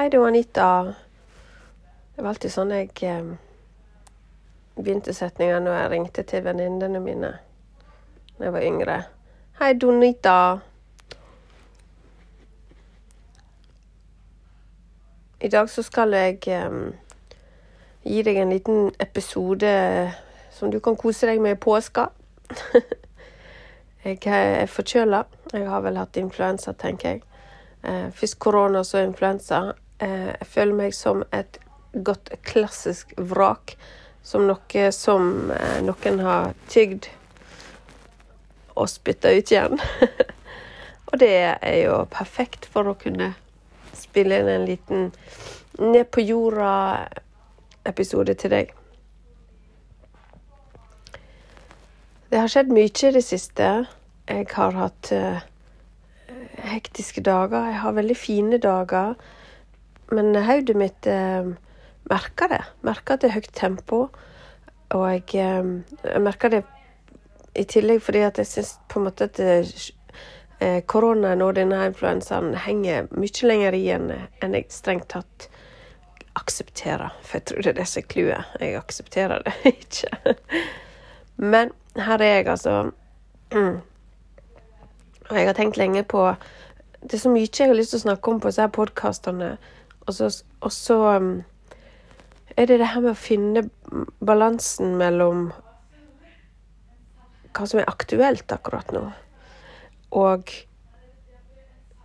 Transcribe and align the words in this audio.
Hei, 0.00 0.08
det 0.08 0.18
var 0.18 0.28
Anita. 0.28 0.94
Det 2.16 2.22
var 2.22 2.30
alltid 2.30 2.52
sånn 2.54 2.70
jeg 2.72 3.02
eh, 3.04 3.26
begynte 4.72 5.12
setninga 5.12 5.58
når 5.60 5.74
jeg 5.76 5.90
ringte 5.92 6.22
til 6.30 6.40
venninnene 6.46 7.02
mine 7.04 7.32
da 8.38 8.46
jeg 8.46 8.54
var 8.54 8.64
yngre. 8.64 8.94
Hei, 9.58 9.68
Donita. 9.76 10.36
I 15.44 15.50
dag 15.52 15.68
så 15.68 15.84
skal 15.84 16.16
jeg 16.16 16.48
eh, 16.48 16.78
gi 18.08 18.24
deg 18.30 18.40
en 18.40 18.54
liten 18.56 18.88
episode 19.04 19.74
som 20.56 20.72
du 20.72 20.78
kan 20.80 20.96
kose 20.96 21.28
deg 21.28 21.44
med 21.44 21.58
i 21.58 21.60
påska. 21.60 22.06
jeg 24.08 24.24
er 24.32 24.64
forkjøla. 24.78 25.26
Jeg 25.52 25.68
har 25.68 25.84
vel 25.84 26.00
hatt 26.00 26.16
influensa, 26.24 26.72
tenker 26.72 27.18
jeg. 27.18 27.22
Eh, 27.84 28.08
først 28.16 28.40
korona, 28.40 28.80
så 28.80 29.04
influensa. 29.04 29.62
Eh, 30.00 30.32
jeg 30.32 30.46
føler 30.48 30.76
meg 30.76 30.94
som 30.96 31.24
et 31.36 31.58
godt 31.92 32.32
klassisk 32.46 33.12
vrak. 33.16 33.76
Som 34.24 34.46
noe 34.48 34.92
som 34.92 35.50
eh, 35.52 35.80
noen 35.84 36.20
har 36.24 36.52
tygd 36.72 37.08
og 38.76 38.88
spytta 38.88 39.28
ut 39.36 39.52
igjen. 39.52 39.80
og 41.10 41.18
det 41.20 41.34
er 41.52 41.78
jo 41.84 42.06
perfekt 42.12 42.68
for 42.72 42.88
å 42.88 42.96
kunne 43.00 43.34
spille 43.96 44.40
inn 44.40 44.48
en 44.48 44.68
liten 44.68 45.10
Ned 45.80 46.10
på 46.12 46.20
jorda-episode 46.20 48.34
til 48.36 48.50
deg. 48.52 48.68
Det 52.28 52.36
har 52.36 52.50
skjedd 52.52 52.68
mye 52.74 52.90
i 52.90 53.12
det 53.14 53.22
siste. 53.24 53.86
Jeg 54.28 54.46
har 54.52 54.72
hatt 54.76 55.12
uh, 55.14 55.40
hektiske 56.74 57.22
dager. 57.24 57.64
Jeg 57.70 57.80
har 57.80 57.92
veldig 57.96 58.18
fine 58.18 58.58
dager. 58.60 59.14
Men 60.10 60.34
hodet 60.34 60.76
mitt 60.76 61.06
eh, 61.06 61.46
merker 62.10 62.48
det. 62.48 62.64
Merker 62.86 63.14
at 63.14 63.22
det 63.22 63.30
er 63.30 63.38
høyt 63.38 63.52
tempo. 63.56 64.02
Og 64.96 65.06
jeg, 65.12 65.24
eh, 65.38 65.72
jeg 66.04 66.22
merker 66.24 66.54
det 66.54 66.64
i 67.58 67.64
tillegg 67.66 68.02
fordi 68.02 68.22
at 68.26 68.38
jeg 68.38 68.46
syns 68.46 68.76
på 68.90 69.00
en 69.00 69.08
måte 69.08 69.26
at 69.26 69.40
eh, 69.42 70.82
koronaen 70.90 71.42
og 71.42 71.56
denne 71.58 71.82
influensaen 71.88 72.54
henger 72.66 73.08
mye 73.16 73.46
lenger 73.48 73.74
i 73.78 73.84
enn 73.94 74.12
en 74.14 74.54
jeg 74.54 74.70
strengt 74.74 75.08
tatt 75.14 75.48
aksepterer. 76.38 77.14
For 77.22 77.38
jeg 77.38 77.46
tror 77.50 77.62
det 77.64 77.72
er 77.72 77.78
det 77.80 77.88
som 77.90 78.02
er 78.02 78.08
clouet. 78.12 78.56
Jeg 78.60 78.78
aksepterer 78.78 79.46
det 79.46 79.54
ikke. 79.74 80.36
Men 81.36 81.72
her 81.96 82.22
er 82.22 82.36
jeg, 82.36 82.48
altså. 82.48 82.90
Og 85.30 85.36
jeg 85.36 85.46
har 85.46 85.54
tenkt 85.58 85.76
lenge 85.78 86.02
på 86.06 86.34
Det 87.02 87.14
er 87.16 87.22
så 87.22 87.30
mye 87.32 87.48
jeg 87.48 87.68
har 87.70 87.74
lyst 87.74 87.94
til 87.94 88.02
å 88.02 88.06
snakke 88.06 88.30
om 88.30 88.40
på 88.40 88.50
disse 88.50 88.66
podkastene. 88.76 89.54
Og 90.10 90.14
så, 90.14 90.28
og 90.60 90.72
så 90.74 90.96
um, 91.16 91.42
er 92.56 92.66
det 92.66 92.80
det 92.80 92.88
her 92.90 93.02
med 93.04 93.12
å 93.12 93.18
finne 93.18 93.62
balansen 94.26 94.96
mellom 94.98 95.52
hva 97.54 97.66
som 97.66 97.78
er 97.78 97.90
aktuelt 97.90 98.50
akkurat 98.50 98.90
nå, 98.94 99.04
og 100.18 100.50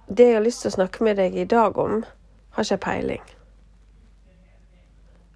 det 0.06 0.28
jeg 0.28 0.38
har 0.38 0.46
lyst 0.46 0.62
til 0.62 0.70
å 0.70 0.76
snakke 0.76 1.06
med 1.08 1.18
deg 1.18 1.38
i 1.38 1.48
dag 1.50 1.78
om, 1.82 2.04
har 2.54 2.68
ikke 2.68 2.84
peiling. 2.86 3.24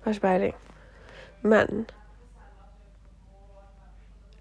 Har 0.03 0.13
ikke 0.13 0.27
peiling. 0.27 0.55
Men 1.41 1.87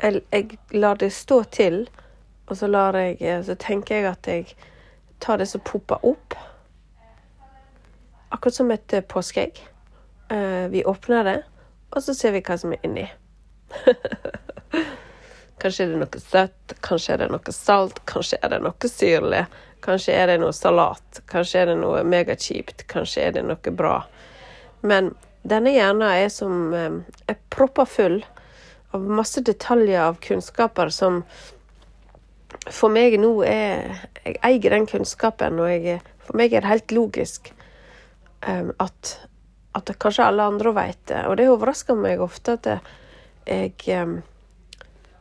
jeg, 0.03 0.21
jeg 0.33 0.59
lar 0.77 1.01
det 1.01 1.15
stå 1.17 1.43
til, 1.57 1.87
og 2.47 2.61
så, 2.61 2.69
jeg, 3.21 3.45
så 3.45 3.57
tenker 3.57 3.97
jeg 3.97 4.11
at 4.13 4.29
jeg 4.29 4.53
tar 5.21 5.41
det 5.41 5.49
som 5.49 5.65
popper 5.65 6.05
opp. 6.05 6.37
Akkurat 8.29 8.55
som 8.55 8.71
et 8.71 8.93
eh, 8.93 9.05
påskeegg. 9.05 9.61
Uh, 10.33 10.69
vi 10.69 10.85
åpner 10.85 11.25
det, 11.25 11.39
og 11.97 12.03
så 12.05 12.13
ser 12.15 12.35
vi 12.35 12.43
hva 12.45 12.59
som 12.61 12.75
er 12.77 12.83
inni. 12.85 13.07
kanskje 15.63 15.87
er 15.87 15.95
det 15.95 16.01
noe 16.03 16.21
søtt, 16.21 16.75
kanskje 16.85 17.15
er 17.15 17.23
det 17.23 17.29
noe 17.33 17.55
salt, 17.55 18.03
kanskje 18.11 18.39
er 18.43 18.53
det 18.53 18.61
noe 18.67 18.91
syrlig. 18.93 19.45
Kanskje 19.85 20.15
er 20.19 20.29
det 20.29 20.39
noe 20.43 20.53
salat, 20.53 21.23
kanskje 21.31 21.63
er 21.63 21.71
det 21.71 21.79
noe 21.81 22.03
megakjipt, 22.05 22.85
kanskje 22.91 23.29
er 23.29 23.37
det 23.39 23.45
noe 23.47 23.75
bra. 23.79 24.01
Men 24.81 25.13
denne 25.49 25.73
hjernen 25.73 26.09
er 26.11 26.29
som 26.35 26.75
um, 26.75 26.99
er 27.31 27.39
proppa 27.55 27.87
full 27.89 28.21
av 28.97 29.05
masse 29.05 29.41
detaljer 29.45 30.03
av 30.03 30.19
kunnskaper 30.25 30.91
som 30.93 31.23
for 32.73 32.93
meg 32.93 33.19
nå 33.21 33.31
er 33.45 33.85
Jeg 34.25 34.39
eier 34.45 34.75
den 34.75 34.87
kunnskapen, 34.89 35.61
og 35.61 35.71
jeg, 35.71 36.01
for 36.25 36.37
meg 36.37 36.53
er 36.53 36.65
det 36.65 36.73
helt 36.73 36.93
logisk 36.93 37.53
at, 38.43 39.13
at 39.75 39.93
kanskje 40.01 40.25
alle 40.25 40.43
andre 40.43 40.75
vet 40.75 41.01
det. 41.11 41.25
Og 41.27 41.37
det 41.37 41.49
overrasker 41.51 41.99
meg 41.99 42.21
ofte 42.23 42.59
at 42.59 42.69
jeg 43.49 44.13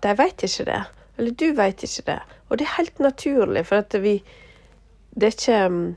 De 0.03 0.11
vet 0.17 0.43
ikke 0.43 0.65
det. 0.67 0.81
Eller 1.17 1.31
du 1.31 1.47
vet 1.57 1.83
ikke 1.83 2.05
det. 2.11 2.19
Og 2.49 2.59
det 2.59 2.67
er 2.67 2.75
helt 2.77 2.99
naturlig, 2.99 3.65
for 3.65 3.81
at 3.81 3.95
vi 4.01 4.23
Det 5.15 5.23
er 5.23 5.33
ikke 5.33 5.95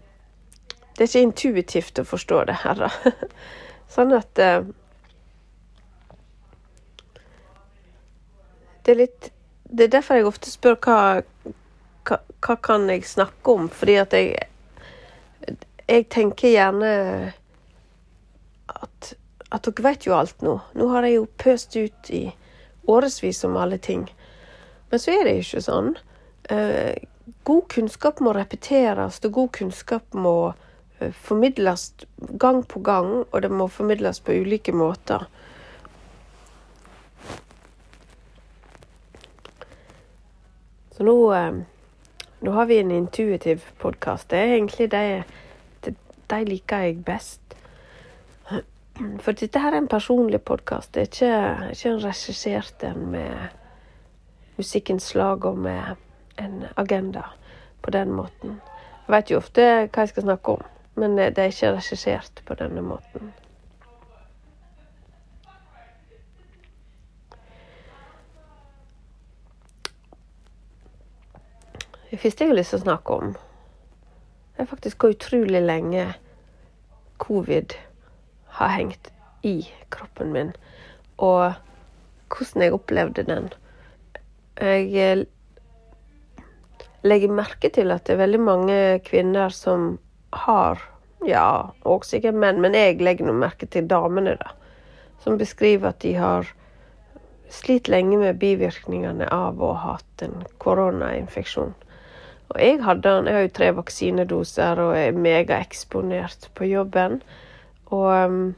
det 1.01 1.07
er 1.07 1.09
ikke 1.09 1.21
intuitivt 1.25 1.99
å 1.99 2.05
forstå 2.05 2.39
det 2.45 2.55
her, 2.61 2.77
da. 2.77 3.13
sånn 3.95 4.13
at 4.13 4.41
Det 8.85 8.93
er 8.93 8.99
litt 8.99 9.31
Det 9.65 9.87
er 9.87 9.95
derfor 9.95 10.19
jeg 10.19 10.29
ofte 10.29 10.53
spør 10.53 10.77
hva, 10.85 10.99
hva, 12.05 12.19
hva 12.45 12.57
kan 12.61 12.85
jeg 12.91 13.07
snakke 13.09 13.55
om, 13.55 13.69
fordi 13.73 13.97
at 14.03 14.13
jeg 14.17 14.50
Jeg 15.91 16.07
tenker 16.13 16.53
gjerne 16.53 16.91
at, 18.71 19.09
at 19.51 19.67
dere 19.67 19.87
vet 19.89 20.07
jo 20.07 20.15
alt 20.15 20.45
nå. 20.47 20.53
Nå 20.79 20.87
har 20.93 21.07
jeg 21.07 21.17
jo 21.17 21.25
pøst 21.43 21.75
ut 21.75 22.11
i 22.15 22.29
årevis 22.91 23.43
om 23.45 23.57
alle 23.59 23.79
ting. 23.83 24.05
Men 24.91 25.03
så 25.03 25.17
er 25.17 25.27
det 25.27 25.41
ikke 25.41 25.63
sånn. 25.67 25.97
Eh, 26.51 26.95
god 27.47 27.67
kunnskap 27.75 28.23
må 28.23 28.35
repeteres, 28.35 29.19
og 29.27 29.35
god 29.35 29.51
kunnskap 29.59 30.15
må 30.15 30.37
eh, 31.01 31.11
formidles 31.11 31.91
gang 32.39 32.63
på 32.67 32.83
gang, 32.87 33.13
og 33.27 33.37
det 33.43 33.51
må 33.51 33.67
formidles 33.71 34.23
på 34.23 34.39
ulike 34.43 34.75
måter. 34.75 35.27
Så 40.95 41.07
nå, 41.07 41.19
eh, 41.35 41.61
nå 42.47 42.57
har 42.57 42.67
vi 42.71 42.79
en 42.79 42.91
intuitiv 42.95 43.67
podkast. 43.83 44.31
Det 44.31 44.39
er 44.39 44.57
egentlig 44.57 44.91
de, 44.95 45.23
de 46.31 46.45
liker 46.47 46.87
jeg 46.87 47.01
best. 47.05 47.57
For 49.21 49.33
dette 49.33 49.61
her 49.63 49.73
er 49.73 49.81
en 49.81 49.89
personlig 49.89 50.43
podkast. 50.45 50.93
Det 50.95 51.01
er 51.01 51.09
ikke, 51.09 51.71
ikke 51.73 51.91
en 51.91 52.05
regissert 52.05 52.85
en 52.85 53.07
med 53.15 53.59
musikkinnslag 54.61 55.45
og 55.45 55.59
med 55.59 55.97
en 56.39 56.65
agenda 56.77 57.23
på 57.83 57.91
den 57.91 58.13
måten. 58.13 58.61
Jeg 59.07 59.15
vet 59.17 59.31
jo 59.31 59.41
ofte 59.41 59.63
hva 59.89 60.05
jeg 60.05 60.13
skal 60.13 60.29
snakke 60.29 60.57
om, 60.59 60.65
men 61.01 61.17
det 61.19 61.39
er 61.39 61.53
ikke 61.53 61.73
regissert 61.79 62.43
på 62.47 62.55
denne 62.61 62.85
måten. 62.85 63.33
Det 72.11 72.19
første 72.19 72.45
jeg 72.45 72.51
har 72.51 72.59
lyst 72.59 72.75
til 72.75 72.81
å 72.81 72.83
snakke 72.83 73.17
om, 73.23 73.35
er 74.61 74.69
faktisk 74.71 75.03
hvor 75.03 75.15
utrolig 75.15 75.63
lenge 75.63 76.07
covid 77.21 77.75
har 78.61 78.75
hengt 78.77 79.11
i 79.47 79.65
kroppen 79.93 80.33
min, 80.33 80.53
og 81.19 81.53
hvordan 82.31 82.65
jeg 82.65 82.77
opplevde 82.77 83.25
den. 83.29 83.51
Jeg 84.61 84.87
eh, 84.95 85.25
legger 87.03 87.33
merke 87.33 87.71
til 87.73 87.91
at 87.91 88.07
det 88.07 88.15
er 88.15 88.25
veldig 88.25 88.41
mange 88.41 88.79
kvinner 89.07 89.49
som 89.55 89.99
har 90.45 90.87
Ja, 91.21 91.75
og 91.85 92.07
sikkert 92.09 92.39
menn, 92.41 92.63
men 92.65 92.73
jeg 92.73 92.97
legger 93.05 93.27
noe 93.29 93.37
merke 93.37 93.67
til 93.69 93.85
damene, 93.85 94.39
da. 94.41 94.55
Som 95.21 95.37
beskriver 95.37 95.91
at 95.91 95.99
de 96.01 96.15
har 96.17 96.49
slitt 97.53 97.91
lenge 97.93 98.17
med 98.17 98.39
bivirkningene 98.41 99.29
av 99.29 99.61
å 99.61 99.75
ha 99.75 99.99
hatt 99.99 100.25
en 100.25 100.39
koronainfeksjon. 100.65 101.75
Og 102.51 102.59
jeg 102.59 102.81
hadde 102.83 103.07
den. 103.07 103.29
Jeg 103.29 103.37
har 103.37 103.45
jo 103.47 103.53
tre 103.55 103.71
vaksinedoser 103.77 104.83
og 104.83 104.97
er 104.99 105.19
megaeksponert 105.27 106.49
på 106.59 106.67
jobben. 106.67 107.21
Og 107.95 108.09
um, 108.11 108.55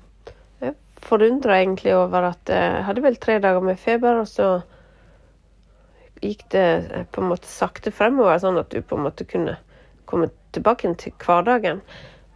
jeg 0.60 0.74
forundra 1.04 1.58
egentlig 1.60 1.94
over 1.96 2.30
at 2.32 2.52
jeg 2.52 2.84
hadde 2.86 3.04
vel 3.04 3.16
tre 3.20 3.38
dager 3.42 3.60
med 3.60 3.76
feber, 3.80 4.22
og 4.22 4.28
så 4.28 4.52
gikk 6.22 6.46
det 6.54 6.68
eh, 6.94 7.04
på 7.12 7.20
en 7.20 7.32
måte 7.32 7.50
sakte 7.50 7.90
fremover, 7.92 8.38
sånn 8.38 8.60
at 8.60 8.70
du 8.70 8.78
på 8.80 8.96
en 8.96 9.06
måte 9.08 9.26
kunne 9.28 9.56
komme 10.08 10.30
tilbake 10.54 10.92
til 11.00 11.14
hverdagen. 11.24 11.82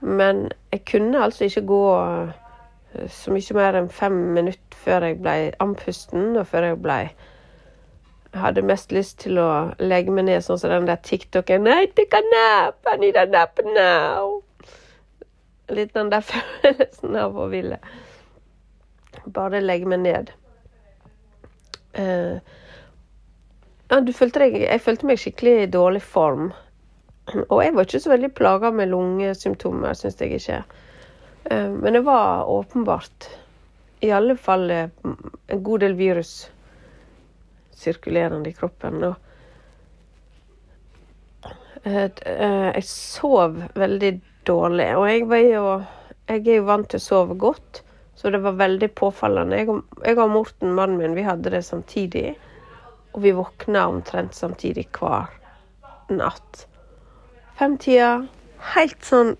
Men 0.00 0.48
jeg 0.74 0.82
kunne 0.90 1.22
altså 1.24 1.46
ikke 1.46 1.64
gå 1.70 1.84
eh, 2.02 3.06
så 3.12 3.32
mye 3.32 3.56
mer 3.56 3.78
enn 3.80 3.88
fem 3.92 4.18
minutter 4.36 4.80
før 4.82 5.08
jeg 5.08 5.20
ble 5.22 5.36
andpusten, 5.62 6.34
og 6.36 6.48
før 6.50 6.70
jeg 6.70 6.82
ble 6.82 6.98
hadde 8.34 8.64
mest 8.66 8.92
lyst 8.92 9.20
til 9.22 9.38
å 9.38 9.50
legge 9.78 10.12
meg 10.12 10.26
ned 10.26 10.44
sånn 10.44 10.58
som 10.60 10.72
den 10.72 10.88
der 10.88 10.98
TikTok-en. 11.04 11.66
Nei, 11.68 11.86
take 11.94 12.18
a 12.18 12.26
nap! 12.32 12.82
I 12.92 12.98
need 13.00 13.16
a 13.20 13.26
nap 13.30 13.60
now! 13.64 14.42
litt 15.68 15.94
den 15.94 16.10
der 16.10 16.24
følelsen 16.30 17.16
av 17.18 17.38
å 17.38 17.48
ville 17.50 17.78
bare 19.34 19.62
legge 19.62 19.88
meg 19.90 20.02
ned. 20.04 20.30
Uh, 21.96 22.38
ja, 23.90 24.00
du 24.02 24.12
følte 24.14 24.44
deg, 24.44 24.58
jeg 24.66 24.82
følte 24.84 25.08
meg 25.08 25.20
skikkelig 25.22 25.54
i 25.62 25.70
dårlig 25.72 26.02
form. 26.04 26.50
Og 27.48 27.58
jeg 27.64 27.74
var 27.74 27.88
ikke 27.88 28.02
så 28.04 28.12
veldig 28.12 28.30
plaga 28.38 28.70
med 28.70 28.92
lungesymptomer, 28.92 29.96
syns 29.98 30.20
jeg 30.22 30.38
ikke. 30.38 30.60
Uh, 31.50 31.72
men 31.74 31.98
det 31.98 32.04
var 32.06 32.46
åpenbart 32.50 33.30
i 34.04 34.12
alle 34.14 34.36
fall 34.38 34.68
uh, 34.70 35.16
en 35.48 35.64
god 35.64 35.82
del 35.82 35.96
virus 35.98 36.36
sirkulerende 37.76 38.50
i 38.50 38.56
kroppen. 38.56 39.04
Og 39.04 39.16
jeg 41.86 42.82
sov 42.88 43.60
veldig 43.78 44.12
dårlig. 44.48 44.88
Og 44.96 45.08
jeg, 45.10 45.50
jo, 45.52 45.64
jeg 46.28 46.42
er 46.42 46.58
jo 46.58 46.66
vant 46.66 46.88
til 46.90 46.98
å 47.00 47.06
sove 47.06 47.36
godt, 47.38 47.82
så 48.16 48.32
det 48.32 48.40
var 48.42 48.58
veldig 48.58 48.90
påfallende. 48.96 49.60
Jeg 49.60 50.18
og 50.18 50.32
Morten, 50.32 50.74
mannen 50.74 50.98
min, 51.00 51.16
vi 51.18 51.26
hadde 51.26 51.52
det 51.52 51.64
samtidig. 51.66 52.30
Og 53.14 53.22
vi 53.24 53.34
våkna 53.36 53.86
omtrent 53.88 54.34
samtidig 54.36 54.88
hver 54.96 55.30
natt. 56.12 56.66
Femtida. 57.56 58.26
Helt 58.74 59.04
sånn 59.04 59.36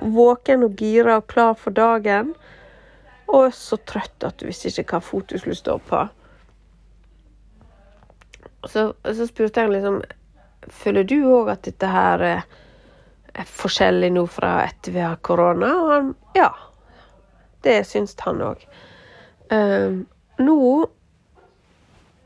våken 0.00 0.64
og 0.64 0.80
gira 0.80 1.18
og 1.20 1.28
klar 1.30 1.54
for 1.58 1.74
dagen. 1.76 2.32
Og 3.30 3.52
så 3.54 3.78
trøtt 3.86 4.24
at 4.26 4.40
du 4.40 4.48
visste 4.48 4.72
ikke 4.72 4.96
hva 4.96 5.04
fot 5.04 5.28
du 5.30 5.38
skulle 5.38 5.58
stå 5.58 5.76
på. 5.90 6.06
Så, 8.68 8.90
så 9.04 9.26
spurte 9.26 9.64
jeg 9.64 9.72
liksom 9.72 10.02
Føler 10.68 11.06
du 11.08 11.16
òg 11.24 11.48
at 11.54 11.64
dette 11.64 11.88
her 11.88 12.22
er 12.28 13.46
forskjellig 13.48 14.10
nå 14.12 14.26
fra 14.28 14.58
etter 14.66 14.92
vi 14.92 15.00
har 15.00 15.16
korona? 15.24 15.70
Og 15.80 15.92
han 15.94 16.10
ja. 16.36 16.50
Det 17.64 17.78
syns 17.88 18.12
han 18.24 18.42
òg. 18.44 18.60
Um, 19.48 20.02
nå 20.40 20.58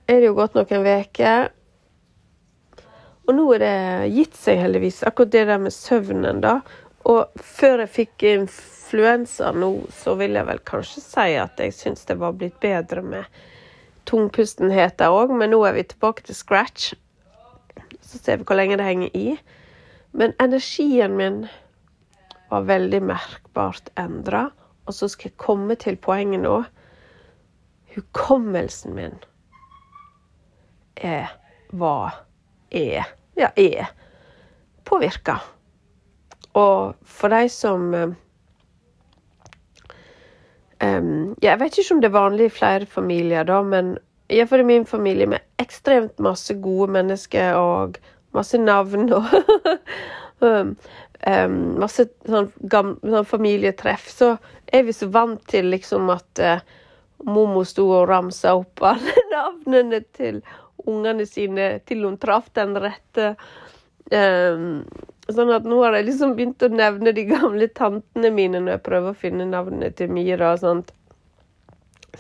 er 0.07 0.21
det 0.21 0.29
jo 0.29 0.37
gått 0.37 0.59
noen 0.59 0.89
uker. 0.89 1.53
Og 3.25 3.33
nå 3.39 3.47
er 3.55 3.63
det 3.63 3.77
gitt 4.13 4.37
seg 4.37 4.61
heldigvis, 4.61 5.03
akkurat 5.09 5.33
det 5.33 5.45
der 5.49 5.63
med 5.63 5.73
søvnen, 5.73 6.43
da. 6.45 6.59
Og 7.09 7.41
før 7.41 7.85
jeg 7.85 7.93
fikk 7.95 8.27
influensa 8.29 9.51
nå, 9.57 9.73
så 9.93 10.15
vil 10.21 10.37
jeg 10.37 10.49
vel 10.49 10.61
kanskje 10.69 11.03
si 11.05 11.35
at 11.41 11.61
jeg 11.61 11.77
syns 11.77 12.05
det 12.09 12.19
var 12.21 12.37
blitt 12.37 12.59
bedre 12.63 13.05
med 13.05 13.43
tungpustenheten 14.09 15.13
òg, 15.13 15.33
men 15.35 15.53
nå 15.53 15.61
er 15.67 15.77
vi 15.77 15.85
tilbake 15.89 16.25
til 16.27 16.37
scratch. 16.37 16.95
Så 18.01 18.19
ser 18.19 18.41
vi 18.41 18.47
hvor 18.49 18.59
lenge 18.59 18.79
det 18.79 18.87
henger 18.87 19.17
i. 19.17 19.37
Men 20.13 20.35
energien 20.41 21.17
min 21.19 21.45
var 22.51 22.67
veldig 22.69 23.03
merkbart 23.03 23.91
endra. 23.99 24.49
Og 24.87 24.95
så 24.95 25.09
skal 25.09 25.31
jeg 25.31 25.41
komme 25.41 25.75
til 25.81 25.97
poenget 25.97 26.45
nå. 26.45 26.59
Hukommelsen 27.95 28.95
min 28.95 29.17
er 30.97 31.33
var 31.73 32.21
er 32.71 33.09
ja, 33.39 33.51
er 33.57 33.91
påvirka. 34.85 35.39
Og 36.55 36.95
for 37.03 37.35
de 37.35 37.49
som 37.49 38.15
um, 40.85 41.35
Jeg 41.43 41.61
vet 41.61 41.79
ikke 41.79 41.95
om 41.97 42.03
det 42.03 42.11
er 42.11 42.19
vanlig 42.19 42.49
i 42.49 42.57
flere 42.59 42.87
familier, 42.91 43.47
da, 43.49 43.63
men 43.63 43.97
iallfall 44.33 44.65
i 44.65 44.69
min 44.69 44.87
familie 44.89 45.29
med 45.29 45.45
ekstremt 45.63 46.21
masse 46.23 46.55
gode 46.65 46.93
mennesker 46.95 47.57
og 47.59 47.99
masse 48.35 48.59
navn 48.59 49.13
og 49.15 49.29
um, 50.49 50.75
masse 51.81 52.09
sånn, 52.27 52.51
sånn, 52.71 53.29
familietreff, 53.29 54.09
så 54.11 54.35
er 54.73 54.87
vi 54.87 54.97
så 54.97 55.11
vant 55.13 55.45
til 55.51 55.71
liksom 55.75 56.11
at 56.15 56.43
uh, 56.43 56.65
Momo 57.25 57.63
sto 57.65 57.87
og 57.95 58.09
ramsa 58.11 58.57
opp 58.59 58.83
alle 58.85 59.15
navnene 59.33 60.03
til 60.17 60.43
ungene 60.85 61.25
sine 61.29 61.79
til 61.89 62.05
hun 62.05 62.19
traff 62.21 62.51
den 62.57 62.75
rette. 62.77 63.35
Um, 64.13 64.83
sånn 65.33 65.53
at 65.55 65.67
nå 65.69 65.79
har 65.81 65.97
jeg 65.97 66.09
liksom 66.11 66.35
begynt 66.37 66.65
å 66.65 66.71
nevne 66.73 67.15
de 67.17 67.25
gamle 67.29 67.69
tantene 67.73 68.31
mine 68.35 68.61
når 68.61 68.77
jeg 68.77 68.85
prøver 68.89 69.15
å 69.15 69.21
finne 69.21 69.47
navnet 69.49 69.97
til 70.01 70.13
Mira 70.13 70.53
og 70.53 70.61
sånt. 70.61 70.93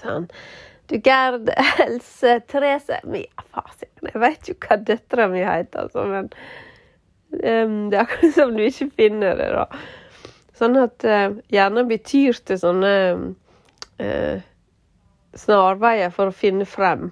Sånn. 0.00 0.28
Du 0.88 0.96
Gerd, 1.04 1.50
Else, 1.84 2.38
Therese 2.48 3.00
Mia, 3.08 3.44
fasiten, 3.54 4.10
jeg 4.10 4.20
vet 4.20 4.48
jo 4.50 4.56
hva 4.66 4.78
døtra 4.80 5.28
mi 5.32 5.44
heter, 5.44 5.86
altså, 5.86 6.04
men 6.10 6.28
um, 7.40 7.76
det 7.88 7.98
er 7.98 8.02
akkurat 8.02 8.34
som 8.36 8.52
du 8.56 8.64
ikke 8.66 8.90
finner 8.98 9.38
det, 9.40 9.48
da. 9.54 9.68
Sånn 10.54 10.76
at 10.78 11.06
uh, 11.08 11.38
gjerne 11.50 11.86
betyr 11.88 12.36
til 12.46 12.60
sånne 12.60 12.92
uh, 14.00 14.44
snarveier 15.34 16.12
for 16.14 16.30
å 16.30 16.36
finne 16.36 16.68
frem. 16.68 17.08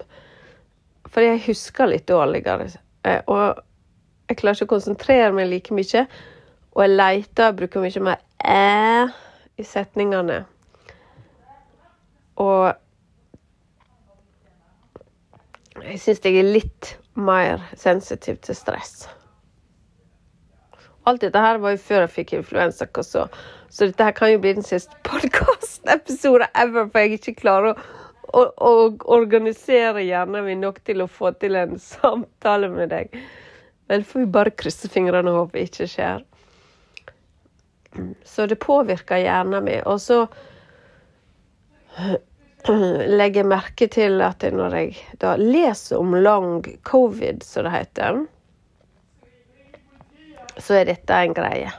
Fordi 1.09 1.33
jeg 1.33 1.45
husker 1.49 1.91
litt 1.91 2.07
dårligere. 2.07 2.69
Uh, 3.03 3.19
og 3.25 3.63
jeg 4.29 4.39
klarer 4.39 4.57
ikke 4.57 4.69
å 4.69 4.73
konsentrere 4.75 5.33
meg 5.35 5.49
like 5.51 5.75
mye. 5.75 6.05
Og 6.73 6.85
jeg 6.85 6.95
leter 6.95 7.51
og 7.51 7.59
bruker 7.59 7.83
mye 7.83 8.03
mer 8.03 8.21
æ 8.43 9.09
i 9.61 9.65
setningene. 9.67 10.43
Og 12.41 12.73
jeg 15.83 15.99
syns 16.01 16.23
jeg 16.23 16.39
er 16.39 16.47
litt 16.47 16.95
mer 17.13 17.61
sensitiv 17.77 18.39
til 18.45 18.57
stress. 18.57 19.03
Alt 21.05 21.21
dette 21.21 21.39
her 21.43 21.59
var 21.59 21.75
jo 21.75 21.81
før 21.83 22.05
jeg 22.05 22.13
fikk 22.13 22.33
influensa, 22.37 22.87
så, 23.03 23.25
så 23.69 23.89
dette 23.89 24.05
her 24.07 24.15
kan 24.15 24.31
jo 24.31 24.39
bli 24.39 24.53
den 24.55 24.65
siste 24.65 24.95
podkast-episode 25.03 26.47
ever, 26.55 26.87
for 26.87 27.03
jeg 27.03 27.19
ikke 27.19 27.35
klarer 27.41 27.73
å, 27.73 27.75
å, 28.31 28.41
å 28.55 28.71
organisere 29.11 30.05
hjernen 30.07 30.47
min 30.47 30.63
nok 30.63 30.79
til 30.87 31.03
å 31.03 31.09
få 31.11 31.33
til 31.43 31.59
en 31.59 31.75
samtale 31.81 32.71
med 32.71 32.93
deg. 32.95 33.19
Vel, 33.87 34.03
får 34.03 34.19
vi 34.19 34.25
bare 34.25 34.55
krysse 34.55 34.89
fingrene 34.89 35.31
og 35.31 35.45
håpe 35.45 35.63
ikke 35.65 35.87
skjer. 35.89 36.23
Så 38.25 38.47
det 38.49 38.61
påvirker 38.63 39.21
hjernen 39.21 39.65
min. 39.65 39.83
Og 39.85 40.01
så 40.01 40.23
legger 42.63 43.41
jeg 43.41 43.49
merke 43.51 43.87
til 43.91 44.21
at 44.23 44.45
når 44.55 44.77
jeg 44.79 44.95
da 45.21 45.35
leser 45.39 45.99
om 45.99 46.15
long 46.15 46.63
covid, 46.87 47.43
som 47.43 47.67
det 47.67 47.75
heter, 47.75 48.23
så 50.57 50.79
er 50.79 50.89
dette 50.89 51.19
en 51.19 51.35
greie. 51.35 51.71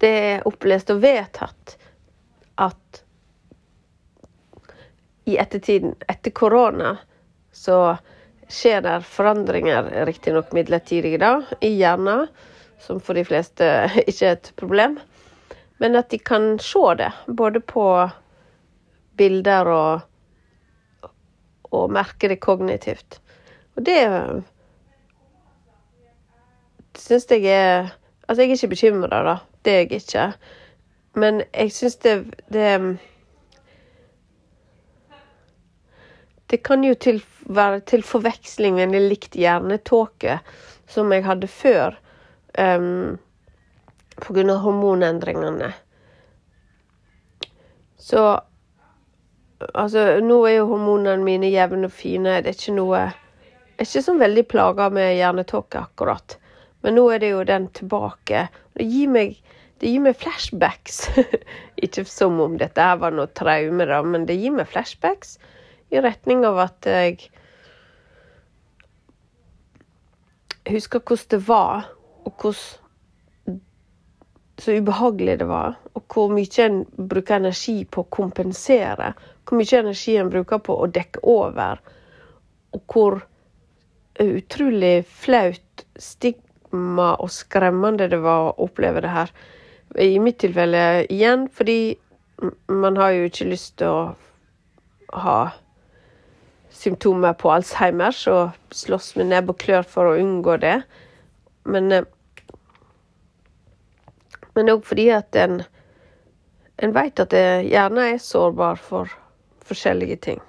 Det 0.00 0.10
er 0.30 0.48
opplest 0.48 0.92
og 0.94 1.02
vedtatt 1.02 1.76
at 2.60 3.02
i 5.28 5.36
ettertiden, 5.40 5.94
etter 6.08 6.32
korona, 6.34 6.96
så 7.52 7.96
skjer 8.50 8.82
det 8.84 8.96
forandringer, 9.06 9.90
riktignok 10.08 10.52
midlertidige, 10.56 11.20
da, 11.22 11.40
i 11.60 11.72
hjernen, 11.78 12.26
som 12.80 13.00
for 13.00 13.18
de 13.18 13.24
fleste 13.24 13.66
ikke 14.10 14.26
er 14.26 14.36
et 14.38 14.52
problem, 14.60 14.98
men 15.80 15.96
at 15.96 16.10
de 16.12 16.18
kan 16.18 16.58
se 16.60 16.82
det, 16.98 17.10
både 17.26 17.62
på 17.64 17.84
bilder 19.20 19.68
og, 19.72 21.10
og 21.70 21.92
merke 21.92 22.28
det 22.28 22.40
kognitivt. 22.40 23.20
Og 23.76 23.86
det 23.86 24.02
syns 26.98 27.30
jeg 27.30 27.48
er 27.54 27.96
Altså, 28.30 28.44
jeg 28.44 28.48
er 28.48 28.54
ikke 28.54 28.68
bekymra, 28.68 29.18
da. 29.26 29.32
Det 29.64 29.72
er 29.72 29.78
jeg 29.80 29.92
ikke. 29.92 30.24
Men 31.18 31.40
jeg 31.50 31.72
syns 31.74 31.96
det, 31.96 32.12
det 32.52 32.98
Det 36.50 36.58
kan 36.66 36.82
jo 36.82 36.96
til, 36.98 37.20
være 37.46 37.80
til 37.86 38.02
forveksling 38.02 38.80
en 38.82 38.94
likt 39.06 39.36
hjernetåke 39.38 40.40
som 40.90 41.12
jeg 41.14 41.22
hadde 41.22 41.46
før, 41.46 41.94
um, 42.58 43.18
pga. 44.18 44.56
hormonendringene. 44.64 45.72
Så 47.96 48.40
Altså, 49.76 50.20
nå 50.24 50.38
er 50.48 50.54
jo 50.54 50.70
hormonene 50.70 51.20
mine 51.20 51.50
jevne 51.52 51.90
og 51.90 51.92
fine. 51.92 52.38
Det 52.40 52.48
er 52.48 52.56
ikke 52.56 52.76
noe 52.78 53.00
Jeg 53.00 53.84
er 53.84 53.88
ikke 53.88 54.02
så 54.06 54.14
veldig 54.16 54.44
plaga 54.48 54.86
med 54.88 55.18
hjernetåke, 55.18 55.82
akkurat. 55.84 56.38
Men 56.80 56.96
nå 56.96 57.04
er 57.12 57.20
det 57.20 57.30
jo 57.34 57.42
den 57.44 57.68
tilbake. 57.76 58.46
Det 58.72 58.86
gir 58.88 59.12
meg, 59.12 59.36
det 59.80 59.92
gir 59.92 60.00
meg 60.00 60.16
flashbacks. 60.16 61.02
ikke 61.84 62.06
som 62.08 62.40
om 62.40 62.56
dette 62.60 62.80
her 62.80 62.96
var 63.04 63.12
noe 63.12 63.28
traume, 63.36 63.84
da, 63.84 64.00
men 64.02 64.24
det 64.28 64.40
gir 64.40 64.56
meg 64.56 64.68
flashbacks 64.72 65.36
i 65.90 66.00
retning 66.00 66.44
av 66.46 66.58
at 66.62 66.86
jeg 66.86 67.30
husker 70.70 71.02
hvordan 71.02 71.30
det 71.34 71.40
var, 71.48 71.90
og 72.24 72.32
hvordan 72.36 73.60
så 74.60 74.76
ubehagelig 74.76 75.38
det 75.40 75.48
var, 75.48 75.78
og 75.96 76.04
hvor 76.12 76.32
mye 76.34 76.64
en 76.66 76.82
bruker 77.08 77.38
energi 77.38 77.78
på 77.88 78.04
å 78.04 78.10
kompensere. 78.12 79.14
Hvor 79.48 79.56
mye 79.56 79.78
energi 79.78 80.18
en 80.20 80.30
bruker 80.32 80.60
på 80.60 80.76
å 80.76 80.88
dekke 80.92 81.22
over, 81.24 81.80
og 82.76 82.82
hvor 82.92 83.22
utrolig 84.20 85.06
flaut, 85.08 85.86
stigma 85.96 87.14
og 87.16 87.32
skremmende 87.32 88.10
det 88.12 88.20
var 88.20 88.50
å 88.50 88.66
oppleve 88.66 89.00
det 89.00 89.14
her. 89.14 89.32
I 89.96 90.20
mitt 90.22 90.38
tilfelle 90.44 91.06
igjen 91.08 91.48
fordi 91.50 91.96
man 92.68 92.96
har 93.00 93.16
jo 93.16 93.30
ikke 93.30 93.48
lyst 93.48 93.78
til 93.80 93.88
å 93.90 95.20
ha 95.24 95.38
symptomer 96.70 97.34
på 97.38 97.50
Alzheimers 97.52 98.22
og 98.30 98.56
slåss 98.74 99.14
med 99.18 99.32
nebb 99.32 99.52
og 99.52 99.60
klør 99.60 99.86
for 99.86 100.10
å 100.10 100.16
unngå 100.20 100.56
det. 100.62 100.78
Men 101.68 101.92
eh, 101.92 102.08
men 104.54 104.70
òg 104.72 104.82
fordi 104.84 105.06
at 105.14 105.36
en, 105.38 105.62
en 106.82 106.94
vet 106.94 107.22
at 107.22 107.32
hjernen 107.32 108.02
er 108.02 108.18
sårbar 108.22 108.80
for 108.82 109.12
forskjellige 109.66 110.16
ting. 110.26 110.42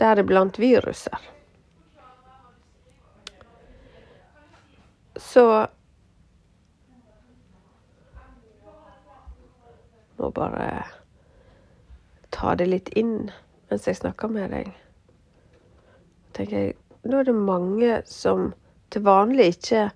Deriblant 0.00 0.58
viruser. 0.58 1.30
Så 5.16 5.46
Må 10.14 10.28
bare 10.30 10.84
ta 12.30 12.52
det 12.54 12.68
litt 12.70 12.88
inn 12.94 13.32
mens 13.66 13.88
jeg 13.88 13.98
snakker 13.98 14.30
med 14.30 14.52
deg. 14.54 14.70
Tenker 16.34 16.58
jeg, 16.58 16.74
Nå 17.04 17.18
er 17.20 17.26
det 17.28 17.36
mange 17.36 17.96
som 18.08 18.52
til 18.88 19.02
vanlig 19.04 19.50
ikke 19.52 19.88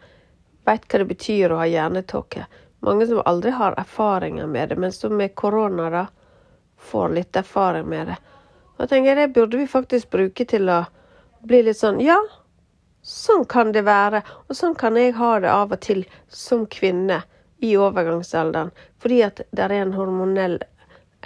veit 0.68 0.84
hva 0.84 0.98
det 1.00 1.06
betyr 1.08 1.54
å 1.54 1.60
ha 1.62 1.68
hjernetåke. 1.68 2.44
Mange 2.84 3.06
som 3.08 3.22
aldri 3.24 3.54
har 3.56 3.76
erfaringer 3.80 4.46
med 4.46 4.68
det, 4.68 4.76
men 4.76 4.92
som 4.92 5.16
med 5.16 5.34
korona 5.34 5.88
da 5.90 6.02
får 6.90 7.14
litt 7.16 7.36
erfaring 7.36 7.88
med 7.88 8.12
det. 8.12 8.18
Da 8.76 8.86
tenker 8.86 9.10
jeg 9.10 9.18
det 9.18 9.34
burde 9.34 9.58
vi 9.58 9.66
faktisk 9.66 10.10
bruke 10.10 10.44
til 10.46 10.68
å 10.70 10.82
bli 11.48 11.62
litt 11.66 11.78
sånn 11.80 11.98
Ja, 12.04 12.18
sånn 13.02 13.46
kan 13.48 13.72
det 13.72 13.86
være. 13.88 14.22
Og 14.46 14.58
sånn 14.58 14.76
kan 14.78 14.96
jeg 15.00 15.16
ha 15.18 15.32
det 15.40 15.50
av 15.50 15.72
og 15.74 15.80
til 15.82 16.04
som 16.28 16.66
kvinne 16.70 17.22
i 17.64 17.72
overgangsalderen. 17.76 18.70
Fordi 19.02 19.22
at 19.26 19.42
det 19.50 19.64
er 19.64 19.74
en 19.80 19.96
hormonell 19.96 20.60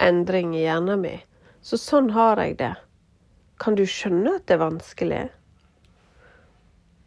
endring 0.01 0.55
i 0.57 0.63
hjernen 0.65 1.03
min. 1.03 1.21
Så 1.61 1.77
sånn 1.77 2.09
har 2.15 2.41
jeg 2.41 2.57
det. 2.63 2.73
Kan 3.61 3.75
du 3.77 3.85
skjønne 3.87 4.37
at 4.37 4.47
det 4.47 4.57
er 4.57 4.63
vanskelig? 4.63 5.23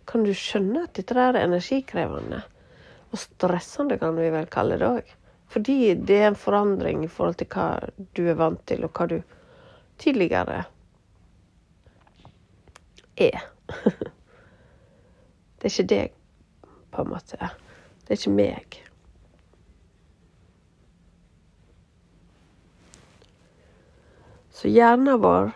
Kan 0.07 0.25
du 0.27 0.33
skjønne 0.37 0.85
at 0.87 0.95
dette 0.97 1.17
er 1.19 1.39
energikrevende? 1.41 2.43
Og 3.11 3.21
stressende, 3.21 3.99
kan 3.99 4.17
vi 4.19 4.31
vel 4.35 4.47
kalle 4.51 4.79
det 4.81 4.89
òg. 4.89 5.15
Fordi 5.51 5.95
det 5.95 6.17
er 6.21 6.29
en 6.31 6.39
forandring 6.39 7.05
i 7.05 7.11
forhold 7.11 7.39
til 7.41 7.51
hva 7.55 7.67
du 8.19 8.25
er 8.27 8.39
vant 8.39 8.63
til, 8.67 8.85
og 8.87 8.95
hva 8.95 9.07
du 9.11 9.19
tidligere 9.99 10.65
er. 13.17 13.47
Det 15.57 15.71
er 15.71 15.73
ikke 15.73 15.89
deg, 15.89 16.11
på 16.93 17.03
en 17.03 17.09
måte. 17.11 17.49
Det 18.05 18.13
er 18.13 18.19
ikke 18.21 18.35
meg. 18.37 18.77
Så 24.53 24.69
hjernen 24.71 25.19
vår 25.25 25.51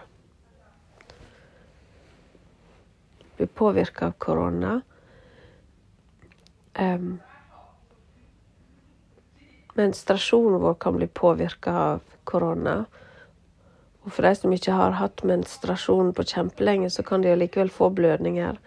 blir 3.40 3.50
påvirka 3.56 4.06
av 4.10 4.14
korona. 4.22 4.80
Um, 6.78 7.18
menstruasjonen 9.74 10.60
vår 10.60 10.74
kan 10.74 10.96
bli 10.96 11.06
påvirka 11.06 11.72
av 11.72 12.00
korona. 12.24 12.84
Og 14.02 14.12
for 14.12 14.28
de 14.28 14.34
som 14.36 14.52
ikke 14.52 14.76
har 14.76 14.98
hatt 15.00 15.24
menstruasjon 15.24 16.12
på 16.16 16.24
kjempelenge, 16.24 16.90
så 16.90 17.02
kan 17.02 17.24
de 17.24 17.32
likevel 17.36 17.72
få 17.72 17.90
blødninger. 17.96 18.60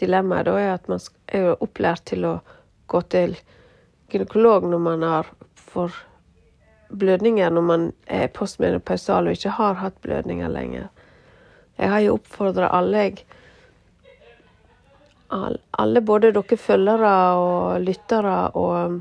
Dilemmaet 0.00 0.48
da 0.48 0.56
er 0.60 0.72
at 0.74 0.88
man 0.88 1.00
er 1.28 1.54
opplært 1.54 2.08
til 2.10 2.26
å 2.28 2.34
gå 2.90 3.00
til 3.12 3.36
gynekolog 4.12 4.66
når 4.68 4.84
man 4.88 5.06
har 5.06 5.30
for 5.56 5.94
blødninger 6.94 7.50
når 7.50 7.64
man 7.66 7.86
er 8.06 8.28
postmenopausal 8.32 9.26
og 9.26 9.36
ikke 9.36 9.56
har 9.58 9.80
hatt 9.80 9.96
blødninger 10.04 10.48
lenger. 10.48 10.90
Jeg 11.78 11.90
har 11.90 12.04
jo 12.04 12.18
oppfordra 12.18 12.68
alle, 12.70 13.08
jeg 13.08 13.24
alle, 15.28 16.00
både 16.00 16.32
dere 16.32 16.56
følgere 16.56 17.14
og 17.40 17.80
lyttere 17.82 18.36
og 18.54 19.00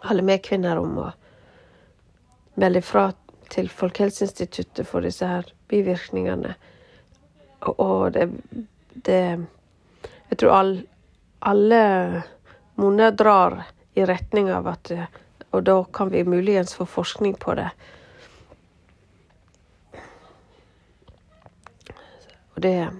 alle 0.00 0.22
medkvinner 0.22 0.78
om 0.78 0.98
å 1.04 1.08
melde 2.60 2.82
fra 2.84 3.10
til 3.50 3.70
Folkehelseinstituttet 3.72 4.86
for 4.86 5.02
disse 5.02 5.26
her 5.26 5.48
bivirkningene. 5.70 6.54
Og 7.66 8.12
det, 8.14 8.28
det 9.06 9.46
Jeg 10.30 10.38
tror 10.38 10.52
all, 10.54 10.76
alle 11.40 12.22
monner 12.78 13.10
drar 13.10 13.64
i 13.98 14.04
retning 14.06 14.50
av 14.54 14.68
at 14.70 14.92
Og 15.50 15.64
da 15.66 15.84
kan 15.92 16.10
vi 16.10 16.22
muligens 16.24 16.74
få 16.74 16.86
forskning 16.86 17.34
på 17.34 17.54
det. 17.58 17.70
Og 22.54 22.60
det 22.62 22.90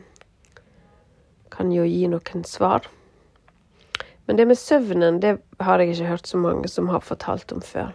kan 1.60 1.72
jo 1.76 1.84
gi 1.84 2.08
noen 2.08 2.44
svar. 2.48 2.86
Men 4.24 4.38
det 4.38 4.46
med 4.48 4.56
søvnen, 4.56 5.18
det 5.20 5.36
har 5.60 5.80
jeg 5.80 5.92
ikke 5.92 6.08
hørt 6.08 6.28
så 6.30 6.38
mange 6.40 6.68
som 6.72 6.88
har 6.88 7.02
fortalt 7.04 7.52
om 7.52 7.60
før. 7.60 7.90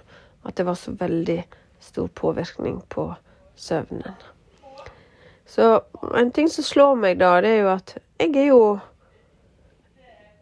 At 0.46 0.60
det 0.60 0.68
var 0.68 0.78
så 0.78 0.94
veldig 0.94 1.40
stor 1.82 2.12
påvirkning 2.14 2.84
på 2.94 3.08
søvnen. 3.58 4.14
Så 5.50 5.80
en 6.14 6.30
ting 6.36 6.50
som 6.52 6.68
slår 6.68 7.00
meg 7.02 7.18
da, 7.24 7.40
det 7.42 7.56
er 7.56 7.64
jo 7.64 7.72
at 7.74 7.96
jeg 8.20 8.36
er 8.36 8.48
jo 8.52 8.60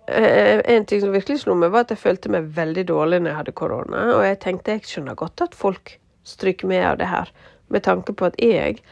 eh, 0.08 0.60
En 0.74 0.86
ting 0.86 1.00
som 1.02 1.16
virkelig 1.16 1.44
slo 1.46 1.56
meg, 1.56 1.72
var 1.72 1.88
at 1.88 1.96
jeg 1.96 2.04
følte 2.04 2.32
meg 2.34 2.52
veldig 2.58 2.88
dårlig 2.92 3.22
når 3.22 3.32
jeg 3.32 3.40
hadde 3.40 3.56
korona. 3.62 4.04
Og 4.18 4.26
jeg 4.28 4.42
tenkte 4.44 4.76
jeg 4.76 4.88
skjønner 4.90 5.16
godt 5.16 5.48
at 5.48 5.56
folk 5.56 5.96
stryker 6.28 6.68
med 6.68 6.84
av 6.92 7.00
det 7.00 7.08
her, 7.08 7.32
med 7.72 7.88
tanke 7.88 8.12
på 8.12 8.28
at 8.28 8.36
jeg, 8.42 8.84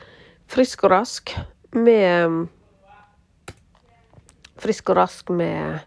frisk 0.48 0.88
og 0.88 0.96
rask, 0.96 1.36
med 1.76 2.48
frisk 4.62 4.92
og 4.94 5.02
rask 5.02 5.32
med 5.34 5.80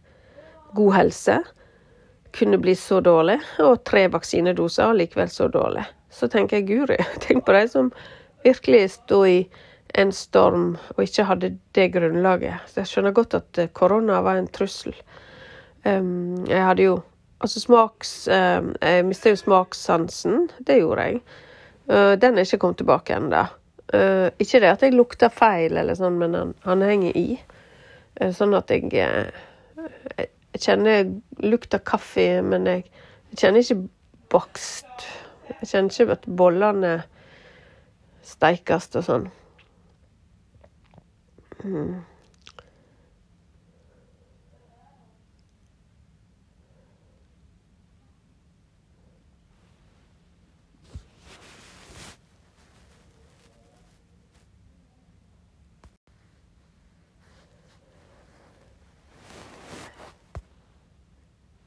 god 0.74 0.94
helse, 0.98 1.38
kunne 2.34 2.58
bli 2.58 2.74
så 2.76 3.00
dårlig. 3.04 3.38
Og 3.62 3.84
tre 3.86 4.06
vaksinedoser, 4.10 4.90
og 4.90 4.98
likevel 4.98 5.30
så 5.30 5.48
dårlig. 5.48 5.84
Så 6.10 6.28
tenker 6.30 6.60
jeg 6.60 6.68
guri, 6.70 6.98
tenk 7.24 7.46
på 7.46 7.54
de 7.56 7.64
som 7.70 7.92
virkelig 8.44 8.90
sto 8.98 9.24
i 9.26 9.44
en 9.94 10.10
storm 10.12 10.74
og 10.96 11.02
ikke 11.04 11.26
hadde 11.28 11.52
det 11.76 11.90
grunnlaget. 11.94 12.66
Så 12.70 12.82
jeg 12.82 12.90
skjønner 12.90 13.14
godt 13.14 13.36
at 13.38 13.60
eh, 13.62 13.70
korona 13.72 14.20
var 14.26 14.40
en 14.40 14.50
trussel. 14.50 14.94
Um, 15.84 16.46
jeg 16.48 16.64
hadde 16.64 16.88
jo 16.88 17.02
Altså 17.44 17.60
smaks 17.60 18.10
um, 18.32 18.70
Jeg 18.80 19.04
mista 19.04 19.28
jo 19.28 19.36
smakssansen. 19.36 20.46
Det 20.64 20.78
gjorde 20.78 21.02
jeg. 21.02 21.18
Uh, 21.90 22.14
den 22.16 22.38
er 22.38 22.46
ikke 22.46 22.62
kommet 22.62 22.78
tilbake 22.80 23.16
ennå. 23.18 23.42
Uh, 23.92 24.30
ikke 24.40 24.62
det 24.62 24.70
at 24.70 24.84
jeg 24.86 24.94
lukter 24.94 25.28
feil, 25.28 25.76
eller 25.76 25.98
sånn, 25.98 26.16
men 26.22 26.38
han, 26.38 26.54
han 26.64 26.84
henger 26.86 27.18
i. 27.20 27.36
Eh, 28.20 28.30
sånn 28.34 28.54
at 28.54 28.70
jeg, 28.70 28.90
eh, 28.94 30.26
jeg 30.54 30.62
kjenner 30.62 31.08
av 31.74 31.82
kaffe, 31.88 32.28
men 32.46 32.68
jeg, 32.70 32.86
jeg 33.32 33.40
kjenner 33.42 33.64
ikke 33.64 33.80
bakst. 34.34 35.06
Jeg 35.50 35.70
kjenner 35.70 35.90
ikke 35.90 36.16
at 36.18 36.28
bollene 36.40 36.94
steikes 38.24 38.90
og 38.94 39.06
sånn. 39.08 39.30
Mm. 41.64 42.02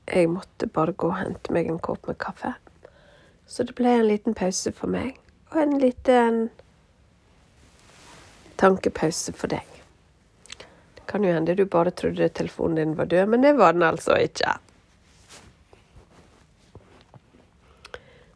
Jeg 0.07 0.29
måtte 0.31 0.67
bare 0.71 0.93
gå 0.95 1.09
og 1.11 1.19
hente 1.19 1.53
meg 1.53 1.67
en 1.67 1.81
kopp 1.83 2.07
med 2.07 2.17
kaffe. 2.21 2.53
Så 3.47 3.63
det 3.63 3.75
ble 3.75 3.91
en 3.97 4.07
liten 4.07 4.35
pause 4.35 4.71
for 4.75 4.91
meg, 4.91 5.17
og 5.51 5.59
en 5.61 5.77
liten 5.79 6.39
tankepause 8.59 9.33
for 9.35 9.51
deg. 9.51 9.63
Det 10.95 11.05
kan 11.07 11.23
jo 11.23 11.33
hende 11.35 11.55
du 11.55 11.65
bare 11.65 11.91
trodde 11.95 12.29
telefonen 12.29 12.79
din 12.79 12.97
var 12.97 13.11
død, 13.11 13.25
men 13.31 13.43
det 13.43 13.53
var 13.59 13.75
den 13.75 13.83
altså 13.87 14.15
ikke. 14.19 14.57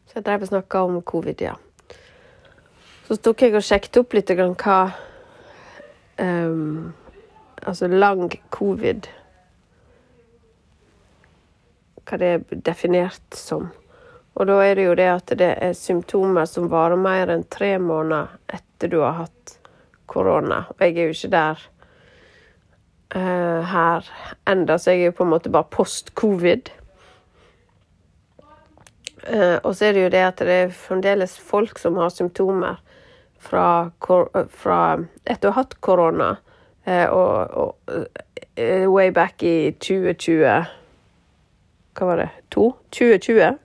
Så 0.08 0.20
jeg 0.20 0.26
drev 0.28 0.42
og 0.44 0.52
snakka 0.52 0.84
om 0.88 1.02
covid, 1.02 1.42
ja. 1.42 1.56
Så 3.08 3.16
tok 3.16 3.42
jeg 3.44 3.56
og 3.56 3.64
sjekket 3.64 4.00
opp 4.00 4.14
litt 4.16 4.32
hva 4.32 4.80
um, 6.20 6.94
Altså 7.62 7.88
lang 7.88 8.32
covid 8.50 9.06
hva 12.12 12.20
det 12.20 12.32
er 12.36 12.64
definert 12.68 13.38
som. 13.38 13.70
Og 14.36 14.48
da 14.48 14.60
er 14.64 14.76
det 14.76 14.86
jo 14.86 14.96
det 15.00 15.08
at 15.12 15.34
det 15.40 15.52
er 15.64 15.78
symptomer 15.78 16.48
som 16.48 16.70
varer 16.72 17.00
mer 17.00 17.32
enn 17.32 17.48
tre 17.52 17.78
måneder 17.80 18.32
etter 18.52 18.92
du 18.92 19.00
har 19.04 19.24
hatt 19.24 19.56
korona. 20.12 20.66
Og 20.72 20.84
jeg 20.84 20.98
er 20.98 21.10
jo 21.10 21.16
ikke 21.16 21.32
der 21.32 21.64
uh, 23.16 23.72
her 23.72 24.12
enda, 24.50 24.78
så 24.78 24.96
jeg 24.96 25.02
er 25.02 25.12
jo 25.12 25.18
på 25.20 25.28
en 25.28 25.34
måte 25.34 25.52
bare 25.52 25.72
post-covid. 25.72 26.72
Uh, 29.28 29.58
og 29.64 29.76
så 29.76 29.90
er 29.90 29.96
det 29.96 30.06
jo 30.06 30.14
det 30.16 30.24
at 30.28 30.44
det 30.48 30.60
er 30.66 30.76
fremdeles 30.76 31.38
folk 31.40 31.80
som 31.80 32.00
har 32.02 32.12
symptomer 32.12 32.80
fra, 33.42 33.92
fra 34.50 34.82
etter 35.26 35.50
å 35.50 35.56
ha 35.56 35.64
hatt 35.64 35.80
korona. 35.84 36.36
uh, 36.88 37.08
og, 37.14 37.52
og 37.52 37.98
eh, 38.56 38.88
way 38.90 39.12
back 39.12 39.44
i 39.44 39.72
2020 39.80 40.81
Hva 42.02 42.08
var 42.08 42.18
det? 42.18 42.30
To? 42.50 42.72
2020? 42.90 43.58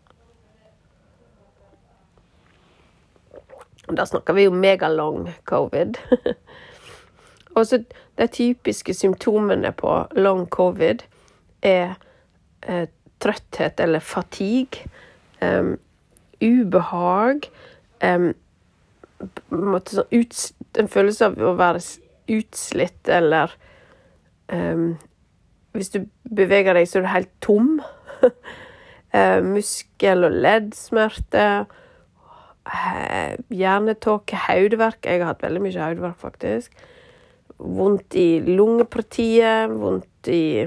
Da 3.96 4.04
snakker 4.06 4.36
vi 4.36 4.44
jo 4.44 4.50
megalong 4.52 5.30
covid. 5.48 5.96
og 7.56 7.66
så 7.66 7.78
de 8.20 8.28
typiske 8.28 8.92
symptomene 8.94 9.72
på 9.72 9.94
long 10.20 10.44
covid 10.52 11.06
er 11.64 11.96
eh, 12.60 12.84
trøtthet 13.24 13.80
eller 13.80 14.04
fatigue 14.04 14.84
um, 15.40 15.78
ubehag 16.44 17.48
um, 18.04 18.30
sånn 19.48 20.12
ut, 20.12 20.40
En 20.76 20.92
følelse 20.92 21.32
av 21.32 21.40
å 21.40 21.56
være 21.56 21.80
utslitt 22.28 23.08
eller 23.08 23.56
um, 24.52 24.98
Hvis 25.72 25.94
du 25.96 26.02
beveger 26.28 26.76
deg, 26.76 26.84
så 26.84 27.00
er 27.00 27.06
du 27.06 27.14
helt 27.16 27.38
tom. 27.40 27.78
Uh, 28.24 29.40
muskel- 29.54 30.26
og 30.28 30.36
leddsmerter. 30.44 31.66
Uh, 32.66 33.36
hjernetåke, 33.54 34.38
hodeverk. 34.48 35.04
Jeg 35.06 35.22
har 35.22 35.32
hatt 35.32 35.44
veldig 35.44 35.62
mye 35.62 35.82
hodeverk, 35.82 36.18
faktisk. 36.22 36.74
Vondt 37.56 38.16
i 38.18 38.40
lungepartiet, 38.44 39.72
vondt 39.72 40.32
i 40.32 40.66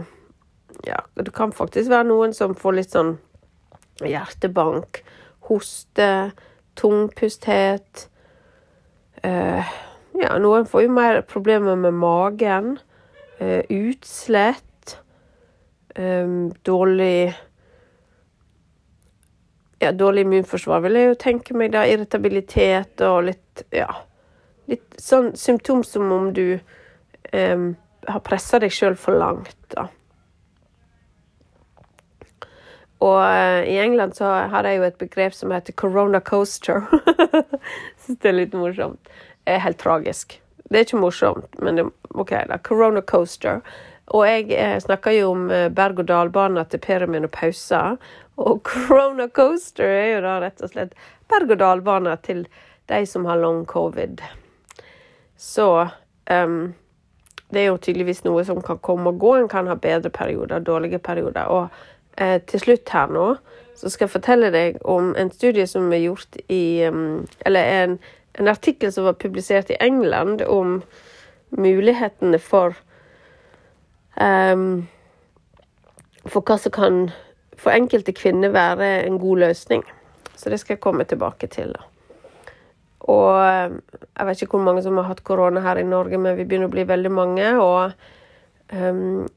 Ja, 0.88 1.02
det 1.20 1.34
kan 1.36 1.52
faktisk 1.52 1.90
være 1.92 2.08
noen 2.08 2.32
som 2.32 2.54
får 2.56 2.76
litt 2.78 2.94
sånn 2.96 3.18
hjertebank, 4.00 5.02
hoste, 5.50 6.32
tungpusthet. 6.80 8.06
Uh, 9.20 9.68
ja, 10.16 10.38
noen 10.40 10.64
får 10.70 10.86
jo 10.86 10.94
mer 10.96 11.20
problemer 11.28 11.76
med 11.76 12.00
magen. 12.00 12.78
Utslett. 13.40 14.69
Um, 16.00 16.52
dårlig 16.64 17.34
ja, 19.80 19.92
dårlig 19.92 20.22
immunforsvar, 20.22 20.80
vil 20.86 20.96
jeg 20.96 21.10
jo 21.10 21.18
tenke 21.20 21.56
meg. 21.58 21.74
da, 21.76 21.84
Irritabilitet 21.88 23.04
og 23.04 23.26
litt 23.28 23.64
ja, 23.76 23.90
litt 24.72 25.00
sånn 25.02 25.34
symptom 25.40 25.84
som 25.84 26.12
om 26.16 26.30
du 26.36 26.60
um, 27.34 27.72
har 28.08 28.22
pressa 28.24 28.60
deg 28.64 28.72
sjøl 28.76 28.96
for 29.00 29.20
langt. 29.20 29.58
da. 29.76 29.88
Og 33.00 33.16
uh, 33.16 33.64
i 33.64 33.80
England 33.80 34.16
så 34.20 34.32
har 34.52 34.68
de 34.68 34.76
jo 34.76 34.88
et 34.88 35.00
begrep 35.00 35.36
som 35.36 35.52
heter 35.56 35.74
'corona 35.74 36.20
coaster'. 36.20 36.84
Syns 38.04 38.20
det 38.20 38.30
er 38.30 38.40
litt 38.40 38.56
morsomt. 38.56 39.00
Det 39.44 39.56
er 39.56 39.64
helt 39.64 39.80
tragisk. 39.80 40.42
Det 40.70 40.78
er 40.78 40.86
ikke 40.86 41.02
morsomt, 41.02 41.60
men 41.60 41.80
det, 41.80 41.86
OK, 42.12 42.36
da. 42.52 42.58
Corona 42.58 43.02
coaster. 43.02 43.64
Og 44.10 44.26
jeg 44.26 44.50
eh, 44.56 44.78
snakker 44.82 45.14
jo 45.18 45.32
om 45.36 45.48
eh, 45.54 45.70
berg-og-dal-bana 45.74 46.66
til 46.70 46.82
perimenopausa. 46.84 47.84
Og 48.40 48.62
corona 48.66 49.28
coaster 49.28 49.86
er 49.86 50.12
jo 50.16 50.26
da 50.26 50.40
rett 50.44 50.62
og 50.66 50.74
slett 50.74 50.98
berg-og-dal-bana 51.30 52.16
til 52.26 52.46
de 52.90 53.06
som 53.06 53.26
har 53.30 53.42
long 53.42 53.66
covid. 53.70 54.22
Så 55.38 55.88
um, 56.30 56.74
det 57.50 57.62
er 57.62 57.70
jo 57.70 57.78
tydeligvis 57.78 58.24
noe 58.26 58.44
som 58.46 58.62
kan 58.66 58.80
komme 58.82 59.14
og 59.14 59.20
gå. 59.22 59.36
En 59.38 59.50
kan 59.52 59.70
ha 59.70 59.78
bedre 59.80 60.10
perioder, 60.14 60.60
dårlige 60.60 61.00
perioder. 61.00 61.50
Og 61.50 61.68
eh, 62.18 62.42
til 62.50 62.64
slutt 62.64 62.90
her 62.94 63.14
nå, 63.14 63.28
så 63.80 63.90
skal 63.90 64.08
jeg 64.08 64.16
fortelle 64.18 64.52
deg 64.54 64.82
om 64.84 65.14
en 65.18 65.32
studie 65.32 65.68
som 65.70 65.88
er 65.94 66.04
gjort 66.04 66.40
i 66.52 66.86
um, 66.90 67.28
Eller 67.46 67.72
en, 67.84 68.00
en, 68.40 68.48
artikkel 68.48 68.92
som 68.92 69.08
var 69.08 69.20
publisert 69.22 69.72
i 69.72 69.80
England 69.80 70.42
om 70.42 70.82
mulighetene 71.50 72.40
for 72.40 72.76
um, 74.20 74.88
For 76.28 76.44
hva 76.46 76.58
som 76.60 76.76
kan 76.76 77.02
for 77.60 77.76
enkelte 77.76 78.14
kvinner 78.16 78.54
være 78.56 79.04
en 79.04 79.20
god 79.20 79.38
løsning. 79.38 79.84
Så 80.36 80.50
det 80.50 80.60
skal 80.60 80.78
jeg 80.78 80.84
komme 80.84 81.04
tilbake 81.04 81.48
til. 81.48 81.74
da. 81.76 81.84
Og 83.00 83.42
jeg 83.42 84.28
vet 84.28 84.42
ikke 84.42 84.58
hvor 84.58 84.64
mange 84.64 84.84
som 84.84 84.98
har 84.98 85.10
hatt 85.10 85.24
korona 85.24 85.64
her 85.66 85.82
i 85.82 85.84
Norge, 85.84 86.18
men 86.18 86.38
vi 86.38 86.46
begynner 86.46 86.70
å 86.70 86.76
bli 86.76 86.88
veldig 86.88 87.12
mange. 87.12 87.50
Og 87.60 87.92
um, 88.72 89.28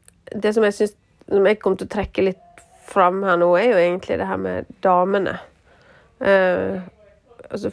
det 0.42 0.54
som 0.54 0.66
jeg 0.66 0.76
syns 0.78 0.96
som 1.28 1.46
jeg 1.46 1.58
kommer 1.62 1.80
til 1.80 1.88
å 1.88 1.94
trekke 1.94 2.26
litt 2.26 2.62
fram 2.92 3.22
her 3.24 3.38
nå, 3.40 3.48
er 3.56 3.70
jo 3.70 3.80
egentlig 3.80 4.18
det 4.20 4.28
her 4.28 4.40
med 4.42 4.70
damene. 4.84 5.38
Uh, 6.20 6.82
altså, 7.48 7.72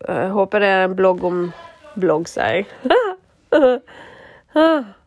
jeg 0.00 0.30
håper 0.34 0.62
det 0.64 0.70
er 0.72 0.84
en 0.88 0.96
blogg 0.98 1.24
om 1.26 1.40
blogg, 2.00 2.28
sier 2.30 2.62
jeg. 2.62 2.66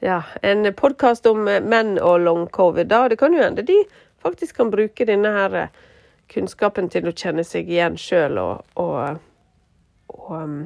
ja, 0.00 0.22
en 0.42 0.74
podkast 0.74 1.26
om 1.26 1.44
menn 1.44 1.98
og 1.98 2.20
long 2.20 2.46
covid. 2.46 2.88
Da. 2.88 3.08
Det 3.08 3.18
kan 3.20 3.34
jo 3.34 3.42
hende 3.42 3.62
de 3.62 3.84
faktisk 4.22 4.56
kan 4.56 4.70
bruke 4.70 5.04
denne 5.04 5.32
her 5.34 5.56
kunnskapen 6.30 6.88
til 6.92 7.08
å 7.08 7.14
kjenne 7.16 7.44
seg 7.44 7.70
igjen 7.70 7.96
sjøl 7.98 8.38
og, 8.38 8.66
og, 8.80 9.20
og, 10.12 10.26
um, 10.30 10.58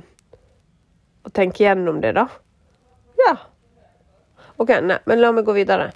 og 1.24 1.32
tenke 1.34 1.64
gjennom 1.64 2.02
det, 2.04 2.14
da. 2.18 2.26
Ja. 3.24 3.36
OK, 4.56 4.74
nei, 4.84 4.98
men 5.08 5.22
la 5.22 5.32
meg 5.34 5.46
gå 5.46 5.54
videre. 5.56 5.90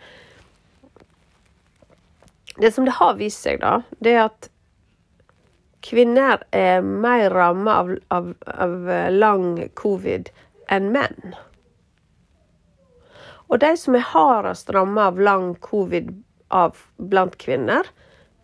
Det 2.58 2.72
som 2.74 2.86
det 2.88 2.96
har 2.98 3.18
vist 3.18 3.44
seg, 3.44 3.60
da, 3.62 3.82
det 4.02 4.16
er 4.16 4.24
at 4.24 4.48
kvinner 5.86 6.42
er 6.50 6.80
mer 6.82 7.28
ramma 7.30 7.76
av, 7.82 7.92
av, 8.14 8.32
av, 8.50 8.88
lang 9.14 9.68
covid 9.78 10.32
enn 10.74 10.90
menn. 10.94 11.36
Og 13.48 13.60
de 13.62 13.72
som 13.80 13.96
er 13.96 14.04
hardest 14.12 14.70
ramma 14.74 15.08
av 15.08 15.20
lang 15.20 15.54
covid 15.64 16.10
av 16.52 16.76
blant 16.96 17.36
kvinner, 17.40 17.88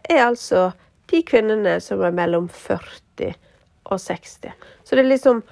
er 0.09 0.27
altså 0.27 0.71
de 1.13 1.21
kvinnene 1.27 1.77
som 1.85 2.03
er 2.05 2.15
mellom 2.17 2.49
40 2.49 3.35
og 3.85 4.01
60. 4.01 4.55
Så 4.85 4.97
det 4.97 5.05
er 5.05 5.11
liksom 5.11 5.43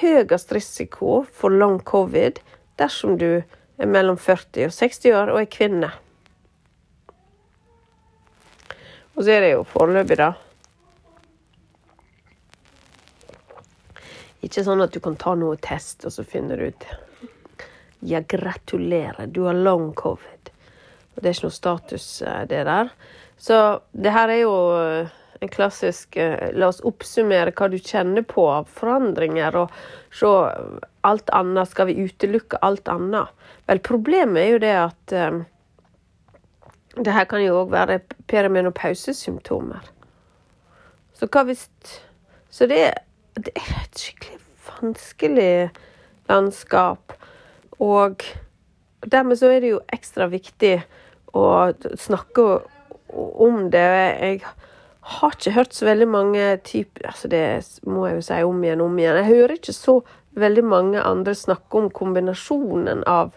høyest 0.00 0.52
risiko 0.56 1.22
for 1.32 1.52
long 1.52 1.78
covid 1.84 2.40
dersom 2.80 3.18
du 3.20 3.42
er 3.42 3.88
mellom 3.88 4.16
40 4.16 4.70
og 4.70 4.74
60 4.76 5.12
år 5.18 5.34
og 5.34 5.42
er 5.42 5.52
kvinne. 5.52 5.92
Og 9.12 9.24
så 9.24 9.34
er 9.34 9.44
det 9.44 9.52
jo 9.52 9.64
foreløpig, 9.68 10.16
da. 10.16 10.32
Ikke 14.42 14.64
sånn 14.64 14.80
at 14.82 14.94
du 14.94 15.02
kan 15.04 15.18
ta 15.20 15.34
noe 15.38 15.58
test, 15.60 16.06
og 16.08 16.14
så 16.16 16.24
finner 16.24 16.58
du 16.58 16.72
ut 16.72 16.86
Ja, 18.04 18.20
gratulerer, 18.20 19.26
du 19.26 19.42
har 19.42 19.54
long 19.54 19.92
covid. 19.94 20.50
Og 21.14 21.22
det 21.22 21.28
er 21.28 21.36
ikke 21.36 21.46
noe 21.46 21.54
status, 21.54 22.06
eh, 22.22 22.40
det 22.50 22.64
der. 22.66 22.88
Så 23.38 23.58
det 23.92 24.10
her 24.10 24.32
er 24.32 24.40
jo 24.40 24.54
eh, 24.74 25.12
en 25.38 25.52
klassisk 25.52 26.18
eh, 26.18 26.48
La 26.58 26.72
oss 26.72 26.82
oppsummere 26.82 27.54
hva 27.54 27.68
du 27.70 27.78
kjenner 27.78 28.26
på 28.26 28.48
av 28.50 28.66
forandringer, 28.74 29.54
og 29.54 29.70
se 30.10 30.32
alt 31.06 31.30
annet. 31.30 31.70
Skal 31.70 31.92
vi 31.92 32.08
utelukke 32.08 32.58
alt 32.66 32.90
annet? 32.90 33.30
Vel, 33.70 33.84
problemet 33.86 34.42
er 34.42 34.50
jo 34.50 34.60
det 34.66 34.74
at 34.80 35.16
det 37.06 37.14
her 37.14 37.30
kan 37.30 37.46
jo 37.46 37.62
òg 37.62 37.70
være 37.72 38.00
perimenopausesymptomer. 38.28 39.86
Så 41.14 41.30
hva 41.30 41.46
hvis 41.46 41.68
Så 42.52 42.66
det, 42.68 42.82
det 43.38 43.54
er 43.56 43.76
et 43.78 43.96
skikkelig 43.96 44.40
vanskelig 44.66 45.70
landskap. 46.28 47.14
Og 47.80 48.24
dermed 49.06 49.38
så 49.40 49.52
er 49.52 49.62
det 49.62 49.72
jo 49.72 49.84
ekstra 49.92 50.28
viktig 50.32 50.76
å 51.32 51.46
snakke 51.98 52.46
om 53.12 53.70
det. 53.72 53.86
Jeg 54.20 54.42
har 55.16 55.36
ikke 55.36 55.54
hørt 55.56 55.74
så 55.74 55.88
veldig 55.88 56.08
mange 56.08 56.44
typer 56.66 57.08
Altså, 57.10 57.28
det 57.28 57.44
må 57.88 58.06
jeg 58.06 58.20
jo 58.20 58.26
si 58.28 58.42
om 58.46 58.62
igjen 58.64 58.84
om 58.84 58.98
igjen. 58.98 59.18
Jeg 59.22 59.30
hører 59.32 59.56
ikke 59.56 59.76
så 59.76 59.96
veldig 60.38 60.64
mange 60.64 61.02
andre 61.02 61.34
snakke 61.36 61.80
om 61.80 61.90
kombinasjonen 61.92 63.02
av 63.08 63.34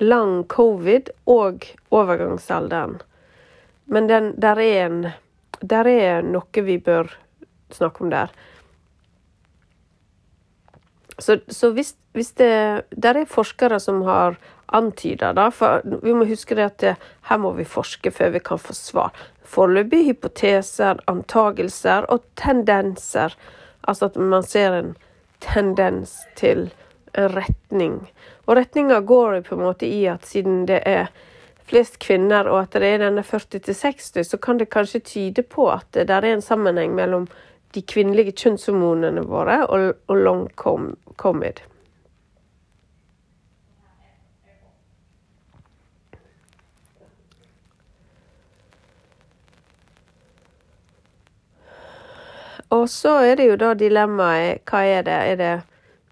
lang 0.00 0.44
covid 0.48 1.10
og 1.28 1.66
overgangsalderen. 1.92 3.00
Men 3.92 4.08
den, 4.08 4.32
der, 4.40 4.60
er 4.62 4.86
en, 4.86 5.02
der 5.60 5.90
er 5.90 6.24
noe 6.24 6.64
vi 6.64 6.78
bør 6.80 7.10
snakke 7.74 8.04
om 8.04 8.12
der. 8.12 8.32
Så, 11.18 11.38
så 11.48 11.70
hvis, 11.70 11.94
hvis, 12.12 12.32
det 12.32 12.82
Der 13.02 13.14
er 13.14 13.24
forskere 13.28 13.80
som 13.80 14.02
har 14.02 14.36
antyda 14.72 15.32
det, 15.36 15.50
for 15.52 15.82
vi 16.02 16.14
må 16.16 16.24
huske 16.24 16.56
det 16.56 16.64
at 16.64 16.78
det, 16.80 16.94
her 17.28 17.36
må 17.36 17.52
vi 17.52 17.64
forske 17.64 18.10
før 18.10 18.30
vi 18.32 18.40
kan 18.40 18.58
få 18.58 18.72
svar. 18.72 19.10
Foreløpig 19.44 20.06
hypoteser, 20.06 21.02
antagelser 21.06 22.08
og 22.08 22.22
tendenser. 22.36 23.36
Altså 23.88 24.08
at 24.08 24.16
man 24.16 24.42
ser 24.42 24.72
en 24.78 24.94
tendens 25.40 26.16
til 26.36 26.70
retning. 27.12 28.10
Og 28.46 28.56
retninga 28.56 29.00
går 29.00 29.40
på 29.40 29.54
en 29.54 29.66
måte 29.66 29.86
i 29.86 30.06
at 30.06 30.26
siden 30.26 30.64
det 30.66 30.80
er 30.86 31.12
flest 31.68 31.98
kvinner, 32.02 32.48
og 32.48 32.62
at 32.62 32.74
det 32.74 32.88
er 32.88 33.04
denne 33.04 33.22
40-60, 33.22 34.22
så 34.26 34.36
kan 34.36 34.58
det 34.58 34.70
kanskje 34.72 35.00
tyde 35.00 35.42
på 35.42 35.68
at 35.70 35.86
det 35.94 36.08
der 36.08 36.24
er 36.24 36.34
en 36.34 36.44
sammenheng 36.44 36.94
mellom 36.94 37.28
de 37.74 37.82
kvinnelige 37.82 38.34
kjønnshormonene 38.36 39.24
våre 39.28 39.62
og, 39.66 39.92
og 40.08 40.16
long 40.16 40.48
covid. 40.56 41.62
Og 52.72 52.88
så 52.88 53.18
er 53.26 53.36
det 53.36 53.50
jo 53.50 53.58
da 53.60 53.74
dilemmaet 53.76 54.64
hva 54.68 54.80
er 54.88 55.04
det? 55.04 55.18
Er 55.32 55.36
det 55.40 55.52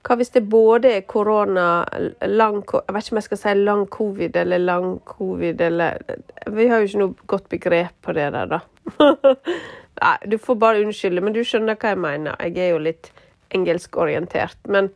hva 0.04 0.16
hvis 0.16 0.32
det 0.32 0.42
både 0.48 0.94
er 0.96 1.06
korona, 1.08 1.84
lang 2.24 2.62
Jeg 2.64 2.94
vet 2.94 3.04
ikke 3.04 3.14
om 3.14 3.20
jeg 3.20 3.26
skal 3.26 3.40
si 3.40 3.54
lang 3.58 3.84
covid 3.92 4.36
eller 4.42 4.58
lang 4.64 4.88
covid 5.04 5.60
eller 5.60 5.98
Vi 6.46 6.68
har 6.68 6.80
jo 6.80 6.88
ikke 6.88 7.02
noe 7.02 7.28
godt 7.28 7.48
begrep 7.52 7.94
på 8.02 8.12
det 8.16 8.30
der, 8.32 8.46
da. 8.48 8.60
Nei, 9.98 10.16
du 10.30 10.38
får 10.38 10.54
bare 10.54 10.84
unnskylde, 10.84 11.20
men 11.24 11.34
du 11.34 11.42
skjønner 11.44 11.76
hva 11.76 11.92
jeg 11.92 12.00
mener. 12.00 12.38
Jeg 12.46 12.62
er 12.62 12.72
jo 12.72 12.80
litt 12.86 13.10
engelskorientert. 13.50 14.58
Men 14.68 14.92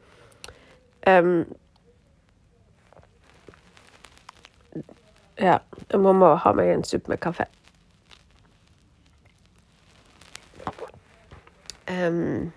um, 1.09 1.44
Ja, 5.35 5.59
jeg 5.90 5.98
må, 5.98 6.12
ha 6.38 6.52
meg 6.54 6.68
en 6.70 6.85
suppe 6.87 7.11
med 7.11 7.18
kaffe. 7.18 7.48
Um, 11.90 12.52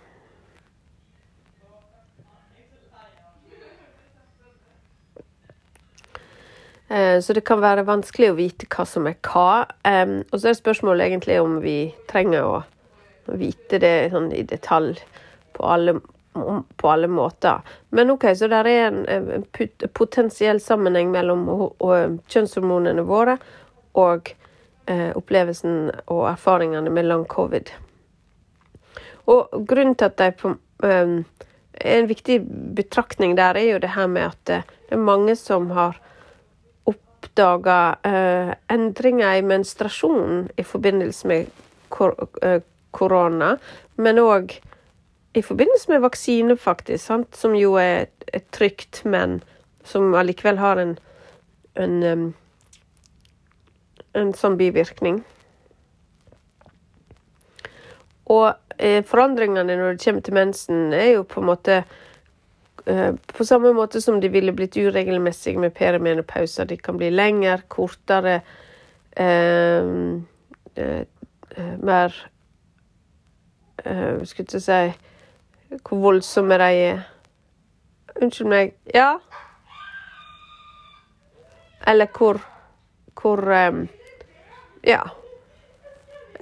så 6.88 7.34
det 7.36 7.42
kan 7.44 7.60
være 7.60 7.84
vanskelig 7.84 8.30
å 8.32 8.38
vite 8.38 8.68
hva 8.72 8.86
som 8.88 9.10
er 9.10 9.18
hva. 9.28 9.66
Og 10.32 10.36
så 10.40 10.52
er 10.52 10.56
spørsmålet 10.56 11.10
egentlig 11.10 11.36
om 11.44 11.58
vi 11.60 11.90
trenger 12.08 12.46
å 12.48 12.62
vite 13.36 13.80
det 13.84 14.10
sånn 14.14 14.30
i 14.32 14.44
detalj 14.48 15.02
på 15.58 15.66
alle, 15.68 15.98
på 16.78 16.90
alle, 16.90 17.08
måter. 17.08 17.60
Men 17.90 18.12
OK, 18.12 18.30
så 18.36 18.48
det 18.52 18.62
er 18.64 18.72
en, 18.88 19.02
en 19.10 19.46
potensiell 19.98 20.62
sammenheng 20.64 21.12
mellom 21.12 21.48
kjønnshormonene 22.30 23.06
våre 23.08 23.38
og 23.98 24.32
eh, 24.86 25.12
opplevelsen 25.18 25.90
og 26.06 26.24
erfaringene 26.32 26.94
med 26.94 27.10
lang 27.10 27.26
covid. 27.30 27.72
Og 29.28 29.66
grunnen 29.68 29.98
til 29.98 30.12
at 30.12 30.22
de 30.22 30.32
på, 30.38 30.56
En 31.78 32.08
viktig 32.10 32.40
betraktning 32.74 33.36
der 33.38 33.58
er 33.58 33.66
jo 33.74 33.78
det 33.78 33.92
her 33.94 34.08
med 34.08 34.24
at 34.32 34.40
det 34.50 34.64
er 34.90 34.98
mange 34.98 35.36
som 35.38 35.70
har 35.70 36.00
oppdaga 37.28 37.98
eh, 38.04 38.56
endringer 38.68 39.36
i 39.36 39.42
menstruasjonen 39.42 40.50
i 40.58 40.64
forbindelse 40.64 41.28
med 41.28 41.48
kor 41.90 42.16
eh, 42.42 42.62
korona, 42.92 43.58
men 43.96 44.20
òg 44.20 44.56
i 45.38 45.42
forbindelse 45.44 45.92
med 45.92 46.02
vaksine, 46.02 46.58
faktisk, 46.58 47.04
sant? 47.06 47.36
som 47.36 47.54
jo 47.56 47.76
er, 47.78 48.08
er 48.34 48.44
trygt, 48.52 49.04
men 49.06 49.42
som 49.86 50.16
allikevel 50.18 50.58
har 50.58 50.82
en, 50.82 50.96
en, 51.78 51.98
um, 52.04 52.24
en 54.18 54.34
sånn 54.34 54.58
bivirkning. 54.58 55.20
Og 58.34 58.50
eh, 58.82 59.04
forandringene 59.06 59.78
når 59.78 59.94
det 59.94 60.04
kommer 60.08 60.26
til 60.26 60.40
mensen, 60.40 60.82
er 60.94 61.12
jo 61.20 61.28
på 61.28 61.44
en 61.44 61.50
måte 61.52 61.84
på 63.38 63.46
samme 63.46 63.74
måte 63.74 64.02
som 64.02 64.22
de 64.22 64.30
ville 64.32 64.54
blitt 64.56 64.78
uregelmessige 64.78 65.60
med 65.60 65.74
perimenopauser. 65.76 66.66
De 66.66 66.78
kan 66.78 66.98
bli 66.98 67.10
lengre, 67.12 67.62
kortere, 67.68 68.42
eh, 69.12 69.88
eh, 70.76 71.02
eh 71.58 71.78
mer 71.84 72.16
eh, 73.86 74.24
Skulle 74.24 74.46
ikke 74.46 74.60
si 74.60 74.94
hvor 75.84 76.00
voldsomme 76.00 76.58
de 76.58 76.64
er. 76.64 77.02
Unnskyld 78.22 78.50
meg. 78.50 78.74
Ja? 78.94 79.18
Eller 81.88 82.08
hvor 82.08 82.42
Hvor 83.22 83.42
Ja. 84.84 85.02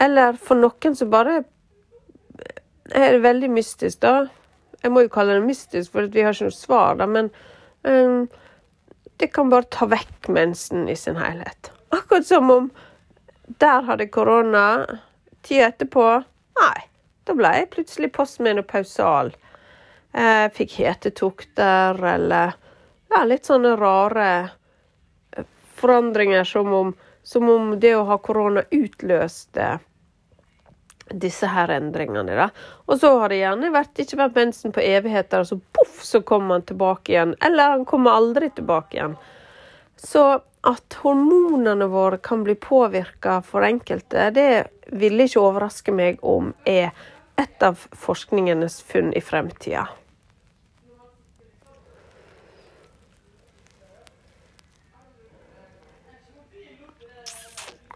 Eller 0.01 0.33
for 0.33 0.55
noen 0.55 0.95
som 0.95 1.09
bare 1.09 1.43
er 2.91 3.17
veldig 3.19 3.49
mystisk, 3.49 4.01
da. 4.01 4.27
Jeg 4.81 4.91
må 4.93 5.05
jo 5.05 5.11
kalle 5.13 5.37
det 5.37 5.45
mystisk, 5.45 5.93
for 5.93 6.09
vi 6.11 6.25
har 6.25 6.35
ikke 6.35 6.49
noe 6.49 6.55
svar, 6.55 6.97
da, 6.99 7.07
men 7.09 7.29
um, 7.87 8.25
det 9.17 9.31
kan 9.33 9.49
bare 9.49 9.69
ta 9.71 9.87
vekk 9.89 10.29
mensen 10.35 10.89
i 10.91 10.95
sin 10.99 11.17
helhet. 11.19 11.71
Akkurat 11.95 12.27
som 12.27 12.51
om 12.51 12.69
der 13.61 13.81
hadde 13.87 14.07
korona. 14.07 14.85
Tida 15.45 15.69
etterpå 15.69 16.05
Nei, 16.55 16.85
da 17.27 17.35
ble 17.35 17.51
jeg 17.57 17.71
plutselig 17.73 18.11
postmenopausal. 18.15 19.33
Jeg 20.15 20.53
fikk 20.55 20.77
hetetokter 20.79 21.99
eller 21.99 22.53
ja, 23.11 23.23
litt 23.27 23.47
sånne 23.47 23.73
rare 23.75 24.27
eh, 25.35 25.43
forandringer 25.75 26.47
som 26.47 26.71
om, 26.73 26.93
som 27.23 27.49
om 27.51 27.73
det 27.79 27.91
å 27.97 28.05
ha 28.07 28.17
korona 28.23 28.63
utløste 28.71 29.75
disse 31.09 31.47
her 31.47 31.69
endringene. 31.69 32.35
da. 32.35 32.49
Og 32.85 32.99
så 32.99 33.11
har 33.19 33.29
det 33.29 33.41
gjerne 33.41 33.71
vært, 33.73 33.99
ikke 33.99 34.17
vært 34.17 34.35
mensen 34.35 34.73
på 34.75 34.83
evigheter, 34.83 35.43
og 35.43 35.47
så 35.47 35.59
poff, 35.77 36.03
så 36.03 36.21
kommer 36.21 36.59
han 36.59 36.67
tilbake 36.67 37.13
igjen. 37.13 37.35
Eller 37.41 37.77
han 37.77 37.85
kommer 37.85 38.17
aldri 38.17 38.49
tilbake 38.49 38.97
igjen. 38.97 39.17
Så 39.95 40.25
at 40.65 40.97
hormonene 41.03 41.85
våre 41.87 42.17
kan 42.17 42.43
bli 42.43 42.55
påvirka 42.55 43.41
for 43.45 43.65
enkelte, 43.65 44.29
det 44.33 44.65
ville 44.87 45.27
ikke 45.27 45.43
overraske 45.43 45.93
meg 45.93 46.17
om 46.25 46.53
er 46.65 46.89
et 47.37 47.63
av 47.63 47.77
forskningenes 47.91 48.79
funn 48.81 49.13
i 49.13 49.21
fremtida. 49.21 49.85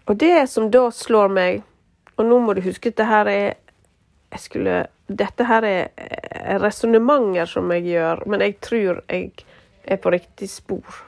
Og 0.09 0.17
det 0.17 0.47
som 0.49 0.71
da 0.73 0.87
slår 0.93 1.29
meg 1.29 1.59
og 2.19 2.27
nå 2.27 2.39
må 2.43 2.53
du 2.53 2.61
huske 2.65 2.91
at 2.91 2.99
det 2.99 3.07
her 3.07 3.31
er 3.31 3.49
jeg 4.29 4.41
skulle, 4.43 4.73
Dette 5.09 5.45
her 5.49 5.65
er 5.65 6.59
resonnementer 6.61 7.49
som 7.49 7.71
jeg 7.73 7.87
gjør, 7.87 8.19
men 8.29 8.43
jeg 8.45 8.59
tror 8.61 8.99
jeg 9.09 9.31
er 9.83 9.97
på 9.97 10.11
riktig 10.13 10.49
spor. 10.51 10.99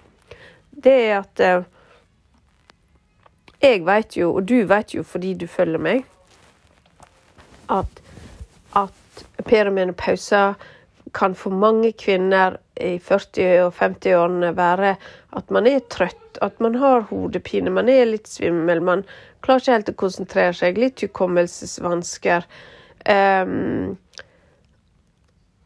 Det 0.71 0.95
er 1.03 1.19
at 1.19 1.43
eh, 1.45 1.67
jeg 3.61 3.83
vet 3.85 4.17
jo, 4.17 4.31
og 4.39 4.47
du 4.49 4.63
vet 4.65 4.95
jo 4.95 5.03
fordi 5.05 5.35
du 5.37 5.45
følger 5.45 5.77
meg, 5.77 6.01
at, 7.69 8.01
at 8.75 9.25
perimenopauser 9.45 10.57
kan 11.13 11.35
for 11.35 11.53
mange 11.53 11.91
kvinner 11.93 12.57
i 12.81 12.95
40- 12.97 13.67
og 13.67 13.75
50-årene 13.77 14.55
være 14.57 14.95
at 15.37 15.51
man 15.51 15.67
er 15.67 15.83
trøtt, 15.91 16.39
at 16.41 16.59
man 16.63 16.75
har 16.81 17.05
hodepine, 17.11 17.69
man 17.69 17.89
er 17.89 18.07
litt 18.09 18.31
svimmel, 18.31 18.81
man 18.81 19.05
klarer 19.41 19.63
ikke 19.63 19.75
helt 19.77 19.91
å 19.93 19.99
konsentrere 20.03 20.55
seg, 20.57 20.79
litt 20.79 21.01
hukommelsesvansker. 21.05 22.47
Um, 23.09 23.97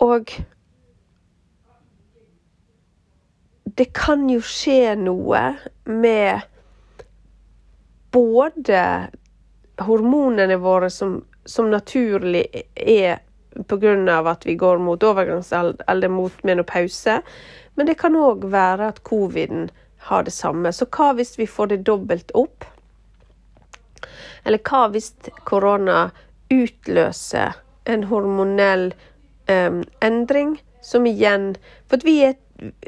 og 0.04 0.32
det 3.76 3.90
kan 3.98 4.28
jo 4.30 4.40
skje 4.44 4.96
noe 5.00 5.42
med 5.84 6.46
både 8.16 8.82
hormonene 9.84 10.56
våre 10.64 10.90
som, 10.90 11.18
som 11.46 11.68
naturlig 11.72 12.46
er 12.76 13.20
pga. 13.68 14.30
at 14.32 14.46
vi 14.46 14.56
går 14.56 14.78
mot 14.78 15.04
overgangsalder, 15.04 16.08
mot 16.08 16.44
menopause. 16.44 17.22
Men 17.76 17.86
det 17.86 17.98
kan 18.00 18.16
òg 18.16 18.46
være 18.52 18.88
at 18.88 19.04
coviden 19.04 19.70
har 19.98 20.24
det 20.24 20.32
samme. 20.32 20.72
Så 20.72 20.86
hva 20.86 21.14
hvis 21.14 21.38
vi 21.40 21.48
får 21.48 21.68
det 21.68 21.84
dobbelt 21.86 22.32
opp? 22.34 22.64
Eller 24.46 24.62
hva 24.66 24.88
hvis 24.94 25.12
korona 25.48 26.10
utløser 26.54 27.58
en 27.90 28.08
hormonell 28.10 28.92
um, 29.50 29.84
endring 30.02 30.58
som 30.86 31.06
igjen 31.10 31.54
For 31.90 32.02
vi 32.06 32.20
er 32.28 32.36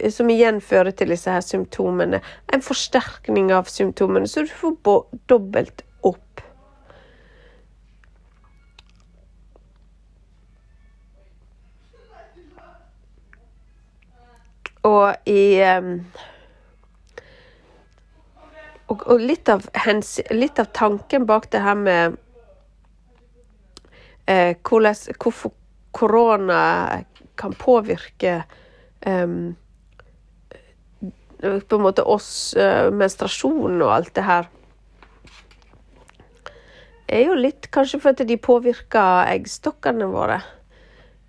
som 0.10 0.30
igjen 0.32 0.62
fører 0.64 0.94
til 0.96 1.12
disse 1.12 1.32
her 1.32 1.44
symptomene. 1.44 2.22
En 2.54 2.64
forsterkning 2.64 3.52
av 3.52 3.68
symptomene, 3.72 4.28
så 4.28 4.46
du 4.46 4.54
får 4.54 5.02
dobbelt 5.28 5.84
opp. 6.08 6.44
Og 14.88 15.28
i 15.28 15.60
um, 15.68 15.92
og, 18.88 19.04
og 19.04 19.20
litt, 19.22 19.50
av 19.52 19.68
hens, 19.86 20.18
litt, 20.32 20.60
av 20.60 20.72
tanken 20.76 21.28
bak 21.28 21.50
det 21.52 21.62
her 21.64 21.76
med 21.80 22.18
eh, 24.26 24.56
hvordan, 24.64 24.96
hvorfor 25.20 25.54
korona 25.92 26.60
kan 27.38 27.54
påvirke 27.58 28.44
um, 29.06 29.56
på 31.40 31.76
en 31.76 31.84
måte 31.84 32.06
oss, 32.06 32.56
uh, 32.58 32.90
menstruasjonen 32.94 33.82
og 33.82 33.94
alt 33.94 34.14
det 34.16 34.26
her, 34.26 34.48
er 37.08 37.24
jo 37.28 37.38
litt 37.40 37.70
kanskje 37.72 38.02
fordi 38.04 38.26
de 38.28 38.40
påvirker 38.42 39.30
eggstokkene 39.32 40.10
våre. 40.12 40.42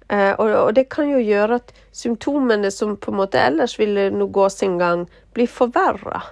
Uh, 0.09 0.33
og, 0.39 0.47
og, 0.49 0.73
det 0.79 0.89
kan 0.93 1.11
jo 1.11 1.21
gjøre 1.21 1.61
at 1.61 1.75
symptomene 1.93 2.71
som 2.73 2.97
på 2.97 3.13
en 3.13 3.21
måte 3.21 3.43
ellers 3.43 3.77
ville 3.81 4.09
nå 4.15 4.31
gå 4.33 4.49
sin 4.53 4.79
gang, 4.81 5.05
blir 5.37 5.51
forverra. 5.51 6.23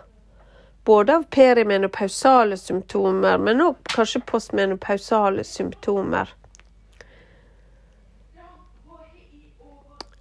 Både 0.87 1.17
av 1.17 1.25
perimenopausale 1.35 2.57
symptomer, 2.57 3.41
men 3.43 3.65
òg 3.65 3.81
kanskje 3.91 4.23
postmenopausale 4.27 5.43
symptomer. 5.45 6.31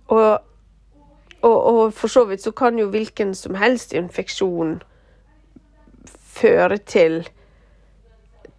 Og, 0.06 0.39
og, 1.41 1.56
og, 1.56 1.93
for 1.93 2.10
så 2.10 2.25
vidt 2.30 2.43
så 2.45 2.51
kan 2.51 2.78
jo 2.80 2.89
hvilken 2.93 3.34
som 3.38 3.58
helst 3.58 3.93
infeksjon 3.93 4.80
føre 6.36 6.78
til 6.78 7.23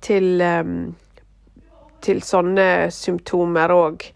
til, 0.06 0.42
um, 0.42 0.94
til 2.04 2.22
sånne 2.24 2.90
symptomer 2.94 3.74
òg. 3.74 4.06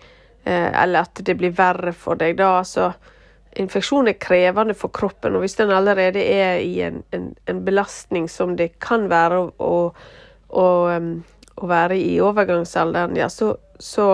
Eh, 0.44 0.83
eller 0.83 1.05
at 1.05 1.22
det 1.26 1.37
blir 1.38 1.55
verre 1.57 1.92
for 1.96 2.20
deg 2.20 2.38
da. 2.38 2.53
Altså, 2.61 2.92
infeksjon 3.59 4.09
er 4.09 4.19
krevende 4.23 4.75
for 4.79 4.93
kroppen, 4.95 5.35
og 5.35 5.45
hvis 5.45 5.57
den 5.59 5.73
allerede 5.75 6.23
er 6.23 6.61
i 6.63 6.81
en, 6.87 7.03
en, 7.15 7.31
en 7.51 7.65
belastning 7.67 8.29
som 8.31 8.55
det 8.57 8.73
kan 8.83 9.09
være 9.11 9.41
å, 9.41 9.51
å, 10.49 10.67
å, 11.57 11.71
være 11.71 11.99
i 11.99 12.21
overgangsalderen, 12.23 13.19
ja, 13.19 13.29
så, 13.29 13.55
så, 13.79 14.07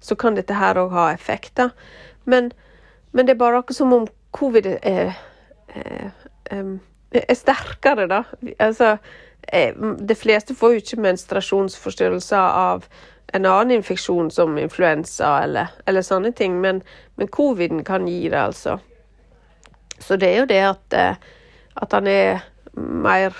så 0.00 0.18
kan 0.18 0.38
dette 0.38 0.58
her 0.58 0.80
òg 0.82 0.94
ha 0.96 1.10
effekter. 1.14 1.70
Men, 2.24 2.50
men, 3.12 3.26
det 3.26 3.36
er 3.36 3.42
bare 3.44 3.62
akkurat 3.62 3.78
som 3.78 3.94
om 3.94 4.08
covid 4.34 4.66
er, 4.82 5.14
er, 5.70 6.10
er 6.50 7.38
sterkere, 7.38 8.08
da. 8.10 8.24
Altså, 8.58 8.96
de 9.44 10.16
fleste 10.16 10.56
får 10.56 10.72
jo 10.72 10.82
ikke 10.82 11.02
menstruasjonsforstyrrelser 11.04 12.40
av 12.40 12.88
en 13.34 13.46
annen 13.46 13.70
infeksjon 13.80 14.30
som 14.30 14.58
influensa 14.58 15.42
eller, 15.42 15.72
eller 15.86 16.04
sånne 16.06 16.30
ting, 16.38 16.60
men, 16.62 16.82
men 17.18 17.30
coviden 17.34 17.82
kan 17.84 18.06
gi 18.08 18.28
det, 18.28 18.38
altså. 18.38 18.78
Så 19.98 20.18
det 20.22 20.28
er 20.28 20.38
jo 20.38 20.50
det 20.50 20.60
at, 20.68 20.94
eh, 20.94 21.16
at 21.82 21.96
han 21.98 22.10
er 22.10 22.44
mer 22.74 23.34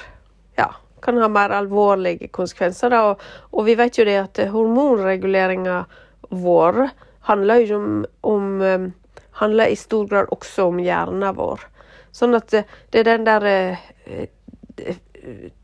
Ja, 0.58 0.68
kan 1.02 1.18
ha 1.18 1.28
mer 1.28 1.50
alvorlige 1.50 2.28
konsekvenser, 2.34 2.90
da. 2.90 3.00
Og, 3.10 3.22
og 3.52 3.66
vi 3.66 3.74
vet 3.78 3.98
jo 3.98 4.06
det 4.06 4.18
at 4.20 4.42
hormonreguleringa 4.50 5.80
vår 6.30 6.84
handler 7.26 7.64
jo 7.66 7.78
om, 7.78 8.04
om 8.22 8.60
um, 8.62 8.86
handler 9.42 9.72
i 9.72 9.78
stor 9.78 10.06
grad 10.10 10.30
også 10.34 10.68
om 10.70 10.78
hjernen 10.82 11.34
vår. 11.34 11.66
Sånn 12.14 12.38
at 12.38 12.50
det, 12.54 12.64
er 12.94 13.08
den 13.08 13.26
der 13.26 13.48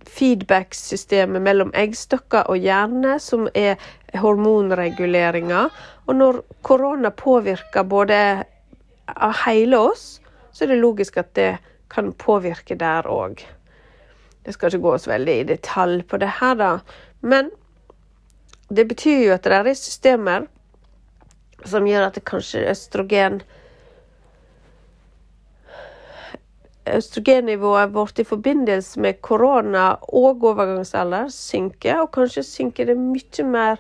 feedback-systemet 0.09 1.43
mellom 1.43 1.71
eggstokker 1.77 2.49
og 2.51 2.59
hjerne 2.59 3.19
som 3.23 3.49
er 3.55 3.77
hormonreguleringa. 4.19 5.69
Og 6.07 6.17
når 6.17 6.43
korona 6.67 7.11
påvirker 7.11 7.87
både 7.87 8.21
av 9.17 9.35
hele 9.45 9.79
oss, 9.91 10.21
så 10.53 10.65
er 10.65 10.73
det 10.73 10.83
logisk 10.83 11.19
at 11.21 11.35
det 11.39 11.53
kan 11.91 12.13
påvirke 12.13 12.77
der 12.79 13.07
òg. 13.11 13.43
Det 14.45 14.55
skal 14.55 14.71
ikke 14.71 14.87
gå 14.87 14.99
så 14.99 15.13
veldig 15.13 15.37
i 15.41 15.49
detalj 15.53 16.03
på 16.09 16.19
det 16.23 16.31
her, 16.41 16.55
da. 16.59 16.71
Men 17.21 17.51
det 18.71 18.87
betyr 18.89 19.27
jo 19.27 19.35
at 19.35 19.45
det 19.45 19.57
er 19.59 19.75
systemer 19.75 20.47
som 21.69 21.87
gjør 21.87 22.09
at 22.09 22.17
det 22.17 22.27
kanskje 22.29 22.69
østrogen 22.71 23.43
Østrogennivået 26.91 27.93
vårt 27.95 28.19
i 28.19 28.25
forbindelse 28.25 29.01
med 29.01 29.21
korona 29.23 29.91
og 30.01 30.43
overgangsalder 30.43 31.29
synker, 31.31 32.01
og 32.01 32.09
kanskje 32.17 32.43
synker 32.43 32.89
det 32.89 32.97
mye 32.99 33.45
mer 33.47 33.77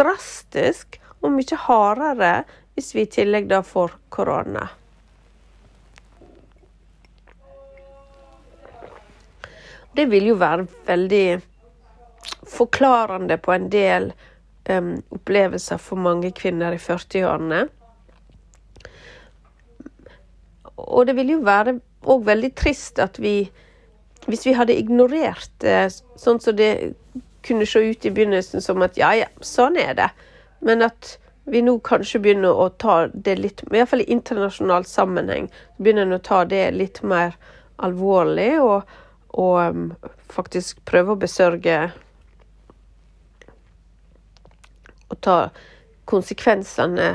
drastisk 0.00 1.00
og 1.20 1.34
mye 1.36 1.62
hardere 1.68 2.34
hvis 2.74 2.94
vi 2.96 3.04
i 3.04 3.10
tillegg 3.12 3.48
da 3.50 3.60
får 3.66 3.96
korona. 4.08 4.68
Det 9.92 10.06
vil 10.08 10.30
jo 10.30 10.36
være 10.38 10.66
veldig 10.86 11.40
forklarende 12.48 13.36
på 13.42 13.52
en 13.52 13.66
del 13.72 14.12
um, 14.70 14.94
opplevelser 15.10 15.80
for 15.82 16.00
mange 16.00 16.30
kvinner 16.36 16.74
i 16.76 16.80
40-årene. 16.80 17.64
Og 20.80 21.06
det 21.06 21.16
vil 21.18 21.34
jo 21.34 21.40
være 21.44 21.80
òg 22.08 22.24
veldig 22.30 22.54
trist 22.56 23.02
at 23.02 23.20
vi 23.20 23.50
Hvis 24.28 24.42
vi 24.44 24.52
hadde 24.52 24.74
ignorert 24.76 25.64
sånn 26.20 26.38
som 26.44 26.56
det 26.56 26.92
kunne 27.46 27.66
se 27.66 27.82
ut 27.90 28.06
i 28.06 28.12
begynnelsen 28.14 28.62
som 28.62 28.82
at 28.84 28.98
ja, 29.00 29.12
ja, 29.16 29.28
sånn 29.40 29.78
er 29.80 29.94
det, 29.98 30.10
men 30.64 30.84
at 30.86 31.16
vi 31.50 31.62
nå 31.64 31.78
kanskje 31.84 32.20
begynner 32.22 32.54
å 32.54 32.68
ta 32.78 33.06
det 33.12 33.36
litt 33.40 33.62
I 33.64 33.72
hvert 33.72 33.90
fall 33.90 34.04
i 34.04 34.12
internasjonal 34.12 34.84
sammenheng 34.86 35.48
begynner 35.78 36.06
en 36.06 36.18
å 36.18 36.22
ta 36.22 36.44
det 36.44 36.66
litt 36.76 37.00
mer 37.02 37.34
alvorlig 37.80 38.52
og, 38.60 38.90
og 39.40 39.56
um, 39.72 39.86
faktisk 40.30 40.82
prøve 40.86 41.16
å 41.16 41.20
besørge 41.20 41.80
Og 45.10 45.18
ta 45.26 45.38
konsekvensene 46.10 47.08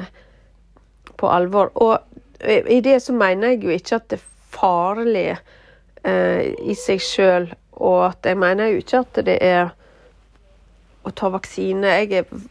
på 1.16 1.30
alvor. 1.32 1.72
Og 1.80 1.96
i 2.44 2.82
det 2.84 2.98
så 3.04 3.14
mener 3.16 3.54
jeg 3.54 3.64
jo 3.64 3.76
ikke 3.76 4.00
at 4.00 4.10
det 4.12 4.20
er 4.20 4.26
farlig 4.56 5.30
eh, 5.32 6.52
i 6.60 6.76
seg 6.76 7.00
sjøl, 7.04 7.48
og 7.80 8.02
at 8.10 8.28
jeg 8.28 8.40
mener 8.40 8.72
jo 8.72 8.84
ikke 8.84 9.02
at 9.06 9.22
det 9.28 9.38
er 9.44 9.72
å 11.06 11.14
ta 11.14 11.30
vaksine. 11.34 11.96
Jeg 12.02 12.24
er, 12.24 12.46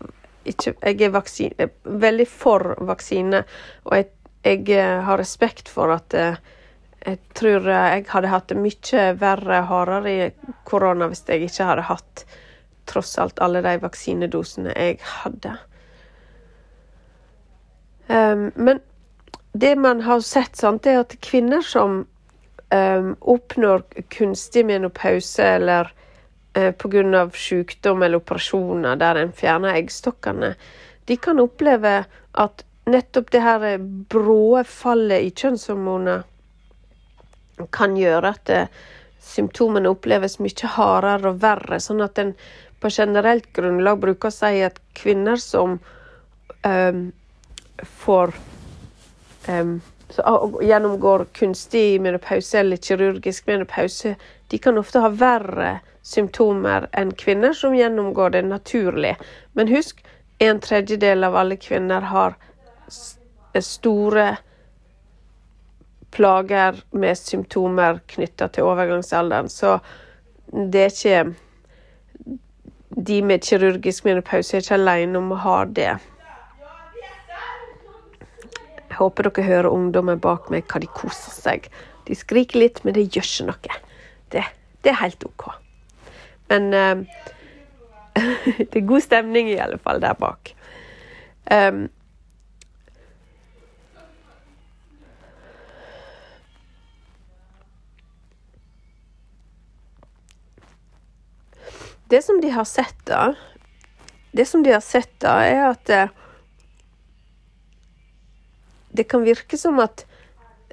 ikke, 0.48 0.74
jeg 0.80 1.00
er 1.02 1.14
vaksine, 1.14 1.68
veldig 1.84 2.26
for 2.30 2.74
vaksine, 2.86 3.44
og 3.84 3.98
jeg, 3.98 4.10
jeg, 4.44 4.64
eh, 4.76 5.00
har 5.06 5.20
respekt 5.20 5.70
for 5.72 5.94
at 5.94 6.14
eh, 6.14 6.40
jeg 7.04 7.20
tror 7.36 7.68
jeg 7.68 8.06
hadde 8.08 8.32
hatt 8.32 8.48
det 8.48 8.56
mye 8.56 9.04
verre, 9.20 9.60
hardere 9.68 10.12
i 10.14 10.30
korona 10.64 11.10
hvis 11.10 11.24
jeg 11.28 11.50
ikke 11.50 11.68
hadde 11.68 11.84
hatt 11.90 12.24
tross 12.88 13.12
alt 13.20 13.40
alle 13.44 13.60
de 13.64 13.74
vaksinedosene 13.82 14.72
jeg 14.72 15.00
hadde. 15.04 15.52
Um, 18.08 18.50
men 18.54 18.80
det 19.52 19.76
man 19.76 20.00
har 20.04 20.20
sett, 20.20 20.56
sant, 20.56 20.86
er 20.86 21.02
at 21.04 21.16
kvinner 21.24 21.64
som 21.64 22.02
um, 22.74 23.12
oppnår 23.20 23.84
kunstig 24.12 24.64
menopause 24.68 25.44
eller 25.44 25.92
pga. 26.54 27.30
sykdom 27.34 28.02
eller 28.02 28.22
operasjoner 28.22 28.96
der 28.96 29.20
en 29.20 29.32
fjerner 29.32 29.74
eggstokkene, 29.74 30.54
de 31.04 31.16
kan 31.16 31.40
oppleve 31.40 32.04
at 32.32 32.64
nettopp 32.86 33.30
det 33.32 33.40
her 33.42 33.78
bråe 34.10 34.64
fallet 34.64 35.24
i 35.24 35.32
kjønnshormoner 35.34 36.22
kan 37.70 37.96
gjøre 37.96 38.34
at 38.34 38.50
uh, 38.50 38.68
symptomene 39.24 39.88
oppleves 39.88 40.38
mye 40.42 40.70
hardere 40.76 41.32
og 41.32 41.40
verre, 41.42 41.80
sånn 41.80 42.02
at 42.04 42.18
en 42.20 42.34
på 42.82 42.90
generelt 42.92 43.46
grunnlag 43.56 44.00
bruker 44.02 44.28
å 44.28 44.34
si 44.34 44.60
at 44.66 44.80
kvinner 44.98 45.40
som 45.40 45.78
um, 46.66 47.04
får 48.04 48.34
um, 49.48 49.78
gjennomgår 50.62 51.24
kunstig 51.38 52.00
menopause 52.04 52.60
eller 52.60 52.76
kirurgisk 52.76 53.48
menopause, 53.48 54.14
de 54.54 54.58
kan 54.58 54.78
ofte 54.78 55.00
ha 55.02 55.08
verre 55.10 55.80
symptomer 56.06 56.84
enn 56.94 57.08
kvinner 57.18 57.56
som 57.58 57.72
gjennomgår 57.74 58.30
det 58.30 58.42
naturlig. 58.46 59.16
Men 59.52 59.66
husk, 59.66 60.04
en 60.38 60.60
tredjedel 60.62 61.26
av 61.26 61.34
alle 61.40 61.56
kvinner 61.58 62.04
har 62.06 62.36
store 63.58 64.26
plager 66.14 66.78
med 66.94 67.18
symptomer 67.18 67.98
knytta 68.14 68.46
til 68.54 68.68
overgangsalderen. 68.68 69.50
Så 69.50 69.80
det 70.46 70.84
er 70.84 70.94
ikke 70.94 71.24
De 73.10 73.16
med 73.26 73.42
kirurgisk 73.42 74.04
menopause 74.06 74.54
er 74.54 74.62
ikke 74.62 74.76
alene 74.78 75.18
om 75.18 75.32
å 75.34 75.40
ha 75.42 75.56
det. 75.66 75.96
Jeg 78.86 79.00
håper 79.00 79.32
dere 79.32 79.46
hører 79.48 79.68
ungdommen 79.74 80.22
bak 80.22 80.46
meg 80.54 80.70
hva 80.70 80.78
de 80.78 80.92
koser 80.94 81.34
seg. 81.34 81.66
De 82.06 82.14
skriker 82.14 82.62
litt, 82.62 82.84
men 82.84 82.94
det 82.94 83.08
gjør 83.08 83.26
ikke 83.26 83.48
noe. 83.50 83.80
Det, 84.34 84.42
det 84.82 84.90
er 84.92 85.02
helt 85.04 85.24
OK. 85.28 85.48
Men 86.50 86.70
uh, 86.74 87.04
det 88.70 88.80
er 88.80 88.88
god 88.88 89.04
stemning 89.04 89.52
i 89.52 89.60
alle 89.62 89.78
fall 89.78 90.02
der 90.02 90.18
bak. 90.18 90.54
Um, 91.50 91.86
Det 102.14 102.22
som 102.22 102.40
de 102.40 102.50
har 102.50 102.64
sett, 102.64 102.98
da 103.08 103.34
Det 104.30 104.44
som 104.46 104.62
de 104.62 104.70
har 104.70 104.82
sett, 104.84 105.10
da, 105.18 105.38
er 105.42 105.62
at 105.70 105.90
eh, 105.90 106.12
det 108.94 109.08
kan 109.10 109.24
virke 109.24 109.58
som 109.58 109.80
at 109.82 110.04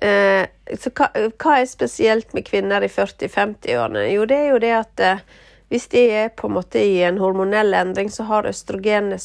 Eh, 0.01 0.47
så 0.81 0.89
hva, 0.97 1.11
hva, 1.13 1.55
er 1.59 1.69
spesielt 1.69 2.33
med 2.33 2.47
kvinner 2.47 2.81
i 2.81 2.89
40-50-årene? 2.89 4.07
Jo, 4.15 4.25
det 4.29 4.37
er 4.37 4.47
jo 4.49 4.61
det 4.63 4.73
at 4.73 5.03
eh, 5.05 5.23
hvis 5.71 5.87
de 5.93 6.05
er 6.23 6.31
på 6.35 6.49
en 6.49 6.57
måte 6.57 6.81
i 6.81 6.97
en 7.05 7.19
hormonell 7.21 7.75
endring, 7.77 8.09
så 8.11 8.25
har 8.27 8.49
østrogenet 8.49 9.21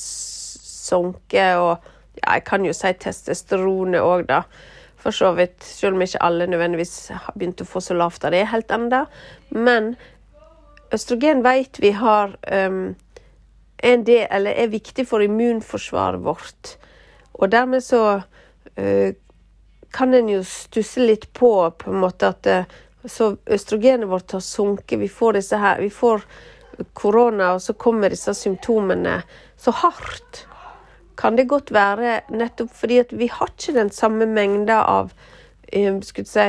sunket, 0.86 1.56
og 1.58 1.80
ja, 2.20 2.36
jeg 2.36 2.44
kan 2.46 2.66
jo 2.66 2.74
si 2.76 2.92
testosteronet 3.00 4.04
òg, 4.04 4.28
da. 4.28 4.42
For 5.00 5.14
så 5.14 5.32
vidt, 5.36 5.64
selv 5.64 5.96
om 5.96 6.04
ikke 6.04 6.22
alle 6.24 6.46
nødvendigvis 6.50 6.94
har 7.14 7.34
begynt 7.34 7.62
å 7.62 7.68
få 7.68 7.82
så 7.84 7.96
lavt 7.96 8.24
av 8.26 8.34
det 8.34 8.44
helt 8.52 8.72
ennå. 8.74 9.04
Men 9.54 9.94
østrogen 10.94 11.42
vet 11.46 11.80
vi 11.82 11.92
har 11.96 12.36
um, 12.52 12.96
en 13.86 14.06
del, 14.06 14.24
eller 14.30 14.56
er 14.56 14.72
viktig 14.72 15.06
for 15.08 15.24
immunforsvaret 15.24 16.24
vårt. 16.24 16.76
Og 17.38 17.52
dermed 17.52 17.84
så 17.86 18.02
uh, 18.18 19.10
kan 19.96 20.14
en 20.14 20.28
jo 20.28 20.42
stusse 20.44 21.00
litt 21.00 21.30
på 21.32 21.70
på 21.80 21.90
en 21.90 22.02
måte 22.02 22.28
at 22.28 22.48
uh, 22.52 22.74
så 23.08 23.36
østrogenet 23.46 24.08
vårt 24.10 24.34
har 24.34 24.42
sunket. 24.44 24.98
Vi 24.98 25.08
får 25.08 25.38
disse 25.38 25.56
her, 25.62 25.80
vi 25.80 25.90
får 25.90 26.24
korona, 26.92 27.54
og 27.54 27.62
så 27.62 27.72
kommer 27.72 28.12
disse 28.12 28.34
symptomene 28.34 29.20
så 29.56 29.72
hardt. 29.72 30.42
Kan 31.16 31.38
det 31.38 31.46
godt 31.48 31.72
være 31.72 32.20
nettopp 32.28 32.74
fordi 32.76 32.98
at 33.06 33.14
vi 33.16 33.30
har 33.32 33.52
ikke 33.54 33.76
den 33.78 33.92
samme 33.94 34.26
mengda 34.28 34.82
av 34.84 35.14
uh, 35.14 36.00
skulle 36.04 36.28
si, 36.28 36.48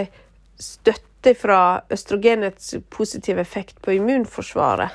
støtte 0.60 1.36
fra 1.38 1.62
østrogenets 1.94 2.76
positive 2.90 3.42
effekt 3.42 3.80
på 3.82 3.96
immunforsvaret. 3.96 4.92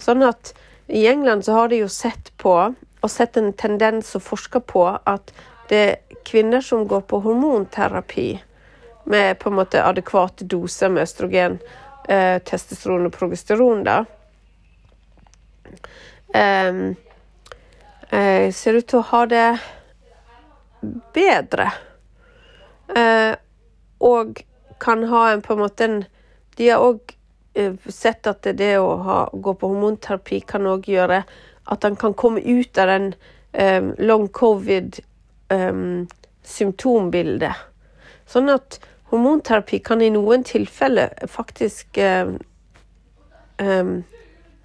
Sånn 0.00 0.24
at 0.26 0.54
i 0.88 1.04
England 1.06 1.44
så 1.44 1.60
har 1.60 1.68
de 1.68 1.82
jo 1.84 1.92
sett 1.92 2.32
på, 2.40 2.56
og 3.02 3.10
sett 3.10 3.36
en 3.36 3.52
tendens 3.52 4.14
og 4.18 4.24
forska 4.24 4.60
på, 4.60 4.86
at 5.04 5.32
det 5.68 5.82
er 5.82 6.20
kvinner 6.24 6.60
som 6.60 6.86
går 6.88 7.04
på 7.08 7.20
hormonterapi 7.24 8.26
med 9.04 9.38
på 9.38 9.50
en 9.50 9.56
måte 9.58 9.82
adekvate 9.82 10.46
doser 10.46 10.92
med 10.92 11.02
østrogen, 11.02 11.58
eh, 12.08 12.38
testosteron 12.42 13.06
og 13.06 13.12
progesteron, 13.12 13.84
da. 13.84 14.04
Um, 16.34 16.96
eh, 18.10 18.52
ser 18.52 18.78
ut 18.78 18.86
til 18.86 19.00
å 19.00 19.08
ha 19.10 19.24
det 19.26 19.48
bedre. 21.14 21.72
Eh, 22.96 23.34
og 24.00 24.44
kan 24.80 25.04
ha 25.10 25.26
en 25.32 25.42
på 25.42 25.52
en 25.52 25.64
måte 25.66 25.84
en 25.84 26.04
De 26.56 26.66
har 26.68 26.82
òg 26.84 27.14
Eh, 27.54 27.72
sett 27.88 28.26
at 28.26 28.46
det 28.56 28.78
å 28.80 28.94
ha, 29.04 29.16
gå 29.32 29.52
på 29.54 29.68
hormonterapi 29.68 30.40
kan 30.48 30.64
òg 30.70 30.86
gjøre 30.88 31.18
at 31.68 31.84
han 31.84 31.98
kan 32.00 32.14
komme 32.16 32.40
ut 32.40 32.78
av 32.80 32.88
den 32.88 33.10
um, 33.52 33.90
long 34.00 34.24
covid-symptombildet. 34.32 35.08
Um, 35.52 36.08
sånn 38.32 38.48
at 38.50 38.78
hormonterapi 39.12 39.78
kan 39.84 40.00
i 40.02 40.10
noen 40.10 40.44
tilfeller 40.48 41.12
faktisk 41.28 41.98
um, 42.00 42.38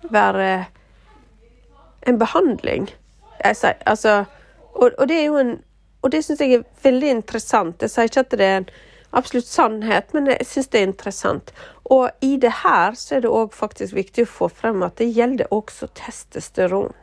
være 0.09 0.49
en 2.07 2.19
behandling. 2.19 2.87
Sier, 3.43 3.75
altså, 3.85 4.23
og, 4.73 4.91
og, 4.97 5.07
det 5.07 5.19
er 5.19 5.25
jo 5.25 5.37
en 5.37 5.57
Og 6.05 6.11
det 6.13 6.21
syns 6.23 6.39
jeg 6.39 6.53
er 6.53 6.63
veldig 6.83 7.09
interessant. 7.09 7.81
Jeg 7.81 7.89
sier 7.89 8.07
ikke 8.07 8.21
at 8.21 8.33
det 8.37 8.45
er 8.45 8.57
en 8.61 8.67
absolutt 9.17 9.47
sannhet, 9.49 10.13
men 10.13 10.27
jeg 10.29 10.45
syns 10.45 10.69
det 10.71 10.79
er 10.79 10.85
interessant. 10.87 11.49
Og 11.89 12.11
i 12.21 12.37
det 12.37 12.51
her 12.61 12.93
så 12.95 13.15
er 13.17 13.23
det 13.25 13.31
òg 13.33 13.55
faktisk 13.57 13.95
viktig 13.97 14.27
å 14.27 14.29
få 14.29 14.47
frem 14.53 14.85
at 14.85 15.01
det 15.01 15.09
gjelder 15.15 15.49
også 15.51 15.89
testosteron. 15.97 16.93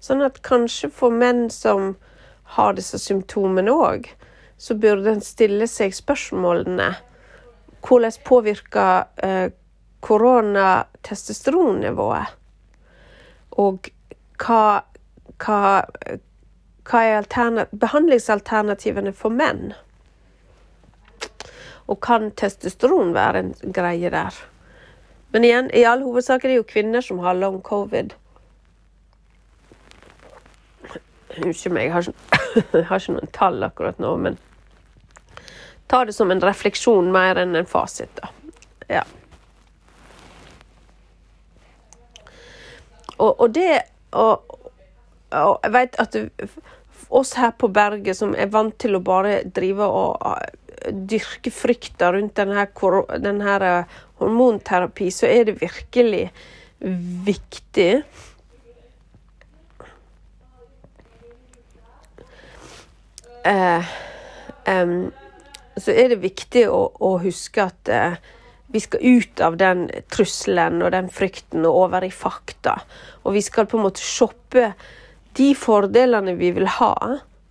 Sånn 0.00 0.22
at 0.24 0.38
kanskje 0.46 0.88
for 0.94 1.12
menn 1.12 1.50
som 1.52 1.96
har 2.54 2.76
disse 2.76 2.98
symptomene 3.02 3.72
òg, 3.72 4.08
så 4.56 4.76
burde 4.78 5.12
en 5.12 5.24
stille 5.24 5.66
seg 5.68 5.94
spørsmålene 5.96 6.94
hvordan 7.86 8.12
påvirker 8.24 9.04
eh, 9.22 9.50
korona 10.00 10.86
testosteronnivået? 11.06 12.32
Og 13.62 13.90
hva, 14.42 14.82
hva, 15.42 15.60
hva 16.86 17.02
er 17.06 17.28
behandlingsalternativene 17.72 19.14
for 19.16 19.34
menn? 19.34 19.72
Og 21.86 22.00
kan 22.02 22.32
testosteron 22.34 23.14
være 23.14 23.44
en 23.44 23.54
greie 23.62 24.10
der? 24.10 24.34
Men 25.30 25.46
igjen, 25.46 25.70
i 25.74 25.84
all 25.86 26.02
hovedsak 26.02 26.44
er 26.44 26.52
det 26.52 26.60
jo 26.60 26.70
kvinner 26.70 27.04
som 27.04 27.22
har 27.22 27.38
long 27.38 27.60
covid. 27.62 28.14
Unnskyld 31.42 31.74
meg, 31.74 31.88
jeg 31.88 31.92
har, 31.92 32.08
ikke, 32.08 32.64
jeg 32.78 32.86
har 32.88 33.02
ikke 33.02 33.16
noen 33.16 33.32
tall 33.36 33.66
akkurat 33.66 34.00
nå, 34.02 34.12
men 34.24 34.38
ta 35.90 36.04
det 36.06 36.16
som 36.16 36.32
en 36.32 36.42
refleksjon 36.42 37.12
mer 37.14 37.38
enn 37.42 37.56
en 37.58 37.68
fasit, 37.68 38.10
da. 38.20 38.32
Ja. 38.88 39.04
Og, 43.16 43.32
og 43.32 43.48
det 43.56 43.80
og, 44.16 44.56
og 45.34 45.64
jeg 45.64 45.72
vet 45.74 45.96
at 46.00 46.16
oss 47.08 47.32
her 47.38 47.52
på 47.58 47.68
berget 47.72 48.18
som 48.18 48.34
er 48.36 48.50
vant 48.52 48.76
til 48.80 48.96
å 48.96 49.02
bare 49.04 49.40
drive 49.44 49.86
og 49.86 50.22
dyrke 50.92 51.50
frykta 51.50 52.12
rundt 52.14 52.36
denne, 52.38 52.66
denne 53.22 53.56
eh, 53.64 53.98
hormonterapi, 54.20 55.10
så 55.10 55.28
er 55.30 55.48
det 55.48 55.58
virkelig 55.60 56.28
viktig 57.26 57.90
um, 63.46 64.96
Så 65.76 65.92
er 65.92 66.10
det 66.12 66.22
viktig 66.22 66.66
å, 66.72 66.80
å 67.04 67.16
huske 67.20 67.66
at 67.68 67.90
eh, 67.92 68.16
vi 68.72 68.80
skal 68.80 69.02
ut 69.04 69.42
av 69.44 69.58
den 69.60 69.86
trusselen 70.10 70.80
og 70.82 70.94
den 70.94 71.10
frykten 71.12 71.66
og 71.68 71.82
over 71.84 72.06
i 72.06 72.10
fakta. 72.10 72.78
Og 73.24 73.36
vi 73.36 73.42
skal 73.44 73.68
på 73.68 73.78
en 73.78 73.84
måte 73.84 74.02
shoppe 74.02 74.70
de 75.36 75.50
fordelene 75.58 76.34
vi 76.40 76.50
vil 76.56 76.66
ha, 76.78 76.94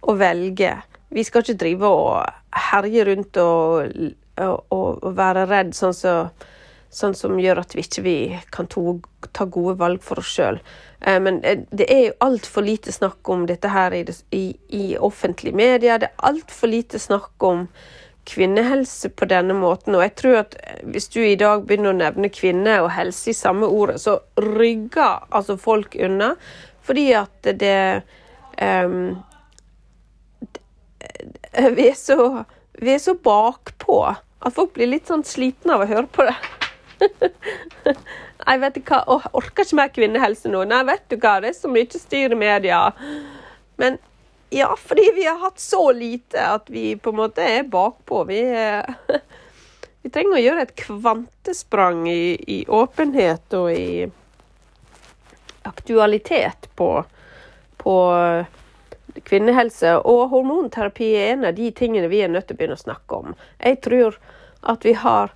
og 0.05 0.19
velge. 0.19 0.73
Vi 1.13 1.23
skal 1.23 1.45
ikke 1.45 1.59
drive 1.61 1.89
og 1.89 2.65
herje 2.71 3.05
rundt 3.07 3.37
og, 3.41 3.95
og, 4.41 4.57
og 4.73 5.05
være 5.17 5.45
redd 5.49 5.73
sånn, 5.77 5.95
så, 5.95 6.15
sånn, 6.95 7.15
som 7.17 7.39
gjør 7.39 7.61
at 7.61 7.75
vi 7.75 7.83
ikke 7.83 8.03
vi 8.05 8.17
kan 8.55 8.69
to, 8.71 8.99
ta 9.35 9.47
gode 9.51 9.77
valg 9.81 10.03
for 10.03 10.21
oss 10.21 10.31
sjøl. 10.37 10.61
Eh, 11.01 11.19
men 11.21 11.41
eh, 11.43 11.65
det 11.71 11.89
er 11.91 12.01
jo 12.07 12.17
altfor 12.25 12.65
lite 12.65 12.93
snakk 12.95 13.29
om 13.29 13.45
dette 13.49 13.71
her 13.71 13.95
i, 13.95 14.05
i, 14.35 14.45
i 14.77 14.85
offentlige 14.97 15.55
medier. 15.55 16.01
Det 16.01 16.09
er 16.11 16.27
altfor 16.31 16.71
lite 16.71 17.01
snakk 17.01 17.43
om 17.43 17.67
kvinnehelse 18.25 19.11
på 19.13 19.27
denne 19.29 19.53
måten. 19.57 19.95
Og 19.95 20.03
jeg 20.05 20.15
tror 20.21 20.39
at 20.41 20.57
hvis 20.83 21.09
du 21.13 21.21
i 21.21 21.37
dag 21.39 21.65
begynner 21.67 21.93
å 21.93 21.99
nevne 21.99 22.31
kvinne 22.33 22.79
og 22.81 22.93
helse 22.95 23.31
i 23.31 23.37
samme 23.37 23.69
ordet, 23.69 23.99
så 24.01 24.17
rygger 24.41 25.27
altså 25.29 25.59
folk 25.61 25.97
unna. 25.99 26.33
Fordi 26.85 27.07
at 27.17 27.53
det 27.61 27.77
um, 28.61 29.15
vi 31.77 31.89
er 31.89 31.97
så, 31.97 32.43
vi 32.81 32.93
er 32.95 33.01
så 33.01 33.15
bakpå 33.15 33.99
at 34.45 34.53
folk 34.53 34.75
blir 34.75 34.89
litt 34.91 35.09
sånn 35.09 35.25
slitne 35.25 35.77
av 35.77 35.85
å 35.85 35.89
høre 35.89 36.09
på 36.11 36.25
det. 36.27 36.35
Jeg 38.45 38.61
vet 38.61 38.77
ikke 38.79 38.99
hva, 38.99 39.19
Jeg 39.23 39.33
orker 39.39 39.65
ikke 39.65 39.79
mer 39.79 39.93
kvinnehelse 39.95 40.51
nå. 40.51 40.65
Nei, 40.69 40.81
vet 40.87 41.07
du 41.09 41.17
hva, 41.17 41.39
det 41.41 41.51
er 41.51 41.57
så 41.57 41.71
mye 41.71 42.01
styr 42.01 42.35
i 42.35 42.39
media. 42.39 42.81
Men 43.81 43.97
ja, 44.53 44.69
fordi 44.79 45.09
vi 45.15 45.25
har 45.25 45.39
hatt 45.41 45.59
så 45.59 45.91
lite 45.91 46.43
at 46.55 46.69
vi 46.69 46.93
på 46.95 47.11
en 47.11 47.21
måte 47.23 47.43
er 47.43 47.65
bakpå. 47.67 48.23
Vi, 48.29 48.39
er, 48.39 48.85
vi 50.03 50.11
trenger 50.13 50.37
å 50.37 50.43
gjøre 50.43 50.67
et 50.67 50.75
kvantesprang 50.79 52.05
i, 52.11 52.35
i 52.57 52.59
åpenhet 52.67 53.57
og 53.57 53.71
i 53.73 54.05
aktualitet 55.65 56.69
på, 56.77 56.91
på 57.81 57.95
kvinnehelse. 59.25 59.97
Og 60.05 60.29
hormonterapi 60.31 61.09
er 61.17 61.33
en 61.33 61.49
av 61.49 61.57
de 61.57 61.71
tingene 61.75 62.11
vi 62.11 62.21
er 62.23 62.31
nødt 62.31 62.47
til 62.49 62.57
å 62.57 62.61
begynne 62.61 62.77
å 62.77 62.85
snakke 62.85 63.21
om. 63.23 63.35
Jeg 63.59 63.81
tror 63.85 64.19
at 64.65 64.85
vi 64.85 64.93
har 65.01 65.33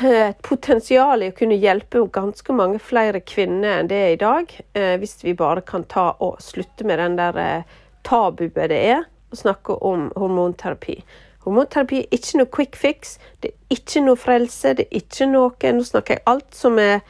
et 0.00 0.42
potensial 0.42 1.22
i 1.22 1.30
å 1.32 1.36
kunne 1.36 1.58
hjelpe 1.58 2.02
ganske 2.12 2.54
mange 2.54 2.80
flere 2.82 3.20
kvinner 3.24 3.80
enn 3.80 3.88
det 3.90 3.98
er 3.98 4.10
i 4.14 4.20
dag, 4.20 4.52
eh, 4.74 4.96
hvis 5.00 5.18
vi 5.24 5.34
bare 5.34 5.64
kan 5.66 5.84
ta 5.88 6.12
og 6.24 6.42
slutte 6.44 6.86
med 6.86 7.00
den 7.00 7.16
der 7.18 7.38
eh, 7.42 7.78
tabuet 8.06 8.68
det 8.70 8.78
er 8.92 9.06
å 9.32 9.38
snakke 9.38 9.78
om 9.84 10.08
hormonterapi. 10.16 10.98
Hormonterapi 11.44 12.02
er 12.04 12.18
ikke 12.18 12.40
noe 12.40 12.52
quick 12.52 12.76
fix, 12.76 13.16
det 13.40 13.52
er 13.52 13.78
ikke 13.78 14.04
noe 14.04 14.20
frelse, 14.20 14.74
det 14.78 14.86
er 14.88 15.00
ikke 15.02 15.30
noe 15.30 15.72
Nå 15.74 15.84
snakker 15.84 16.18
jeg 16.18 16.26
alt 16.26 16.54
som, 16.54 16.78
er, 16.78 17.00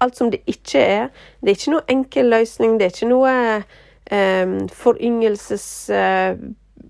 alt 0.00 0.18
som 0.18 0.30
det 0.30 0.42
ikke 0.46 0.80
er. 0.80 1.08
Det 1.40 1.52
er 1.52 1.58
ikke 1.58 1.74
noe 1.74 1.88
enkel 1.90 2.30
løsning, 2.30 2.78
det 2.78 2.86
er 2.86 2.94
ikke 2.96 3.10
noe 3.10 3.34
um, 4.10 4.56
foryngelses... 4.70 5.68
Uh, 5.90 6.38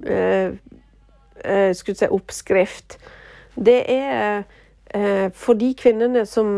uh, 0.08 0.52
skulle 1.74 1.98
si 1.98 2.06
oppskrift. 2.06 3.00
Det 3.58 3.80
er 3.90 4.44
for 4.92 5.56
de 5.56 5.70
kvinnene 5.78 6.26
som 6.28 6.48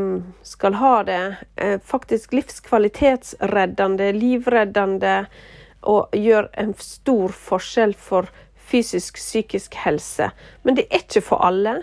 skal 0.43 0.75
ha 0.81 0.95
det, 1.07 1.19
faktisk 1.87 2.33
livskvalitetsreddende, 2.35 4.09
livreddende, 4.17 5.13
og 5.87 6.17
gjør 6.17 6.49
en 6.59 6.73
stor 6.81 7.35
forskjell 7.37 7.95
for 7.95 8.31
fysisk, 8.65 9.17
psykisk 9.17 9.75
helse. 9.85 10.31
Men 10.63 10.79
det 10.79 10.87
er 10.89 11.05
ikke 11.05 11.23
for 11.25 11.45
alle. 11.45 11.83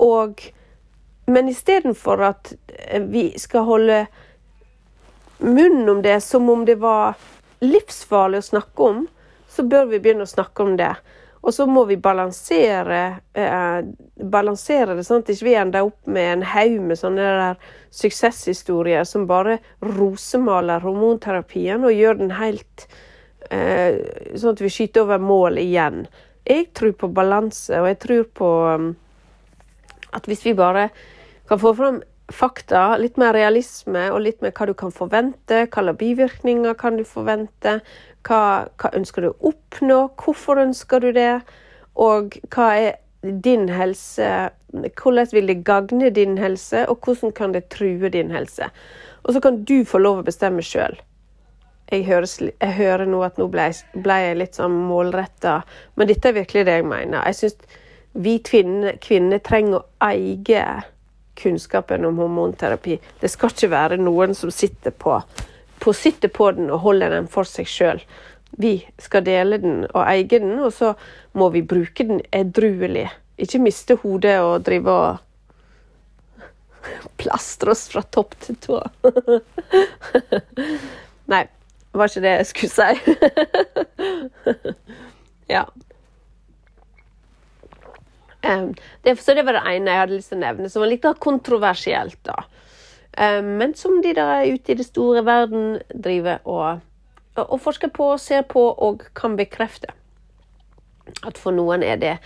Og, 0.00 0.40
men 1.26 1.50
istedenfor 1.50 2.22
at 2.30 2.52
eh, 2.68 3.02
vi 3.02 3.30
skal 3.38 3.66
holde 3.68 4.04
munnen 5.38 5.88
om 5.88 6.02
det 6.02 6.20
som 6.24 6.48
om 6.52 6.64
det 6.68 6.78
var 6.80 7.18
livsfarlig 7.60 8.40
å 8.40 8.48
snakke 8.52 8.90
om, 8.92 9.06
så 9.50 9.64
bør 9.66 9.90
vi 9.90 10.00
begynne 10.00 10.28
å 10.28 10.30
snakke 10.30 10.64
om 10.64 10.76
det. 10.78 10.94
Og 11.40 11.54
så 11.56 11.64
må 11.66 11.86
vi 11.88 11.96
balansere, 11.96 13.20
eh, 13.32 13.80
balansere 14.32 14.96
det, 14.96 15.06
sånn 15.08 15.22
at 15.22 15.30
vi 15.30 15.38
ikke 15.38 15.60
ender 15.62 15.86
opp 15.88 16.06
med 16.06 16.32
en 16.34 16.42
haug 16.52 16.80
med 16.84 17.00
sånne 17.00 17.28
der 17.40 17.70
suksesshistorier 17.96 19.06
som 19.08 19.24
bare 19.30 19.58
rosemaler 19.80 20.84
hormonterapien 20.84 21.86
og 21.86 21.96
gjør 21.96 22.20
den 22.20 22.34
helt 22.36 22.86
eh, 23.50 23.96
Sånn 24.36 24.52
at 24.52 24.60
vi 24.60 24.68
skyter 24.70 25.06
over 25.06 25.22
mål 25.22 25.56
igjen. 25.62 26.04
Jeg 26.44 26.70
tror 26.76 26.92
på 27.00 27.08
balanse, 27.14 27.72
og 27.80 27.88
jeg 27.88 27.98
tror 28.04 28.28
på 28.36 28.50
um, 28.68 28.92
at 30.12 30.28
hvis 30.28 30.44
vi 30.44 30.54
bare 30.58 30.88
kan 31.48 31.60
få 31.60 31.72
fram 31.74 32.00
fakta, 32.30 32.96
litt 33.00 33.18
mer 33.18 33.34
realisme 33.34 34.06
og 34.14 34.22
litt 34.24 34.42
mer 34.42 34.54
hva 34.54 34.68
du 34.68 34.74
kan 34.78 34.92
forvente, 34.94 35.64
hvilke 35.66 35.96
bivirkninger 35.98 36.76
kan 36.78 36.98
du 36.98 37.04
forvente, 37.06 37.80
hva, 38.26 38.68
hva, 38.80 38.92
ønsker 38.96 39.24
du 39.24 39.30
å 39.30 39.52
oppnå? 39.52 40.00
Hvorfor 40.20 40.60
ønsker 40.62 41.02
du 41.04 41.12
det? 41.16 41.40
Og 42.00 42.36
hva 42.52 42.70
er 42.78 42.98
din 43.44 43.68
helse? 43.72 44.50
Hvordan 44.70 45.30
vil 45.32 45.50
det 45.50 45.62
gagne 45.66 46.10
din 46.14 46.38
helse, 46.38 46.86
og 46.88 47.04
hvordan 47.04 47.34
kan 47.36 47.54
det 47.56 47.68
true 47.74 48.08
din 48.12 48.30
helse? 48.30 48.70
Og 49.22 49.34
så 49.34 49.40
kan 49.40 49.62
du 49.64 49.82
få 49.84 50.00
lov 50.00 50.20
å 50.20 50.26
bestemme 50.26 50.64
sjøl. 50.64 50.96
Jeg, 51.90 52.06
jeg, 52.06 52.72
hører 52.76 53.08
nå 53.10 53.24
at 53.26 53.38
nå 53.40 53.48
ble, 53.50 53.66
ble 53.98 54.16
jeg 54.22 54.38
litt 54.38 54.58
sånn 54.60 54.76
målretta, 54.86 55.60
men 55.98 56.06
dette 56.06 56.30
er 56.30 56.36
virkelig 56.38 56.62
det 56.68 56.76
jeg 56.78 56.86
mener. 56.86 57.24
Jeg 57.26 57.38
syns 57.40 57.78
vi 58.12 58.38
kvinner, 58.42 58.96
kvinner 59.02 59.42
trenger 59.42 59.80
å 59.80 59.86
eie 60.06 60.64
kunnskapen 61.40 62.04
om 62.06 62.18
hormonterapi. 62.22 62.98
Det 63.20 63.30
skal 63.30 63.52
ikke 63.54 63.70
være 63.72 63.98
noen 64.00 64.34
som 64.38 64.52
sitter 64.54 64.94
på 64.94 65.16
på 65.80 65.90
å 65.92 65.96
sitte 65.96 66.28
på 66.32 66.50
den 66.56 66.70
og 66.70 66.80
holde 66.84 67.08
den 67.12 67.28
for 67.30 67.44
seg 67.48 67.66
sjøl. 67.70 68.00
Vi 68.60 68.86
skal 69.00 69.24
dele 69.26 69.58
den 69.62 69.86
og 69.88 70.02
eie 70.04 70.26
den, 70.28 70.58
og 70.58 70.72
så 70.74 70.94
må 71.38 71.48
vi 71.54 71.62
bruke 71.62 72.04
den 72.06 72.20
edruelig. 72.34 73.08
Ikke 73.40 73.58
miste 73.62 73.96
hodet 74.02 74.40
og 74.44 74.64
drive 74.66 74.90
og 74.90 75.18
plastre 77.20 77.70
oss 77.74 77.88
fra 77.92 78.02
topp 78.02 78.34
til 78.44 78.56
tå. 78.60 78.80
Nei, 81.32 81.44
det 81.44 81.96
var 82.00 82.06
ikke 82.10 82.24
det 82.24 82.34
jeg 82.34 82.46
skulle 82.50 82.74
si. 82.74 82.92
ja. 85.54 85.64
Um, 88.40 88.72
det, 89.04 89.20
så 89.20 89.36
det 89.36 89.44
var 89.44 89.52
det 89.58 89.68
ene 89.68 89.92
jeg 89.92 90.00
hadde 90.00 90.16
lyst 90.16 90.30
til 90.32 90.40
å 90.40 90.44
nevne, 90.46 90.68
som 90.72 90.80
var 90.84 90.90
litt 90.90 91.06
kontroversielt. 91.20 92.20
da. 92.26 92.36
Eh, 93.12 93.42
men 93.42 93.74
som 93.74 94.02
de 94.02 94.14
der 94.14 94.46
ute 94.46 94.72
i 94.72 94.78
det 94.78 94.86
store 94.86 95.24
verden 95.26 95.80
driver 95.94 96.38
og, 96.44 96.80
og 97.36 97.60
forsker 97.60 97.90
på, 97.94 98.12
ser 98.18 98.42
på 98.42 98.68
og 98.70 99.06
kan 99.14 99.36
bekrefte. 99.36 99.92
At 101.26 101.38
for 101.38 101.54
noen 101.54 101.82
er 101.82 101.98
det 102.00 102.16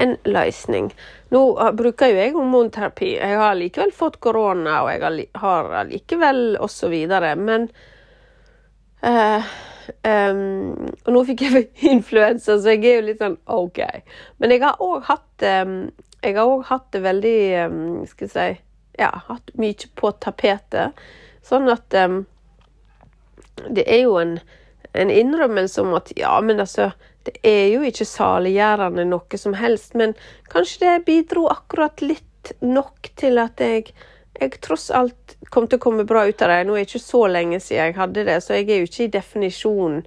en 0.00 0.16
løsning. 0.24 0.90
Nå 1.30 1.42
bruker 1.76 2.10
jo 2.10 2.20
jeg 2.20 2.34
hormonterapi. 2.34 3.10
Jeg 3.18 3.36
har 3.38 3.58
likevel 3.58 3.92
fått 3.92 4.20
korona, 4.22 4.80
og 4.84 4.92
jeg 4.94 5.26
har 5.42 5.90
likevel 5.90 6.56
osv. 6.62 6.94
Men 7.36 7.68
uh, 9.04 9.50
um, 10.06 10.72
Og 11.04 11.12
nå 11.14 11.24
fikk 11.28 11.44
jeg 11.46 11.68
influensa, 11.94 12.56
så 12.56 12.74
jeg 12.74 12.86
er 12.86 12.98
jo 13.00 13.06
litt 13.10 13.22
sånn 13.22 13.38
OK. 13.44 13.82
Men 14.38 14.56
jeg 14.56 14.64
har 14.64 14.80
òg 14.80 15.04
hatt, 15.10 15.46
um, 15.68 16.64
hatt 16.70 16.90
det 16.94 17.04
veldig 17.04 17.38
um, 17.66 17.78
Skal 18.08 18.28
jeg 18.28 18.34
si 18.34 18.69
ja, 19.00 19.10
hatt 19.26 19.52
mye 19.58 19.90
på 19.98 20.12
tapetet. 20.22 20.98
Sånn 21.46 21.70
at 21.72 21.94
um, 21.96 22.24
Det 23.70 23.84
er 23.88 24.04
jo 24.04 24.16
en, 24.20 24.38
en 24.92 25.10
innrømmelse 25.10 25.82
om 25.82 25.94
at 25.98 26.12
ja, 26.16 26.34
men 26.44 26.60
altså 26.60 26.90
Det 27.26 27.36
er 27.44 27.66
jo 27.72 27.82
ikke 27.84 28.08
saliggjørende 28.08 29.04
noe 29.08 29.40
som 29.40 29.56
helst, 29.56 29.94
men 29.94 30.14
kanskje 30.52 30.86
det 30.86 31.04
bidro 31.08 31.48
akkurat 31.52 32.00
litt 32.00 32.54
nok 32.64 33.10
til 33.20 33.36
at 33.42 33.60
jeg, 33.60 33.90
jeg 34.40 34.60
tross 34.64 34.88
alt 34.96 35.36
kom 35.52 35.66
til 35.68 35.76
å 35.76 35.84
komme 35.84 36.06
bra 36.08 36.24
ut 36.24 36.40
av 36.40 36.48
det. 36.48 36.62
Nå 36.64 36.76
er 36.78 36.84
det 36.84 36.88
ikke 36.88 37.02
så 37.04 37.26
lenge 37.28 37.60
siden 37.60 37.90
jeg 37.90 37.98
hadde 37.98 38.24
det, 38.24 38.38
så 38.40 38.56
jeg 38.56 38.70
er 38.70 38.80
jo 38.80 38.88
ikke 38.88 39.04
i 39.04 39.12
definisjonen 39.18 40.00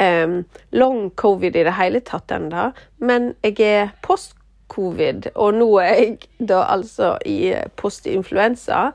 um, 0.00 0.44
long 0.70 1.10
covid 1.10 1.56
i 1.56 1.64
det 1.64 1.76
hele 1.78 2.00
tatt 2.00 2.34
ennå, 2.34 2.70
men 2.98 3.32
jeg 3.42 3.60
er 3.66 3.94
post 4.02 4.37
covid, 4.68 5.30
og 5.34 5.54
nå 5.58 5.68
er 5.82 5.94
jeg 5.94 6.48
da 6.50 6.62
altså 6.68 7.16
i 7.26 7.54
postinfluensa. 7.76 8.90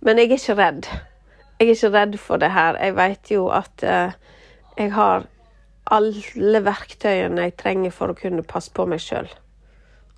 Men 0.00 0.18
jeg 0.18 0.30
er 0.30 0.38
ikke 0.38 0.58
redd. 0.60 0.90
Jeg 1.58 1.68
er 1.68 1.72
ikke 1.74 1.92
redd 1.94 2.18
for 2.20 2.42
det 2.42 2.52
her. 2.54 2.78
Jeg 2.82 2.96
vet 2.96 3.32
jo 3.32 3.48
at 3.54 3.82
uh, 3.82 4.14
jeg 4.78 4.92
har 4.94 5.26
alle 5.86 6.62
verktøyene 6.66 7.48
jeg 7.48 7.56
trenger 7.60 7.94
for 7.94 8.12
å 8.12 8.18
kunne 8.18 8.46
passe 8.46 8.72
på 8.74 8.86
meg 8.90 9.02
sjøl. 9.02 9.28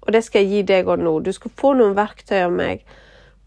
Og 0.06 0.14
det 0.14 0.24
skal 0.24 0.44
jeg 0.44 0.50
gi 0.50 0.62
deg 0.70 0.88
òg 0.88 1.02
nå. 1.02 1.18
Du 1.20 1.32
skal 1.36 1.52
få 1.56 1.74
noen 1.76 1.96
verktøy 1.96 2.40
av 2.46 2.54
meg 2.54 2.84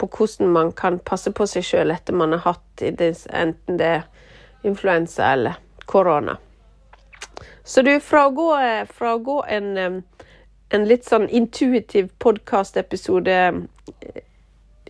på 0.02 0.10
hvordan 0.10 0.54
man 0.54 0.72
kan 0.78 1.00
passe 1.06 1.34
på 1.34 1.46
seg 1.50 1.66
sjøl 1.66 1.94
etter 1.94 2.16
man 2.18 2.34
har 2.36 2.46
hatt 2.46 2.86
enten 2.86 3.78
det 3.78 3.90
er 3.98 4.08
influensa 4.66 5.34
eller 5.34 5.60
korona. 5.86 6.38
Så 7.64 7.82
du, 7.86 7.92
fra 8.00 8.26
å 8.28 8.34
gå, 8.34 8.48
fra 8.90 9.14
å 9.16 9.22
gå 9.22 9.38
en 9.50 9.70
um, 9.78 10.00
en 10.72 10.88
litt 10.88 11.08
sånn 11.08 11.28
intuitiv 11.30 12.12
podkastepisode 12.24 13.38
eh, 13.52 14.22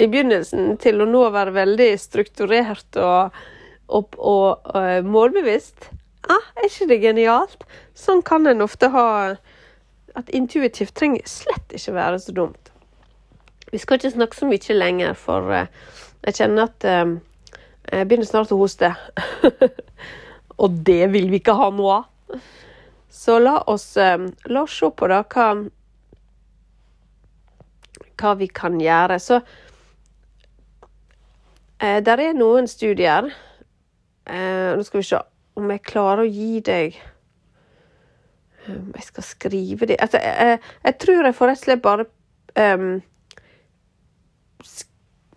i 0.01 0.07
begynnelsen 0.07 0.77
til 0.81 1.01
å 1.01 1.09
nå 1.09 1.23
være 1.33 1.55
veldig 1.55 1.89
strukturert 2.01 2.99
og, 3.01 3.37
og, 3.87 4.17
og, 4.17 4.69
og 4.73 4.77
eh, 4.81 5.01
målbevisst. 5.05 5.89
Ah, 6.29 6.51
er 6.57 6.67
ikke 6.67 6.89
det 6.91 6.99
genialt? 7.01 7.65
Sånn 7.97 8.21
kan 8.25 8.45
en 8.47 8.61
ofte 8.61 8.91
ha 8.93 9.07
At 10.11 10.29
intuitivt 10.35 10.91
trenger 10.99 11.23
slett 11.25 11.71
ikke 11.71 11.93
være 11.95 12.17
så 12.19 12.33
dumt. 12.35 12.71
Vi 13.71 13.79
skal 13.79 13.97
ikke 13.97 14.11
snakke 14.11 14.35
så 14.35 14.47
mye 14.49 14.75
lenger, 14.75 15.13
for 15.15 15.47
uh, 15.47 15.69
jeg 16.27 16.35
kjenner 16.35 16.67
at 16.67 16.83
jeg 16.83 18.09
begynner 18.09 18.27
snart 18.27 18.51
å 18.51 18.57
hoste. 18.59 18.89
og 20.61 20.75
det 20.83 21.13
vil 21.13 21.31
vi 21.31 21.39
ikke 21.39 21.55
ha 21.55 21.69
noe 21.71 22.01
av. 22.01 22.43
Så 23.11 23.39
la 23.39 23.57
oss, 23.67 23.97
um, 23.97 24.29
la 24.45 24.61
oss 24.61 24.77
se 24.79 24.87
på 24.95 25.07
da 25.11 25.19
hva, 25.33 25.47
hva 28.21 28.31
vi 28.39 28.47
kan 28.47 28.79
gjøre. 28.79 29.17
Så 29.19 29.41
eh, 31.81 31.99
der 31.99 32.23
er 32.23 32.37
noen 32.39 32.71
studier. 32.71 33.27
Eh, 34.23 34.71
nå 34.77 34.87
skal 34.87 35.01
vi 35.01 35.09
se 35.09 35.19
om 35.59 35.73
jeg 35.73 35.83
klarer 35.83 36.23
å 36.23 36.29
gi 36.29 36.61
deg 36.63 36.95
Jeg 38.61 39.03
skal 39.03 39.25
skrive 39.25 39.87
det 39.89 39.97
altså, 39.99 40.21
jeg, 40.21 40.59
jeg, 40.85 40.95
tror 41.01 41.25
jeg 41.27 41.35
får 41.35 41.49
rett 41.49 41.59
og 41.59 41.65
slett 41.65 41.81
bare 41.83 42.05
um, 42.61 43.01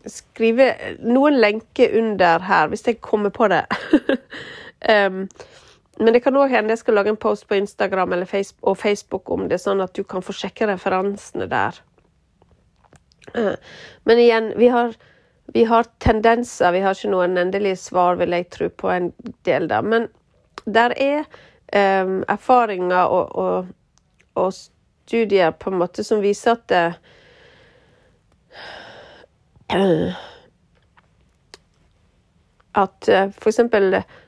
skrive 0.06 0.68
noen 1.00 1.40
lenker 1.40 1.96
under 1.98 2.44
her, 2.44 2.68
hvis 2.68 2.84
jeg 2.86 3.00
kommer 3.00 3.32
på 3.32 3.48
det. 3.48 3.64
um, 4.84 5.24
men 5.98 6.14
det 6.14 6.24
kan 6.24 6.36
òg 6.36 6.50
hende 6.50 6.74
jeg 6.74 6.82
skal 6.82 6.98
lage 6.98 7.12
en 7.12 7.20
post 7.20 7.46
på 7.48 7.58
Instagram 7.58 8.14
Facebook, 8.26 8.68
og 8.68 8.78
Facebook 8.78 9.30
om 9.30 9.48
det, 9.48 9.60
sånn 9.62 9.82
at 9.84 9.94
du 9.94 10.02
kan 10.04 10.22
få 10.22 10.34
sjekke 10.34 10.66
referansene 10.66 11.46
der. 11.50 11.78
Eh, 13.34 13.54
men 14.04 14.18
igjen, 14.18 14.52
vi 14.58 14.68
har, 14.68 14.94
vi 15.54 15.64
har 15.64 15.86
tendenser, 15.98 16.72
vi 16.72 16.82
har 16.84 16.94
ikke 16.94 17.12
noen 17.12 17.38
endelige 17.38 17.76
svar, 17.76 18.18
vil 18.20 18.34
jeg 18.34 18.50
tro, 18.50 18.68
på 18.68 18.90
en 18.90 19.12
del 19.46 19.68
der. 19.70 19.82
Men 19.82 20.08
der 20.64 20.94
er 20.96 21.24
um, 22.04 22.22
erfaringer 22.28 23.04
og, 23.04 23.36
og, 23.36 23.66
og, 24.34 24.52
studier 25.04 25.50
på 25.50 25.68
en 25.70 25.76
måte 25.82 26.00
som 26.04 26.22
viser 26.24 26.54
at 26.54 26.68
det, 26.72 26.84
uh, 29.74 30.14
At 32.78 33.08
uh, 33.10 33.28
f.eks. 33.30 33.60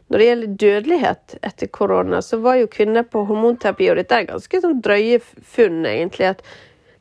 Når 0.07 0.23
det 0.23 0.27
gjelder 0.29 0.55
dødelighet 0.63 1.35
etter 1.43 1.71
korona, 1.75 2.21
så 2.23 2.39
var 2.39 2.61
jo 2.61 2.71
kvinner 2.71 3.03
på 3.11 3.25
hormonterapi, 3.27 3.89
og 3.91 3.99
dette 3.99 4.21
er 4.21 4.29
ganske 4.29 4.61
sånn 4.63 4.79
drøye 4.85 5.19
funn, 5.25 5.81
egentlig, 5.83 6.29
at 6.31 6.45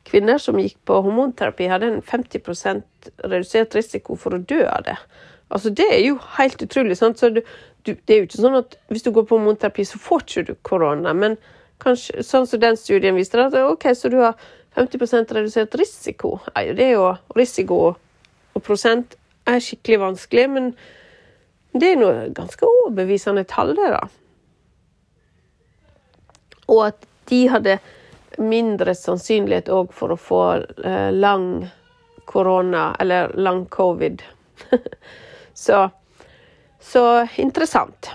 kvinner 0.06 0.42
som 0.42 0.58
gikk 0.58 0.78
på 0.86 0.98
hormonterapi, 1.04 1.68
hadde 1.70 1.92
en 1.92 2.02
50 2.02 2.82
redusert 3.30 3.78
risiko 3.78 4.18
for 4.18 4.34
å 4.34 4.42
dø 4.42 4.64
av 4.66 4.82
det. 4.88 4.96
Altså, 5.54 5.70
det 5.70 5.86
er 5.86 6.02
jo 6.02 6.18
helt 6.34 6.62
utrolig. 6.62 6.96
Sant? 6.98 7.22
Så 7.22 7.30
du, 7.30 7.42
du, 7.86 7.94
det 7.94 8.14
er 8.14 8.22
jo 8.22 8.26
ikke 8.26 8.42
sånn 8.42 8.58
at 8.58 8.74
hvis 8.90 9.06
du 9.06 9.12
går 9.14 9.28
på 9.28 9.38
hormonterapi, 9.38 9.86
så 9.86 10.02
får 10.02 10.26
ikke 10.26 10.46
du 10.48 10.52
korona. 10.66 11.14
Men 11.14 11.38
kanskje, 11.82 12.24
sånn 12.26 12.48
som 12.50 12.62
den 12.62 12.78
studien 12.80 13.14
viste, 13.18 13.38
at 13.38 13.54
ok, 13.54 13.92
så 13.94 14.10
du 14.10 14.18
har 14.24 14.34
50% 14.76 15.32
redusert 15.38 15.78
risiko. 15.78 16.36
Det 16.56 16.90
er 16.90 16.96
jo 16.96 17.12
risiko 17.38 17.80
og 18.56 18.64
prosent 18.64 19.14
er 19.46 19.62
skikkelig 19.62 20.02
vanskelig, 20.02 20.46
men 20.50 20.70
det 21.80 21.92
er 21.92 22.00
noe 22.00 22.28
ganske 22.34 22.66
overbevisende 22.66 23.44
tall, 23.48 23.74
det, 23.78 23.90
da. 23.94 24.02
Og 26.72 26.82
at 26.88 27.06
de 27.30 27.40
hadde 27.50 27.78
mindre 28.42 28.94
sannsynlighet 28.94 29.70
òg 29.72 29.92
for 29.96 30.12
å 30.12 30.20
få 30.20 30.42
eh, 30.84 31.10
lang 31.14 31.66
korona, 32.26 32.90
eller 33.00 33.32
lang 33.38 33.64
covid. 33.72 34.22
så, 35.54 35.88
så 36.80 37.04
interessant. 37.40 38.12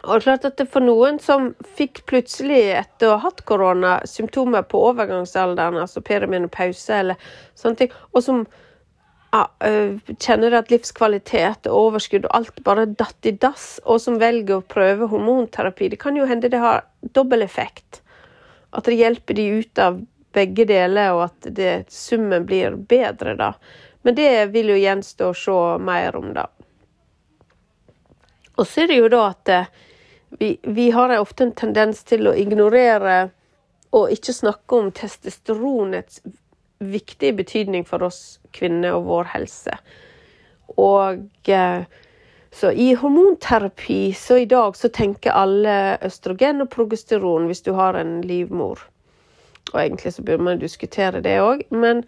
Og 0.00 0.14
det 0.14 0.20
er 0.20 0.24
klart 0.24 0.46
at 0.48 0.56
det 0.56 0.68
for 0.72 0.84
noen 0.84 1.18
som 1.20 1.50
fikk 1.76 2.04
plutselig, 2.08 2.62
etter 2.78 3.10
å 3.10 3.18
ha 3.18 3.26
hatt 3.26 3.42
korona, 3.48 3.98
symptomer 4.08 4.64
på 4.64 4.80
overgangsalderen, 4.88 5.76
altså 5.82 6.00
perimenopause 6.04 7.02
eller 7.02 7.32
sånne 7.58 7.82
ting, 7.82 7.96
og 8.14 8.24
som 8.24 8.46
kjenner 9.30 10.56
at 10.58 10.70
livskvalitet 10.72 11.68
og 11.70 11.90
overskudd 11.90 12.26
og 12.26 12.32
alt 12.34 12.62
bare 12.66 12.86
datt 12.86 13.26
i 13.26 13.32
dass, 13.38 13.78
og 13.84 14.00
som 14.02 14.18
velger 14.18 14.58
å 14.58 14.66
prøve 14.66 15.10
hormonterapi, 15.12 15.90
det 15.92 16.00
kan 16.02 16.18
jo 16.18 16.26
hende 16.26 16.50
det 16.50 16.62
har 16.62 16.82
dobbel 17.14 17.46
effekt. 17.46 18.02
At 18.74 18.90
det 18.90 18.98
hjelper 18.98 19.38
de 19.38 19.46
ut 19.62 19.82
av 19.82 20.00
begge 20.34 20.66
deler, 20.66 21.14
og 21.14 21.28
at 21.28 21.50
det, 21.54 21.74
summen 21.90 22.46
blir 22.46 22.74
bedre, 22.90 23.36
da. 23.38 23.52
Men 24.02 24.16
det 24.18 24.50
vil 24.54 24.72
jo 24.72 24.80
gjenstå 24.80 25.30
å 25.30 25.36
se 25.36 25.60
mer 25.82 26.18
om, 26.18 26.32
da. 26.34 26.48
Og 28.58 28.66
så 28.66 28.82
er 28.82 28.90
det 28.90 28.98
jo 29.00 29.10
da 29.10 29.24
at 29.30 29.52
vi, 30.38 30.56
vi 30.62 30.90
har 30.94 31.14
ofte 31.18 31.46
en 31.46 31.54
tendens 31.56 32.02
til 32.06 32.28
å 32.30 32.36
ignorere 32.38 33.30
og 33.96 34.12
ikke 34.14 34.34
snakke 34.34 34.78
om 34.78 34.90
testosteronets 34.94 36.20
viktige 36.80 37.36
betydning 37.36 37.84
for 37.86 38.02
oss 38.02 38.40
kvinner 38.56 38.96
og 38.98 39.08
vår 39.08 39.32
helse. 39.34 39.76
Og 40.80 41.48
eh, 41.48 41.84
så 42.50 42.72
i 42.72 42.92
hormonterapi 42.98 44.12
så 44.16 44.40
i 44.42 44.48
dag 44.50 44.76
så 44.76 44.90
tenker 44.90 45.36
alle 45.36 45.98
østrogen 46.02 46.64
og 46.64 46.70
progesteron 46.72 47.46
hvis 47.46 47.62
du 47.66 47.72
har 47.78 47.98
en 47.98 48.20
livmor. 48.26 48.82
Og 49.72 49.80
egentlig 49.82 50.12
så 50.12 50.24
burde 50.26 50.42
man 50.42 50.58
diskutere 50.58 51.22
det 51.22 51.36
òg, 51.38 51.62
men 51.70 52.02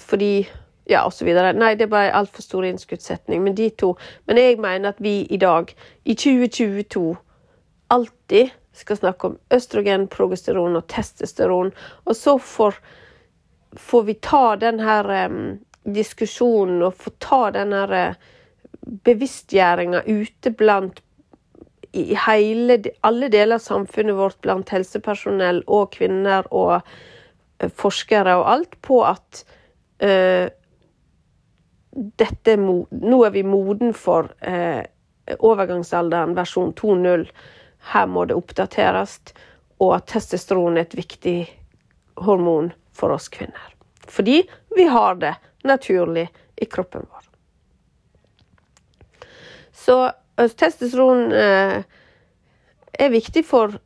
fordi 0.00 0.48
ja, 0.88 1.04
osv. 1.06 1.28
Nei, 1.28 1.74
det 1.78 1.86
er 1.86 1.92
bare 1.92 2.14
altfor 2.16 2.42
stor 2.42 2.64
innskuddssetning. 2.66 3.42
Men 3.42 3.54
de 3.54 3.68
to 3.70 3.96
Men 4.26 4.38
jeg 4.38 4.58
mener 4.58 4.88
at 4.88 5.02
vi 5.02 5.22
i 5.30 5.36
dag, 5.36 5.74
i 6.04 6.14
2022, 6.14 7.16
alltid 7.90 8.50
skal 8.72 8.96
snakke 8.96 9.26
om 9.26 9.38
østrogen, 9.52 10.08
progesteron 10.08 10.76
og 10.76 10.86
testosteron. 10.88 11.72
Og 12.04 12.16
så 12.16 12.38
får, 12.38 12.74
får 13.76 14.02
vi 14.02 14.14
ta 14.14 14.56
den 14.56 14.80
her 14.80 15.28
um, 15.30 15.58
diskusjonen 15.84 16.82
og 16.82 16.94
få 16.94 17.12
ta 17.18 17.50
den 17.54 17.72
her 17.72 17.94
uh, 17.94 18.14
bevisstgjøringa 19.06 20.02
ute 20.06 20.52
blant 20.58 21.02
i 21.92 22.14
hele, 22.16 22.78
alle 23.04 23.28
deler 23.28 23.58
av 23.58 23.64
samfunnet 23.64 24.16
vårt, 24.16 24.40
blant 24.44 24.72
helsepersonell 24.72 25.60
og 25.66 25.92
kvinner 25.96 26.48
og 26.50 26.78
uh, 26.80 27.68
forskere 27.68 28.36
og 28.40 28.48
alt, 28.54 28.78
på 28.84 29.02
at 29.04 29.44
uh, 30.04 30.48
dette, 31.92 32.56
nå 32.56 33.18
er 33.26 33.32
vi 33.34 33.42
moden 33.44 33.92
for 33.92 34.30
eh, 34.40 34.80
overgangsalderen 35.38 36.32
versjon 36.32 36.72
2.0. 36.72 37.26
Her 37.92 38.06
må 38.08 38.24
det 38.24 38.38
oppdateres. 38.38 39.18
Og 39.76 39.98
at 39.98 40.06
testosteron 40.08 40.78
er 40.78 40.86
et 40.86 40.96
viktig 40.96 41.36
hormon 42.24 42.72
for 42.92 43.14
oss 43.14 43.28
kvinner. 43.32 43.74
Fordi 44.08 44.42
vi 44.76 44.84
har 44.84 45.14
det 45.14 45.34
naturlig 45.64 46.28
i 46.56 46.64
kroppen 46.64 47.06
vår. 47.10 47.28
Så 49.72 49.96
eh, 50.36 50.48
testosteron 50.48 51.32
eh, 51.32 51.82
er 52.92 53.12
viktig 53.12 53.44
for, 53.46 53.78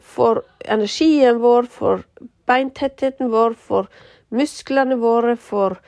for 0.00 0.44
energien 0.64 1.40
vår, 1.42 1.68
for 1.72 2.04
beintettheten 2.48 3.30
vår, 3.32 3.56
for 3.58 3.90
musklene 4.30 4.96
våre, 5.00 5.36
for 5.36 5.80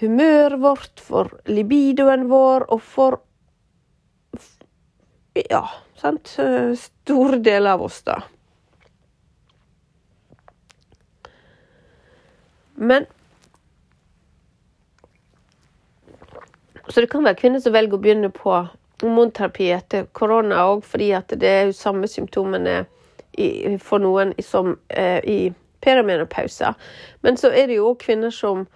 humøret 0.00 0.60
vårt, 0.60 1.00
for 1.00 1.34
libidoen 1.50 2.28
vår 2.30 2.68
og 2.72 2.82
for 2.82 3.20
Ja, 5.34 5.64
sant 5.98 6.30
Store 6.78 7.40
deler 7.42 7.74
av 7.74 7.82
oss, 7.82 7.96
da. 8.06 8.20
Men 12.84 13.10
Så 16.88 17.00
det 17.00 17.08
kan 17.10 17.24
være 17.24 17.38
kvinner 17.40 17.62
som 17.64 17.72
velger 17.72 17.96
å 17.96 18.02
begynne 18.02 18.28
på 18.30 18.52
hormonterapi 19.00 19.70
etter 19.72 20.04
korona 20.12 20.66
òg, 20.68 20.82
fordi 20.84 21.06
at 21.16 21.32
det 21.40 21.48
er 21.48 21.62
jo 21.70 21.72
samme 21.74 22.06
symptomene 22.12 22.74
i, 23.40 23.46
for 23.80 24.04
noen 24.04 24.34
som 24.44 24.74
eh, 24.92 25.24
i 25.24 25.38
perimenopausa. 25.80 26.74
Men 27.24 27.40
så 27.40 27.50
er 27.56 27.72
det 27.72 27.78
jo 27.78 27.88
òg 27.88 28.04
kvinner 28.04 28.30
som 28.36 28.66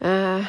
Eh, 0.00 0.44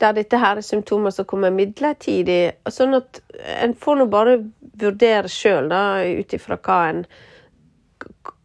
der 0.00 0.12
dette 0.12 0.36
her 0.36 0.56
er 0.56 0.60
symptomer 0.60 1.10
som 1.10 1.24
kommer 1.24 1.50
midlertidig. 1.50 2.52
Sånn 2.68 2.96
at 2.98 3.22
en 3.62 3.72
får 3.74 4.00
nå 4.00 4.06
bare 4.12 4.36
vurdere 4.76 5.30
sjøl, 5.32 5.72
ut 6.20 6.36
ifra 6.36 6.58
hva 6.60 6.80
en 6.90 7.06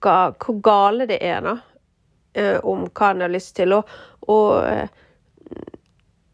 hvor 0.02 0.62
gale 0.64 1.06
det 1.10 1.20
er, 1.22 1.44
da. 1.46 1.58
Eh, 2.34 2.60
om 2.64 2.86
hva 2.88 3.12
en 3.12 3.26
har 3.26 3.32
lyst 3.32 3.58
til. 3.58 3.74
Og, 3.76 3.90
og 4.32 4.64
uh, 4.64 4.88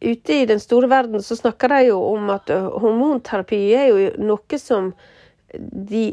ute 0.01 0.35
i 0.35 0.45
den 0.45 0.61
store 0.61 0.89
verden 0.91 1.23
så 1.25 1.37
snakker 1.39 1.73
de 1.73 1.87
jo 1.87 1.97
om 2.11 2.29
at 2.29 2.51
hormonterapi 2.53 3.61
er 3.73 3.87
jo 3.89 4.11
noe 4.21 4.59
som 4.61 4.91
de 5.57 6.11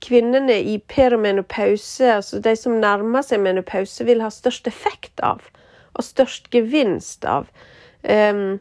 kvinnene 0.00 0.56
i 0.64 0.78
perimenopause, 0.88 2.06
altså 2.14 2.40
de 2.40 2.54
som 2.56 2.78
nærmer 2.80 3.26
seg 3.26 3.42
menopause, 3.44 4.06
vil 4.08 4.22
ha 4.24 4.30
størst 4.32 4.70
effekt 4.70 5.20
av 5.20 5.44
og 5.98 6.06
størst 6.06 6.48
gevinst 6.54 7.26
av. 7.28 7.50
Um, 8.00 8.60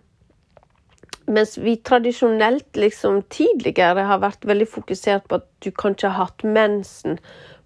mens 1.29 1.53
vi 1.61 1.75
tradisjonelt, 1.85 2.73
liksom 2.75 3.21
tidligere, 3.31 4.03
har 4.09 4.19
vært 4.19 4.47
veldig 4.49 4.67
fokusert 4.67 5.29
på 5.29 5.39
at 5.39 5.45
du 5.63 5.69
kanskje 5.71 6.09
har 6.09 6.25
hatt 6.25 6.43
mensen 6.43 7.19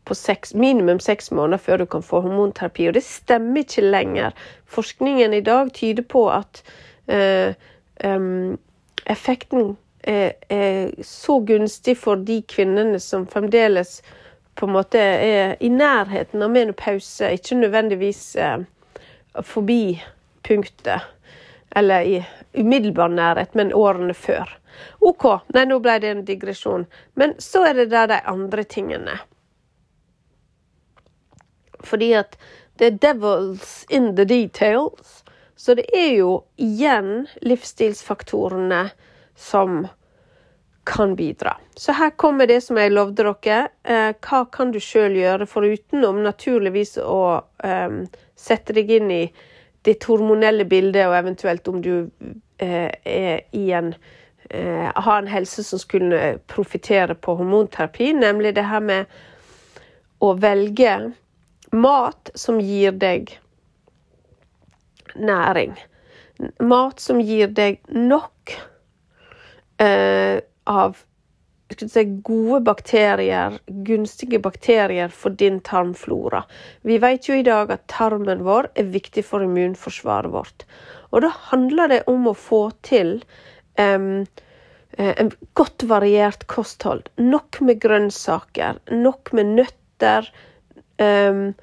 på 0.06 0.16
seks, 0.16 0.54
minimum 0.54 1.00
seks 1.00 1.32
måneder 1.32 1.58
før 1.58 1.78
du 1.78 1.86
kan 1.86 2.04
få 2.04 2.22
hormonterapi. 2.26 2.88
Og 2.90 2.98
det 2.98 3.04
stemmer 3.08 3.64
ikke 3.64 3.86
lenger. 3.86 4.36
Forskningen 4.66 5.34
i 5.34 5.44
dag 5.46 5.72
tyder 5.74 6.04
på 6.04 6.26
at 6.32 6.64
uh, 7.12 7.54
um, 8.04 8.58
effekten 9.06 9.78
er, 10.04 10.34
er, 10.50 10.92
så 11.04 11.40
gunstig 11.40 11.98
for 11.98 12.16
de 12.16 12.42
kvinnene 12.48 13.00
som 13.00 13.28
fremdeles 13.28 14.02
på 14.60 14.68
en 14.68 14.76
måte 14.76 15.00
er 15.00 15.56
i 15.64 15.70
nærheten 15.72 16.44
av 16.44 16.52
menopause, 16.54 17.32
ikke 17.34 17.58
nødvendigvis 17.62 18.36
uh, 18.38 18.66
forbi 19.42 20.02
punktet. 20.44 21.10
Eller 21.76 22.02
i 22.02 22.26
umiddelbar 22.54 23.10
nærhet, 23.10 23.56
men 23.56 23.74
årene 23.74 24.14
før. 24.14 24.52
OK, 25.00 25.26
nei, 25.56 25.66
nå 25.66 25.80
ble 25.82 25.98
det 26.02 26.12
en 26.12 26.26
digresjon. 26.26 26.86
Men 27.18 27.34
så 27.42 27.64
er 27.70 27.80
det 27.80 27.92
der 27.94 28.12
de 28.12 28.20
andre 28.30 28.66
tingene. 28.70 29.18
Fordi 31.84 32.14
at 32.20 32.38
det 32.80 32.86
er 32.86 33.02
devils 33.08 33.84
in 33.90 34.16
the 34.16 34.26
details. 34.26 35.24
Så 35.56 35.76
det 35.78 35.86
er 35.94 36.16
jo 36.18 36.44
igjen 36.58 37.28
livsstilsfaktorene 37.46 38.88
som 39.36 39.84
kan 40.84 41.16
bidra. 41.16 41.58
Så 41.76 41.94
her 41.96 42.10
kommer 42.10 42.48
det 42.48 42.62
som 42.62 42.78
jeg 42.78 42.92
lovde 42.92 43.24
dere. 43.24 43.70
Eh, 43.84 44.12
hva 44.20 44.44
kan 44.52 44.74
du 44.74 44.80
sjøl 44.84 45.16
gjøre, 45.16 45.48
forutenom 45.48 46.20
naturligvis 46.26 46.98
å 47.00 47.24
eh, 47.64 48.02
sette 48.36 48.76
deg 48.76 48.92
inn 48.92 49.14
i 49.14 49.24
ditt 49.84 50.04
hormonelle 50.08 50.66
bilde, 50.68 51.06
og 51.08 51.16
eventuelt 51.18 51.68
om 51.72 51.80
du 51.84 51.94
eh, 52.58 52.92
er 53.04 53.46
i 53.56 53.70
en 53.76 53.94
eh, 54.50 54.92
har 54.96 55.18
en 55.18 55.28
helse 55.28 55.64
som 55.64 55.80
skulle 55.80 56.38
profitere 56.48 57.16
på 57.16 57.36
hormonterapi, 57.40 58.14
nemlig 58.14 58.56
det 58.56 58.68
her 58.68 58.84
med 58.84 59.06
å 60.24 60.34
velge 60.40 61.14
mat 61.74 62.30
som 62.38 62.62
gir 62.62 62.94
deg 63.02 63.34
næring. 65.16 65.74
Mat 66.60 67.02
som 67.02 67.22
gir 67.22 67.50
deg 67.54 67.82
nok 67.90 68.54
eh, 69.82 70.40
av 70.70 71.02
si, 71.74 72.04
gode 72.26 72.62
bakterier, 72.66 73.60
gunstige 73.66 74.40
bakterier 74.40 75.10
for 75.10 75.30
din 75.30 75.60
tarmflora. 75.66 76.44
Vi 76.82 76.98
vet 77.02 77.30
jo 77.30 77.38
i 77.38 77.46
dag 77.46 77.72
at 77.74 77.88
tarmen 77.92 78.44
vår 78.46 78.72
er 78.76 78.92
viktig 78.94 79.26
for 79.26 79.46
immunforsvaret 79.46 80.34
vårt. 80.34 80.66
Og 81.12 81.26
da 81.26 81.34
handler 81.52 81.94
det 81.94 82.02
om 82.10 82.28
å 82.30 82.38
få 82.38 82.68
til 82.86 83.20
eh, 83.78 84.26
en 84.98 85.32
godt 85.58 85.86
variert 85.90 86.46
kosthold. 86.52 87.10
Nok 87.18 87.62
med 87.66 87.82
grønnsaker, 87.82 88.82
nok 88.94 89.34
med 89.34 89.56
nøtter, 89.60 90.30
um, 91.02 91.54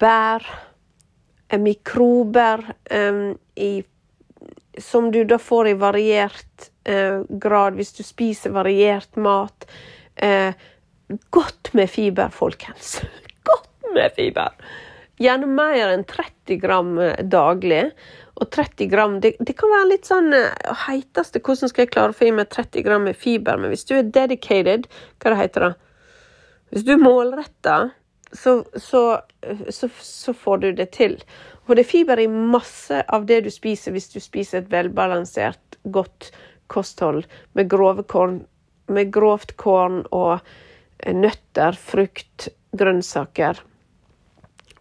bær, 0.00 0.46
mikrober 1.54 2.64
um, 2.90 3.36
i, 3.54 3.84
som 4.78 5.10
du 5.14 5.22
da 5.24 5.38
får 5.38 5.68
i 5.70 5.74
variert 5.78 6.70
uh, 6.88 7.22
grad 7.28 7.78
hvis 7.78 7.94
du 7.98 8.02
spiser 8.06 8.54
variert 8.54 9.16
mat. 9.16 9.68
Uh, 10.18 10.50
godt 11.34 11.72
med 11.74 11.90
fiber, 11.90 12.32
folkens. 12.34 12.98
Godt 13.48 13.92
med 13.94 14.14
fiber. 14.16 14.56
Gjerne 15.20 15.46
mer 15.46 15.92
enn 15.92 16.02
30 16.08 16.56
gram 16.58 16.96
eh, 16.98 17.20
daglig. 17.30 17.84
Og 18.34 18.48
30 18.50 18.88
gram, 18.90 19.20
det, 19.22 19.36
det 19.38 19.54
kan 19.54 19.70
være 19.70 19.90
litt 19.92 20.08
sånn 20.08 20.32
heiteste 20.88 21.38
Hvordan 21.38 21.70
skal 21.70 21.84
jeg 21.84 21.92
klare 21.94 22.10
å 22.10 22.16
få 22.18 22.26
i 22.26 22.32
meg 22.34 22.48
30 22.50 22.82
gram 22.82 23.04
med 23.06 23.14
fiber? 23.14 23.60
Men 23.60 23.70
hvis 23.70 23.86
du 23.86 23.92
er 23.94 24.08
dedicated, 24.08 24.88
hva 25.22 25.30
det 25.30 25.38
heter 25.38 25.66
det? 25.68 25.70
Hvis 26.74 26.86
du 26.88 26.96
er 26.96 27.04
målretta, 27.04 27.76
så, 28.34 28.64
så, 28.76 29.20
så, 29.70 29.88
så, 30.00 30.34
får 30.34 30.58
du 30.58 30.72
det 30.72 30.90
til. 30.96 31.18
For 31.66 31.76
det 31.76 31.84
er 31.84 31.90
fiber 31.90 32.20
i 32.20 32.28
masse 32.28 33.04
av 33.08 33.26
det 33.28 33.44
du 33.46 33.50
spiser, 33.52 33.94
hvis 33.94 34.10
du 34.12 34.18
spiser 34.22 34.62
et 34.62 34.72
velbalansert, 34.72 35.78
godt 35.84 36.30
kosthold 36.72 37.24
med 37.54 37.70
korn, 38.08 38.42
med 38.88 39.12
grovt 39.12 39.56
korn 39.60 40.02
og 40.10 40.38
eh, 40.98 41.14
nøtter, 41.14 41.76
frukt, 41.78 42.48
grønnsaker. 42.74 43.60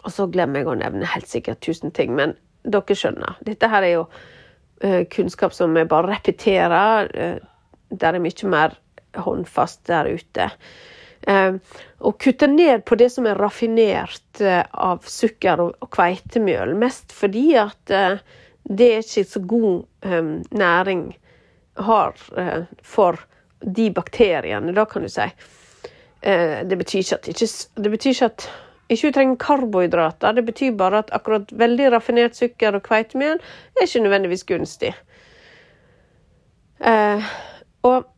Og 0.04 0.12
så 0.12 0.28
glemmer 0.32 0.64
jeg 0.64 0.72
å 0.72 0.80
nevne 0.80 1.12
helt 1.14 1.30
sikkert 1.30 1.62
tusen 1.64 1.94
ting, 1.96 2.16
men 2.16 2.36
dere 2.64 2.98
skjønner. 2.98 3.38
Dette 3.46 3.70
her 3.72 3.86
er 3.86 3.94
jo 3.94 4.08
uh, 4.08 5.04
kunnskap 5.12 5.54
som 5.56 5.76
vi 5.76 5.86
bare 5.88 6.16
repeterer. 6.16 7.12
Uh, 7.14 7.38
der 7.94 8.18
er 8.18 8.24
mye 8.24 8.50
mer 8.52 8.76
håndfast 9.16 9.86
der 9.88 10.10
ute. 10.12 10.50
Uh, 11.24 11.56
og 12.04 12.18
kutte 12.20 12.50
ned 12.52 12.84
på 12.84 12.98
det 13.00 13.08
som 13.14 13.28
er 13.30 13.40
raffinert 13.40 14.42
av 14.44 15.06
sukker 15.08 15.62
og, 15.64 15.86
kveitemjøl. 15.94 16.74
Mest 16.76 17.16
fordi 17.16 17.46
at 17.62 17.94
det 18.64 18.90
er 18.90 19.06
ikke 19.06 19.24
så 19.30 19.42
god 19.48 19.86
um, 20.04 20.34
næring 20.52 21.06
har 21.80 22.20
for 22.84 23.22
de 23.64 23.88
bakteriene, 23.96 24.76
da 24.76 24.84
kan 24.86 25.08
du 25.08 25.10
si. 25.10 25.26
det 26.22 26.78
betyr 26.78 27.00
ikke 27.00 27.16
at, 27.16 27.28
ikke, 27.32 27.48
det 27.80 27.92
betyr 27.96 28.12
ikke 28.12 28.30
at 28.30 28.46
ikke 28.94 29.08
vi 29.08 29.14
trenger 29.16 29.40
karbohydrater. 29.40 30.36
Det 30.36 30.46
betyr 30.46 30.76
bare 30.78 31.04
at 31.04 31.12
akkurat 31.16 31.52
veldig 31.52 31.92
raffinert 31.96 32.38
sukker 32.38 32.76
og 32.78 32.84
kveitemjøl 32.86 33.40
er 33.40 33.88
ikke 33.88 34.04
nødvendigvis 34.04 34.46
gunstig. 34.50 34.94
Eh, 36.84 37.32
og, 37.88 38.10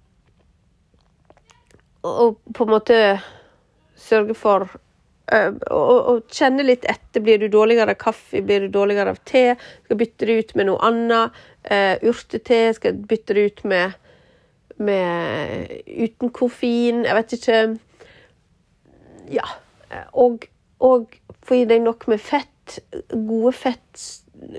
og 2.06 2.54
på 2.54 2.66
en 2.66 2.74
måte 2.76 3.00
sørge 4.00 4.36
for 4.38 4.68
eh, 5.32 5.52
å, 5.72 6.18
kjenne 6.32 6.66
litt 6.68 6.88
etter. 6.90 7.24
Blir 7.26 7.42
du 7.42 7.48
dårligere 7.52 7.96
av 7.96 8.02
kaffe? 8.02 8.44
Blir 8.46 8.66
du 8.66 8.74
dårligere 8.74 9.16
av 9.16 9.22
te? 9.28 9.46
Skal 9.86 10.00
bytte 10.00 10.30
det 10.30 10.40
ut 10.40 10.56
med 10.60 10.70
noe 10.70 10.82
annet. 10.86 11.44
Uh, 11.66 11.96
urtete 12.06 12.76
skal 12.78 12.98
bytte 13.10 13.34
det 13.34 13.46
ut 13.50 13.64
med, 13.66 13.96
med 14.78 15.72
uten 15.88 16.30
koffein. 16.30 17.06
Jeg 17.08 17.22
vet 17.22 17.40
ikke 17.40 17.62
Ja. 19.34 19.48
Og 20.14 20.46
og 20.84 21.16
få 21.46 21.62
i 21.62 21.68
deg 21.70 21.84
nok 21.86 22.08
med 22.12 22.22
fett, 22.22 22.80
gode, 23.12 23.54
fett, 23.56 24.06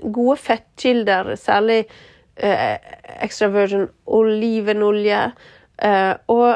gode 0.03 0.37
fettkilder, 0.41 1.33
særlig 1.39 1.83
eh, 2.35 2.77
extra 3.21 3.49
virgin 3.53 3.87
olivenolje, 4.05 5.23
eh, 5.83 6.13
og 6.31 6.47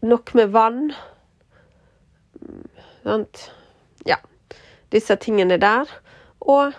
nok 0.00 0.34
med 0.34 0.52
vann. 0.54 0.92
Sant? 3.02 3.50
Ja, 4.04 4.16
disse 4.92 5.16
tingene 5.20 5.58
der. 5.60 5.90
Og 6.40 6.76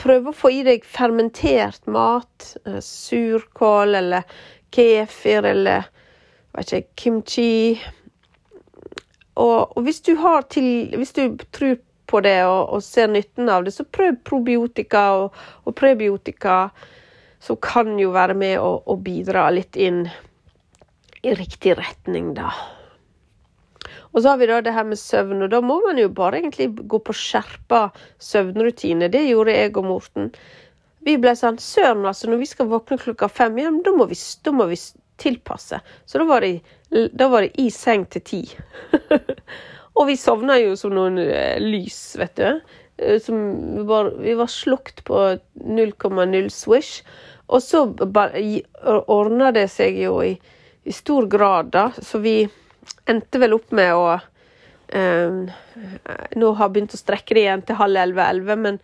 prøve 0.00 0.32
å 0.32 0.36
få 0.36 0.50
i 0.54 0.62
deg 0.66 0.86
fermentert 0.86 1.86
mat. 1.86 2.54
Eh, 2.66 2.80
surkål 2.82 4.00
eller 4.00 4.38
kefir 4.74 5.46
eller 5.46 5.90
ikke, 6.58 6.82
kimchi 6.98 7.78
og, 9.34 9.76
og 9.76 9.82
hvis, 9.82 10.00
du 10.00 10.14
til, 10.50 10.94
hvis, 10.96 11.12
du 11.12 11.38
tror 11.52 11.78
på 12.06 12.20
det 12.20 12.44
og, 12.46 12.68
og, 12.76 12.82
ser 12.82 13.08
nytten 13.10 13.48
av 13.48 13.64
det, 13.64 13.72
så 13.74 13.84
prøv 13.84 14.20
probiotika 14.24 15.04
og, 15.18 15.34
og 15.64 15.74
prebiotika, 15.74 16.68
som 17.42 17.58
kan 17.60 17.98
jo 17.98 18.12
være 18.14 18.36
med 18.38 18.60
å 18.62 18.96
bidra 18.96 19.48
litt 19.50 19.76
inn 19.76 20.06
i 21.24 21.34
riktig 21.38 21.76
retning, 21.78 22.32
da. 22.36 22.52
Og 24.14 24.22
så 24.22 24.30
har 24.30 24.38
vi 24.38 24.48
da 24.48 24.60
det 24.62 24.74
her 24.74 24.86
med 24.86 24.98
søvn, 25.00 25.42
og 25.42 25.50
da 25.50 25.60
må 25.64 25.80
man 25.82 25.98
jo 25.98 26.10
bare 26.12 26.38
egentlig 26.38 26.68
gå 26.90 27.00
på 27.02 27.14
skjerpa 27.18 27.88
søvnrutine. 28.22 29.10
Det 29.10 29.24
gjorde 29.26 29.56
jeg 29.56 29.72
og 29.74 29.88
Morten. 29.88 30.30
Vi 31.04 31.16
ble 31.20 31.34
sånn 31.36 31.58
Søren, 31.60 32.06
altså, 32.08 32.30
når 32.30 32.40
vi 32.44 32.48
skal 32.48 32.70
våkne 32.70 33.00
klokka 33.00 33.28
fem, 33.28 33.58
ja, 33.60 33.72
da 33.84 33.92
må 33.96 34.06
vi, 34.08 34.16
da 34.46 34.54
må 34.54 34.68
vi 34.70 34.78
tilpasse. 35.20 35.80
Så 36.06 36.20
da 36.20 36.28
var 36.28 36.46
det, 36.46 36.62
da 37.12 37.28
var 37.32 37.44
det 37.44 37.52
i 37.60 37.68
seng 37.74 38.06
til 38.14 38.24
ti. 38.24 38.40
og 39.98 40.08
vi 40.08 40.16
sovna 40.18 40.56
jo 40.62 40.78
som 40.78 40.94
noen 40.94 41.20
eh, 41.24 41.58
lys, 41.60 42.00
vet 42.20 42.38
du. 42.38 42.74
Eh, 43.02 43.18
som 43.22 43.36
var, 43.90 44.14
vi 44.22 44.38
var 44.38 44.50
slukt 44.50 45.04
på 45.04 45.26
0,0 45.58 46.50
swish. 46.54 47.02
Og 47.52 47.60
så 47.60 47.84
ordna 49.12 49.50
det 49.52 49.66
seg 49.74 49.98
jo 50.00 50.16
i, 50.24 50.36
i, 50.84 50.92
stor 50.92 51.26
grad, 51.30 51.72
da. 51.74 51.88
Så 52.02 52.20
vi 52.24 52.42
endte 53.10 53.40
vel 53.42 53.56
opp 53.56 53.72
med 53.74 53.94
å 53.96 54.06
eh, 54.14 55.40
Nå 56.36 56.52
har 56.60 56.70
begynt 56.70 56.94
å 56.94 57.00
strekke 57.00 57.34
det 57.34 57.42
igjen 57.46 57.64
til 57.66 57.80
halv 57.80 57.98
elleve-elleve, 58.04 58.56
men 58.60 58.78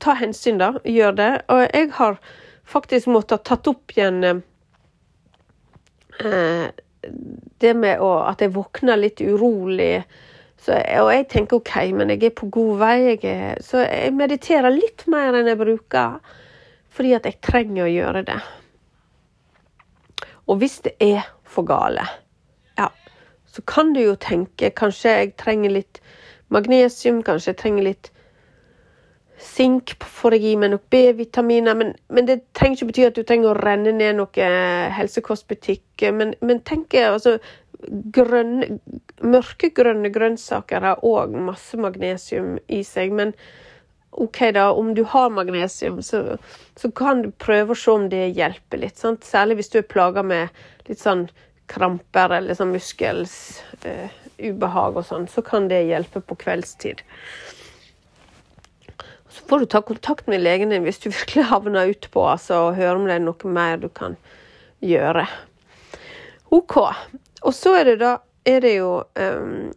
ta 0.00 0.14
hensyn, 0.18 0.58
da. 0.62 0.72
Gjør 0.88 1.16
det. 1.18 1.30
Og 1.52 1.62
jeg 1.66 1.92
har 1.98 2.18
faktisk 2.64 3.10
måttet 3.12 3.44
tatt 3.44 3.68
opp 3.68 3.92
igjen 3.96 4.42
Eh, 6.18 6.66
det 7.58 7.74
med 7.74 8.00
å, 8.02 8.12
at 8.28 8.42
jeg 8.42 8.54
våkner 8.54 9.00
litt 9.00 9.22
urolig. 9.24 10.04
Så, 10.60 10.76
og 11.02 11.10
jeg 11.12 11.28
tenker 11.32 11.60
OK, 11.60 11.74
men 11.96 12.12
jeg 12.14 12.30
er 12.30 12.36
på 12.38 12.48
god 12.52 12.80
vei. 12.80 12.96
Jeg 13.12 13.22
er, 13.28 13.62
så 13.64 13.84
jeg 13.84 14.14
mediterer 14.16 14.72
litt 14.72 15.06
mer 15.10 15.36
enn 15.36 15.50
jeg 15.50 15.60
bruker. 15.60 16.20
Fordi 16.94 17.16
at 17.16 17.26
jeg 17.28 17.40
trenger 17.44 17.86
å 17.86 17.92
gjøre 17.92 18.24
det. 18.30 18.38
Og 20.46 20.60
hvis 20.60 20.80
det 20.84 20.94
er 21.00 21.24
for 21.44 21.66
gale, 21.68 22.04
ja, 22.78 22.88
så 23.46 23.62
kan 23.62 23.94
du 23.94 24.02
jo 24.02 24.16
tenke 24.20 24.70
kanskje 24.76 25.14
jeg 25.18 25.36
trenger 25.40 25.72
litt 25.72 26.02
magnesium, 26.52 27.22
kanskje 27.24 27.54
jeg 27.54 27.62
trenger 27.62 27.88
litt 27.90 28.10
Sink 29.44 29.96
får 29.98 30.36
jeg 30.36 30.44
i 30.46 30.56
meg 30.56 30.70
nok 30.70 30.84
B-vitaminer, 30.94 31.74
men, 31.74 31.88
men, 32.08 32.26
det 32.28 32.36
trenger 32.54 32.78
ikke 32.78 32.86
bety 32.92 33.06
at 33.08 33.16
du 33.16 33.24
trenger 33.26 33.50
å 33.50 33.58
renne 33.58 33.90
ned 33.92 34.14
noe 34.20 34.46
helsekostbutikk. 34.94 36.04
Men, 36.14 36.36
men 36.38 36.62
tenk 36.62 36.94
altså 36.94 37.34
grønne, 38.14 38.78
Mørkegrønne 39.24 40.10
grønnsaker 40.14 40.86
har 40.86 41.02
òg 41.06 41.34
masse 41.48 41.78
magnesium 41.80 42.56
i 42.72 42.82
seg. 42.86 43.12
Men 43.16 43.34
OK, 44.16 44.38
da, 44.54 44.72
om 44.72 44.94
du 44.94 45.02
har 45.10 45.30
magnesium, 45.30 46.02
så, 46.02 46.36
så 46.76 46.90
kan 46.90 47.22
du 47.24 47.30
prøve 47.30 47.72
å 47.74 47.78
se 47.78 47.90
om 47.90 48.08
det 48.12 48.28
hjelper 48.36 48.78
litt. 48.84 48.98
Sant? 49.00 49.24
Særlig 49.26 49.56
hvis 49.58 49.72
du 49.72 49.78
er 49.80 49.90
plaga 49.90 50.22
med 50.22 50.48
litt 50.86 51.00
sånn 51.02 51.28
kramper 51.70 52.30
eller 52.36 52.54
sånn 52.54 52.72
muskelsubehag 52.74 54.92
uh, 54.94 54.98
og 55.00 55.04
sånn, 55.08 55.26
så 55.30 55.40
kan 55.42 55.68
det 55.70 55.88
hjelpe 55.88 56.20
på 56.22 56.34
kveldstid. 56.44 56.98
Så 59.34 59.40
får 59.50 59.58
du 59.58 59.66
ta 59.66 59.80
kontakt 59.82 60.26
med 60.30 60.44
legen 60.44 60.70
din 60.70 60.86
hvis 60.86 61.02
du 61.02 61.08
virkelig 61.10 61.44
havner 61.50 61.90
utpå 61.90 62.20
altså, 62.36 62.54
og 62.68 62.76
høre 62.78 62.96
om 63.00 63.06
det 63.08 63.14
er 63.18 63.26
noe 63.26 63.46
mer 63.50 63.74
du 63.82 63.88
kan 63.90 64.14
gjøre. 64.84 65.24
OK. 66.54 66.74
Og 67.42 67.52
så 67.56 67.70
er 67.80 67.84
det 67.90 67.98
da 68.04 68.12
er 68.46 68.60
det 68.62 68.74
jo, 68.76 69.02
um, 69.18 69.72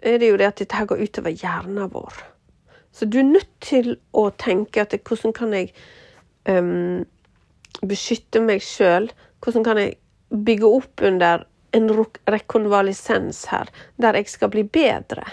er 0.00 0.18
det, 0.18 0.28
jo 0.32 0.36
det 0.40 0.48
at 0.48 0.58
dette 0.58 0.74
her 0.74 0.86
går 0.90 1.02
utover 1.04 1.30
hjernen 1.36 1.90
vår. 1.92 2.35
Så 2.96 3.04
du 3.04 3.18
er 3.20 3.28
nødt 3.28 3.50
til 3.60 3.96
å 4.16 4.30
tenke 4.40 4.86
at 4.86 4.94
hvordan 4.96 5.34
kan 5.36 5.52
jeg 5.52 5.72
um, 6.48 7.04
beskytte 7.84 8.40
meg 8.40 8.64
sjøl? 8.64 9.10
Hvordan 9.44 9.66
kan 9.66 9.80
jeg 9.82 9.98
bygge 10.32 10.70
opp 10.78 11.04
under 11.04 11.44
en 11.76 11.90
rekonvalisens 12.32 13.44
her, 13.52 13.68
der 14.00 14.16
jeg 14.16 14.32
skal 14.32 14.52
bli 14.54 14.64
bedre? 14.64 15.26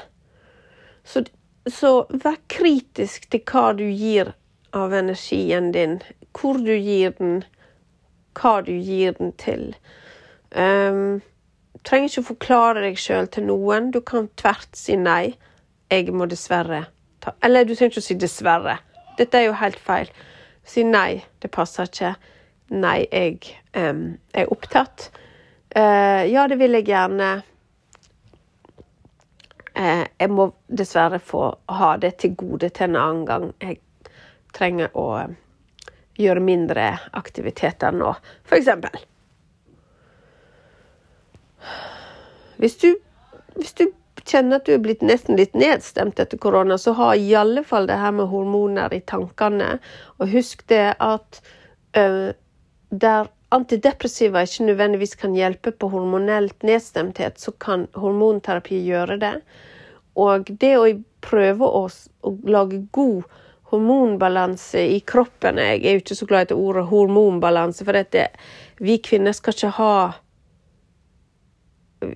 Så 1.08 1.24
så 1.72 2.06
vær 2.10 2.40
kritisk 2.52 3.30
til 3.32 3.44
hva 3.48 3.72
du 3.78 3.86
gir 3.88 4.34
av 4.76 4.94
energien 4.94 5.72
din. 5.72 6.02
Hvor 6.36 6.58
du 6.60 6.74
gir 6.76 7.14
den, 7.20 7.44
hva 8.36 8.58
du 8.66 8.74
gir 8.74 9.16
den 9.20 9.32
til. 9.40 9.70
Um, 10.52 11.22
trenger 11.88 12.10
ikke 12.10 12.24
å 12.26 12.32
forklare 12.34 12.84
deg 12.84 13.00
sjøl 13.00 13.30
til 13.32 13.48
noen. 13.48 13.92
Du 13.96 14.02
kan 14.02 14.28
tvert 14.40 14.76
si 14.76 14.98
nei. 15.00 15.36
Jeg 15.94 16.10
må 16.16 16.26
dessverre 16.26 16.88
ta 17.24 17.34
Eller 17.42 17.66
du 17.66 17.74
trenger 17.76 17.94
ikke 17.94 18.04
å 18.04 18.08
si 18.10 18.18
dessverre. 18.20 18.78
Dette 19.18 19.40
er 19.40 19.48
jo 19.48 19.58
helt 19.60 19.80
feil. 19.80 20.12
Si 20.68 20.84
nei, 20.88 21.24
det 21.44 21.52
passer 21.54 21.90
ikke. 21.90 22.14
Nei, 22.74 23.04
jeg 23.12 23.40
um, 23.78 24.06
er 24.34 24.52
opptatt. 24.52 25.10
Uh, 25.76 26.24
ja, 26.30 26.48
det 26.50 26.58
vil 26.62 26.78
jeg 26.80 26.88
gjerne. 26.90 27.30
Uh, 29.74 30.04
jeg 30.06 30.32
må 30.32 30.50
dessverre 30.68 31.20
få 31.22 31.48
ha 31.80 31.94
det 32.02 32.16
til 32.24 32.36
gode 32.40 32.72
til 32.74 32.92
en 32.92 33.00
annen 33.04 33.24
gang. 33.30 33.48
Jeg 33.62 33.80
trenger 34.54 34.94
å 34.94 35.08
eh, 35.18 35.32
gjøre 36.22 36.44
mindre 36.46 36.92
aktiviteter 37.18 37.96
nå, 37.96 38.12
for 38.46 38.60
eksempel. 38.60 39.00
Hvis 42.62 42.78
du 42.84 42.92
hvis 43.56 43.74
du 43.74 43.88
kjenner 44.30 44.60
at 44.60 44.68
du 44.68 44.74
er 44.76 44.82
blitt 44.84 45.04
nesten 45.06 45.38
litt 45.40 45.56
nedstemt 45.58 46.20
etter 46.20 46.40
korona, 46.42 46.78
så 46.78 46.96
ha 46.98 47.14
i 47.16 47.34
alle 47.36 47.64
fall 47.68 47.88
det 47.90 48.00
her 48.02 48.14
med 48.16 48.32
hormoner 48.32 48.94
i 48.94 49.02
tankene. 49.10 49.78
Og 50.20 50.32
husk 50.34 50.66
det 50.72 50.96
at 51.04 51.42
uh, 51.98 52.32
der 52.90 53.32
antidepressiva 53.54 54.44
ikke 54.46 54.68
nødvendigvis 54.72 55.16
kan 55.20 55.36
hjelpe 55.38 55.72
på 55.72 55.90
hormonelt 55.94 56.66
nedstemthet, 56.66 57.40
så 57.40 57.54
kan 57.62 57.88
hormonterapi 57.94 58.82
gjøre 58.88 59.20
det. 59.22 59.36
Og 60.20 60.50
det 60.62 60.74
å 60.78 60.90
prøve 61.24 61.68
å, 61.68 61.88
å 61.90 62.36
lage 62.50 62.84
god 62.94 63.24
hormonbalanse 63.74 64.84
i 64.94 65.00
kroppen 65.02 65.58
Jeg 65.58 65.80
er 65.82 65.96
jo 65.96 66.02
ikke 66.04 66.18
så 66.18 66.28
glad 66.30 66.52
i 66.52 66.58
ordet 66.58 66.86
hormonbalanse, 66.92 67.86
for 67.86 67.98
det, 67.98 68.28
vi 68.78 69.00
kvinner 69.02 69.34
skal 69.34 69.56
ikke 69.56 69.74
ha 69.80 69.96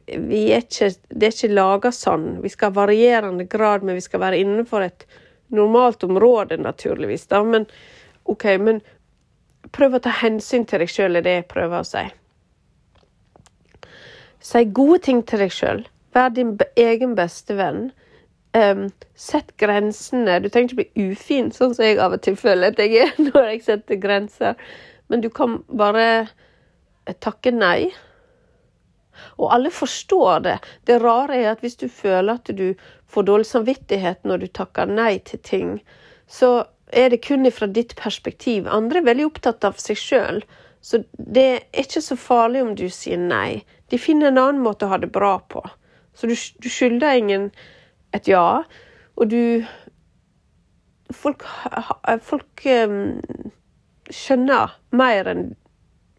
er 0.07 0.59
ikke, 0.61 0.91
Det 1.09 1.27
er 1.27 1.33
ikke 1.33 1.53
laga 1.53 1.91
sånn. 1.91 2.38
Vi 2.43 2.51
skal 2.53 2.71
ha 2.71 2.81
varierende 2.83 3.47
grad, 3.49 3.83
men 3.83 3.97
vi 3.97 4.05
skal 4.05 4.23
være 4.23 4.39
innenfor 4.43 4.85
et 4.85 5.07
normalt 5.53 6.03
område, 6.03 6.57
naturligvis. 6.57 7.27
Da. 7.27 7.43
Men 7.43 7.67
OK, 8.23 8.45
men 8.59 8.81
prøv 9.75 9.97
å 9.97 10.03
ta 10.03 10.13
hensyn 10.21 10.65
til 10.67 10.83
deg 10.83 10.91
sjøl, 10.91 11.19
er 11.19 11.25
det 11.25 11.35
jeg 11.38 11.51
prøver 11.51 11.83
å 11.83 11.88
si. 11.88 12.03
Si 14.47 14.65
gode 14.71 14.99
ting 15.07 15.23
til 15.27 15.43
deg 15.43 15.53
sjøl. 15.53 15.85
Vær 16.15 16.29
din 16.35 16.55
egen 16.79 17.15
beste 17.17 17.57
venn. 17.57 17.89
Um, 18.57 18.88
sett 19.15 19.51
grensene. 19.59 20.39
Du 20.41 20.49
trenger 20.49 20.71
ikke 20.71 20.83
bli 20.83 21.09
ufin, 21.11 21.51
sånn 21.53 21.75
som 21.75 21.85
jeg 21.85 21.99
av 22.01 22.15
og 22.15 22.23
til 22.25 22.38
føler 22.39 22.71
at 22.71 22.79
jeg 22.81 23.03
er 23.03 23.15
når 23.29 23.51
jeg 23.51 23.63
setter 23.67 23.99
grenser. 24.01 24.59
Men 25.11 25.23
du 25.23 25.29
kan 25.33 25.61
bare 25.67 26.27
takke 27.23 27.53
nei. 27.55 27.91
Og 29.38 29.53
alle 29.53 29.72
forstår 29.74 30.39
det. 30.45 30.57
Det 30.88 30.99
rare 31.03 31.38
er 31.38 31.51
at 31.51 31.63
hvis 31.65 31.78
du 31.80 31.88
føler 31.89 32.38
at 32.38 32.51
du 32.57 32.74
får 33.07 33.28
dårlig 33.30 33.49
samvittighet 33.49 34.26
når 34.28 34.43
du 34.43 34.47
takker 34.47 34.89
nei 34.89 35.18
til 35.26 35.39
ting, 35.43 35.78
så 36.28 36.68
er 36.91 37.09
det 37.11 37.24
kun 37.28 37.49
fra 37.51 37.68
ditt 37.68 37.95
perspektiv. 37.99 38.68
Andre 38.68 39.01
er 39.01 39.09
veldig 39.09 39.28
opptatt 39.28 39.65
av 39.68 39.80
seg 39.82 39.99
sjøl, 39.99 40.41
så 40.82 41.01
det 41.18 41.47
er 41.47 41.84
ikke 41.84 42.03
så 42.03 42.15
farlig 42.20 42.63
om 42.63 42.76
du 42.78 42.88
sier 42.93 43.20
nei. 43.20 43.63
De 43.91 43.99
finner 43.99 44.32
en 44.32 44.39
annen 44.41 44.63
måte 44.63 44.88
å 44.88 44.93
ha 44.93 44.99
det 45.01 45.11
bra 45.11 45.38
på. 45.39 45.63
Så 46.15 46.30
du, 46.30 46.36
du 46.36 46.70
skylder 46.72 47.20
ingen 47.20 47.51
et 48.15 48.28
ja, 48.30 48.63
og 49.15 49.30
du 49.34 49.65
Folk, 51.15 51.45
folk 52.28 52.65
um, 52.68 53.22
skjønner 54.11 54.74
mer 54.91 55.30
enn 55.32 55.45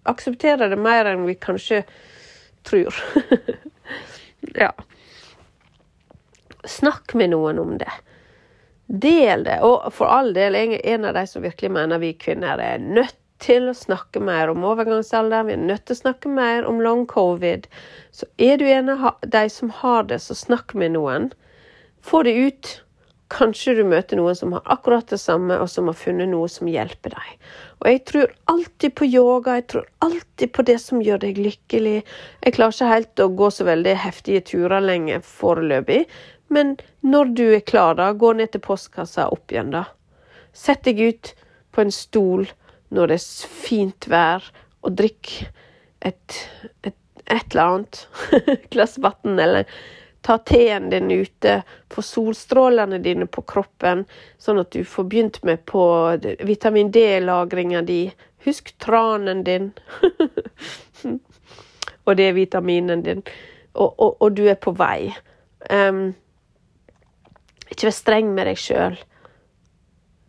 Aksepterer 0.08 0.70
det 0.72 0.78
mer 0.80 1.04
enn 1.10 1.26
vi 1.26 1.34
kanskje 1.36 1.82
tror. 2.68 3.00
ja. 4.62 4.72
Snakk 6.68 7.14
med 7.18 7.32
noen 7.32 7.58
om 7.62 7.76
det. 7.80 7.92
Del 8.88 9.44
det. 9.44 9.60
Og 9.64 9.88
for 9.92 10.08
all 10.12 10.34
del, 10.36 10.56
jeg 10.56 10.78
er 10.78 10.94
en 10.94 11.08
av 11.08 11.16
de 11.16 11.24
som 11.28 11.44
virkelig 11.44 11.72
mener 11.74 12.00
vi 12.02 12.14
kvinner 12.16 12.60
er 12.62 12.80
nødt 12.80 13.16
til 13.42 13.68
å 13.70 13.76
snakke 13.76 14.20
mer 14.24 14.50
om 14.52 14.64
overgangsalderen. 14.66 15.48
Vi 15.48 15.54
er 15.54 15.66
nødt 15.70 15.84
til 15.86 15.96
å 15.96 16.02
snakke 16.02 16.32
mer 16.32 16.66
om 16.68 16.80
long 16.82 17.04
covid. 17.10 17.68
Så 18.10 18.26
er 18.40 18.58
du 18.58 18.66
en 18.66 18.90
av 18.94 19.20
de 19.22 19.44
som 19.52 19.70
har 19.82 20.08
det, 20.10 20.20
så 20.24 20.36
snakk 20.36 20.74
med 20.74 20.96
noen. 20.96 21.30
Få 22.02 22.24
det 22.26 22.34
ut. 22.34 22.72
Kanskje 23.28 23.74
du 23.76 23.82
møter 23.84 24.16
noen 24.16 24.36
som 24.36 24.54
har 24.56 24.62
akkurat 24.72 25.10
det 25.12 25.18
samme, 25.20 25.58
og 25.60 25.68
som 25.68 25.90
har 25.90 25.96
funnet 26.00 26.30
noe 26.30 26.48
som 26.48 26.68
hjelper 26.70 27.12
deg. 27.12 27.32
Og 27.82 27.90
jeg 27.90 28.00
tror 28.08 28.30
alltid 28.48 28.94
på 28.96 29.08
yoga, 29.08 29.58
jeg 29.58 29.66
tror 29.72 29.88
alltid 30.06 30.52
på 30.56 30.64
det 30.70 30.78
som 30.80 31.02
gjør 31.04 31.20
deg 31.26 31.40
lykkelig. 31.44 31.98
Jeg 32.46 32.56
klarer 32.56 32.76
ikke 32.76 32.92
helt 32.94 33.22
å 33.22 33.28
gå 33.42 33.50
så 33.52 33.66
veldig 33.68 33.94
heftige 34.00 34.46
turer 34.48 34.80
lenger 34.84 35.20
foreløpig, 35.24 36.06
men 36.48 36.78
når 37.04 37.34
du 37.36 37.44
er 37.58 37.66
klar, 37.68 37.98
da, 37.98 38.14
gå 38.16 38.32
ned 38.38 38.54
til 38.54 38.64
postkassa 38.64 39.28
opp 39.34 39.52
igjen, 39.52 39.74
da. 39.76 39.84
Sett 40.56 40.88
deg 40.88 41.02
ut 41.04 41.34
på 41.76 41.84
en 41.84 41.92
stol 41.92 42.48
når 42.88 43.12
det 43.12 43.20
er 43.20 43.52
fint 43.68 44.08
vær, 44.08 44.48
og 44.80 44.96
drikk 44.96 45.34
et, 46.00 46.40
et, 46.86 46.96
et 47.28 47.52
eller 47.52 47.64
annet 47.66 48.02
glass 48.72 48.96
vann, 49.04 49.36
eller 49.36 49.68
ta 50.20 50.38
teen 50.38 50.90
din 50.90 51.10
ute, 51.10 51.62
få 51.88 52.02
solstrålene 52.02 52.98
dine 53.02 53.26
på 53.26 53.42
kroppen, 53.42 54.04
sånn 54.38 54.60
at 54.62 54.72
du 54.74 54.84
får 54.84 55.08
begynt 55.08 55.42
med 55.46 55.64
på 55.68 55.82
vitamin 56.46 56.90
D-lagringa 56.94 57.82
di. 57.86 58.06
Husk 58.44 58.74
tranen 58.78 59.44
din. 59.44 59.72
og 62.04 62.16
det 62.16 62.28
er 62.28 62.36
vitaminen 62.36 63.02
din. 63.06 63.22
Og, 63.74 63.94
og, 63.94 64.16
og 64.20 64.34
du 64.34 64.44
er 64.48 64.58
på 64.60 64.74
vei. 64.76 65.12
Um, 65.70 66.12
ikke 67.68 67.88
vær 67.88 67.96
streng 67.96 68.32
med 68.34 68.48
deg 68.48 68.60
sjøl. 68.60 68.98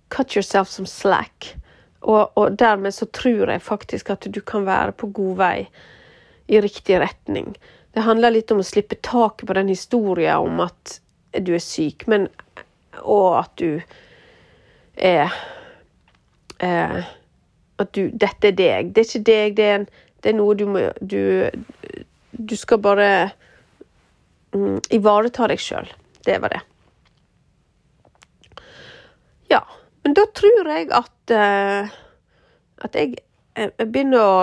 Cut 0.09 0.35
yourself 0.35 0.71
some 0.71 0.89
slack. 0.89 1.53
Og, 2.01 2.37
og, 2.37 2.59
dermed 2.59 2.95
så 2.95 3.05
tror 3.05 3.51
jeg 3.51 3.61
faktisk 3.61 4.09
at 4.09 4.27
du 4.31 4.41
kan 4.41 4.65
være 4.65 4.95
på 4.95 5.11
god 5.13 5.35
vei 5.39 5.57
i 6.47 6.61
riktig 6.61 6.99
retning. 7.01 7.53
Det 7.93 8.05
handler 8.05 8.35
litt 8.35 8.51
om 8.53 8.61
å 8.61 8.65
slippe 8.65 8.99
taket 9.05 9.47
på 9.47 9.55
den 9.57 9.71
historien 9.71 10.45
om 10.45 10.61
at 10.63 10.99
du 11.45 11.53
er 11.55 11.63
syk, 11.63 12.05
men 12.09 12.27
og 12.99 13.39
at 13.39 13.51
du 13.61 13.81
er 14.99 15.33
eh, 16.59 17.01
At 17.79 17.93
du 17.95 18.09
Dette 18.11 18.49
er 18.49 18.55
deg. 18.57 18.89
Det 18.93 19.03
er 19.03 19.07
ikke 19.07 19.27
deg, 19.29 19.55
det 19.55 19.65
er, 19.65 19.75
en, 19.79 19.85
det 20.23 20.31
er 20.31 20.35
noe 20.35 20.55
du 20.57 20.65
må 20.67 20.81
Du, 20.99 21.21
du 22.31 22.55
skal 22.59 22.81
bare 22.83 23.07
mm, 24.51 24.81
ivareta 24.91 25.47
deg 25.47 25.61
sjøl. 25.63 25.87
Det 26.25 26.35
var 26.43 26.55
det. 26.55 26.61
Ja, 29.49 29.63
men 30.03 30.17
da 30.17 30.27
tror 30.35 30.67
jeg 30.73 30.91
at 30.93 31.33
eh, 31.33 31.95
at 32.85 32.95
jeg, 32.95 33.15
jeg, 33.57 33.71
begynner 33.79 34.19
å 34.23 34.35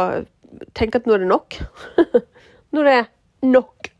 tenke 0.77 1.01
at 1.01 1.07
nå 1.09 1.17
er 1.17 1.25
det 1.25 1.31
nok. 1.31 1.59
nå 2.73 2.83
er 2.83 2.89
det 2.89 2.99
nok. 3.43 3.91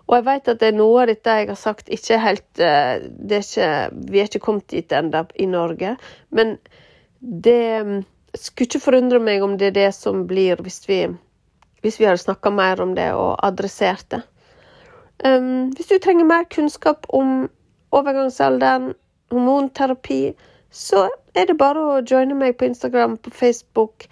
Og 0.08 0.14
jeg 0.16 0.24
vet 0.24 0.48
at 0.48 0.60
det 0.62 0.68
er 0.70 0.78
noe 0.78 1.02
av 1.02 1.08
dette 1.10 1.34
jeg 1.40 1.48
har 1.50 1.58
sagt, 1.58 1.90
ikke 1.92 2.22
helt 2.22 2.60
eh, 2.64 2.94
er 3.02 3.42
ikke, 3.42 3.70
Vi 4.08 4.20
er 4.20 4.30
ikke 4.30 4.44
kommet 4.44 4.68
dit 4.72 4.92
ennå 4.92 5.26
i 5.36 5.46
Norge. 5.50 5.96
Men 6.30 6.56
det 7.20 7.84
mm, 7.84 8.04
skulle 8.34 8.68
ikke 8.68 8.86
forundre 8.86 9.20
meg 9.20 9.42
om 9.44 9.58
det 9.58 9.72
er 9.72 9.78
det 9.82 9.90
som 9.96 10.26
blir 10.30 10.62
hvis 10.64 10.80
vi, 10.88 11.02
hvis 11.82 12.00
vi 12.00 12.08
hadde 12.08 12.22
snakka 12.22 12.50
mer 12.50 12.80
om 12.82 12.94
det 12.96 13.12
og 13.14 13.38
adressert 13.46 14.06
det. 14.10 14.22
Um, 15.24 15.70
hvis 15.74 15.90
du 15.90 15.98
trenger 15.98 16.24
mer 16.24 16.44
kunnskap 16.50 17.06
om 17.08 17.48
overgangsalderen, 17.90 18.92
hormonterapi, 19.30 20.34
så 20.70 21.08
er 21.34 21.48
det 21.48 21.58
bare 21.58 21.80
å 21.80 22.02
joine 22.04 22.36
meg 22.38 22.58
på 22.58 22.68
Instagram, 22.68 23.16
på 23.16 23.30
Facebook. 23.30 24.06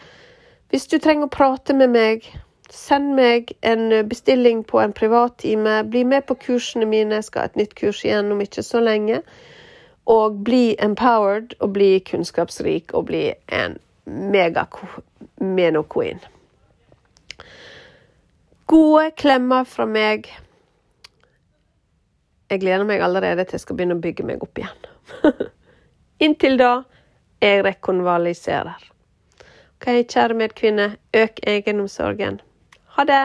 Hvis 0.70 0.88
du 0.90 0.98
trenger 0.98 1.28
å 1.28 1.36
prate 1.36 1.76
med 1.76 1.92
meg, 1.94 2.26
Send 2.70 3.14
meg 3.14 3.52
en 3.60 4.08
bestilling 4.08 4.64
på 4.64 4.80
en 4.80 4.92
privattime. 4.92 5.84
Bli 5.84 6.04
med 6.04 6.26
på 6.26 6.34
kursene 6.34 6.86
mine. 6.86 7.14
Jeg 7.14 7.24
skal 7.24 7.40
ha 7.40 7.46
et 7.46 7.56
nytt 7.56 7.74
kurs 7.78 8.04
igjen 8.04 8.32
om 8.32 8.40
ikke 8.42 8.62
så 8.62 8.80
lenge. 8.82 9.20
Og 10.06 10.44
bli 10.44 10.76
empowered 10.82 11.54
og 11.60 11.72
bli 11.78 11.98
kunnskapsrik 12.10 12.94
og 12.94 13.04
bli 13.10 13.34
en 13.48 13.78
mega-meno-queen. 14.06 16.18
Gode 18.66 19.10
klemmer 19.14 19.64
fra 19.64 19.86
meg. 19.86 20.26
Jeg 22.50 22.60
gleder 22.62 22.86
meg 22.86 23.02
allerede 23.02 23.44
til 23.44 23.58
jeg 23.58 23.62
skal 23.62 23.78
begynne 23.78 23.94
å 23.98 24.02
bygge 24.02 24.26
meg 24.26 24.42
opp 24.42 24.58
igjen. 24.58 24.88
Inntil 26.26 26.58
da 26.58 26.72
jeg 27.42 27.62
rekonvaliserer. 27.66 28.88
OK, 29.76 29.86
kjære 30.08 30.38
medkvinne, 30.40 30.88
øk 31.14 31.42
egenomsorgen. 31.46 32.40
Ha 32.96 33.06
det! 33.06 33.22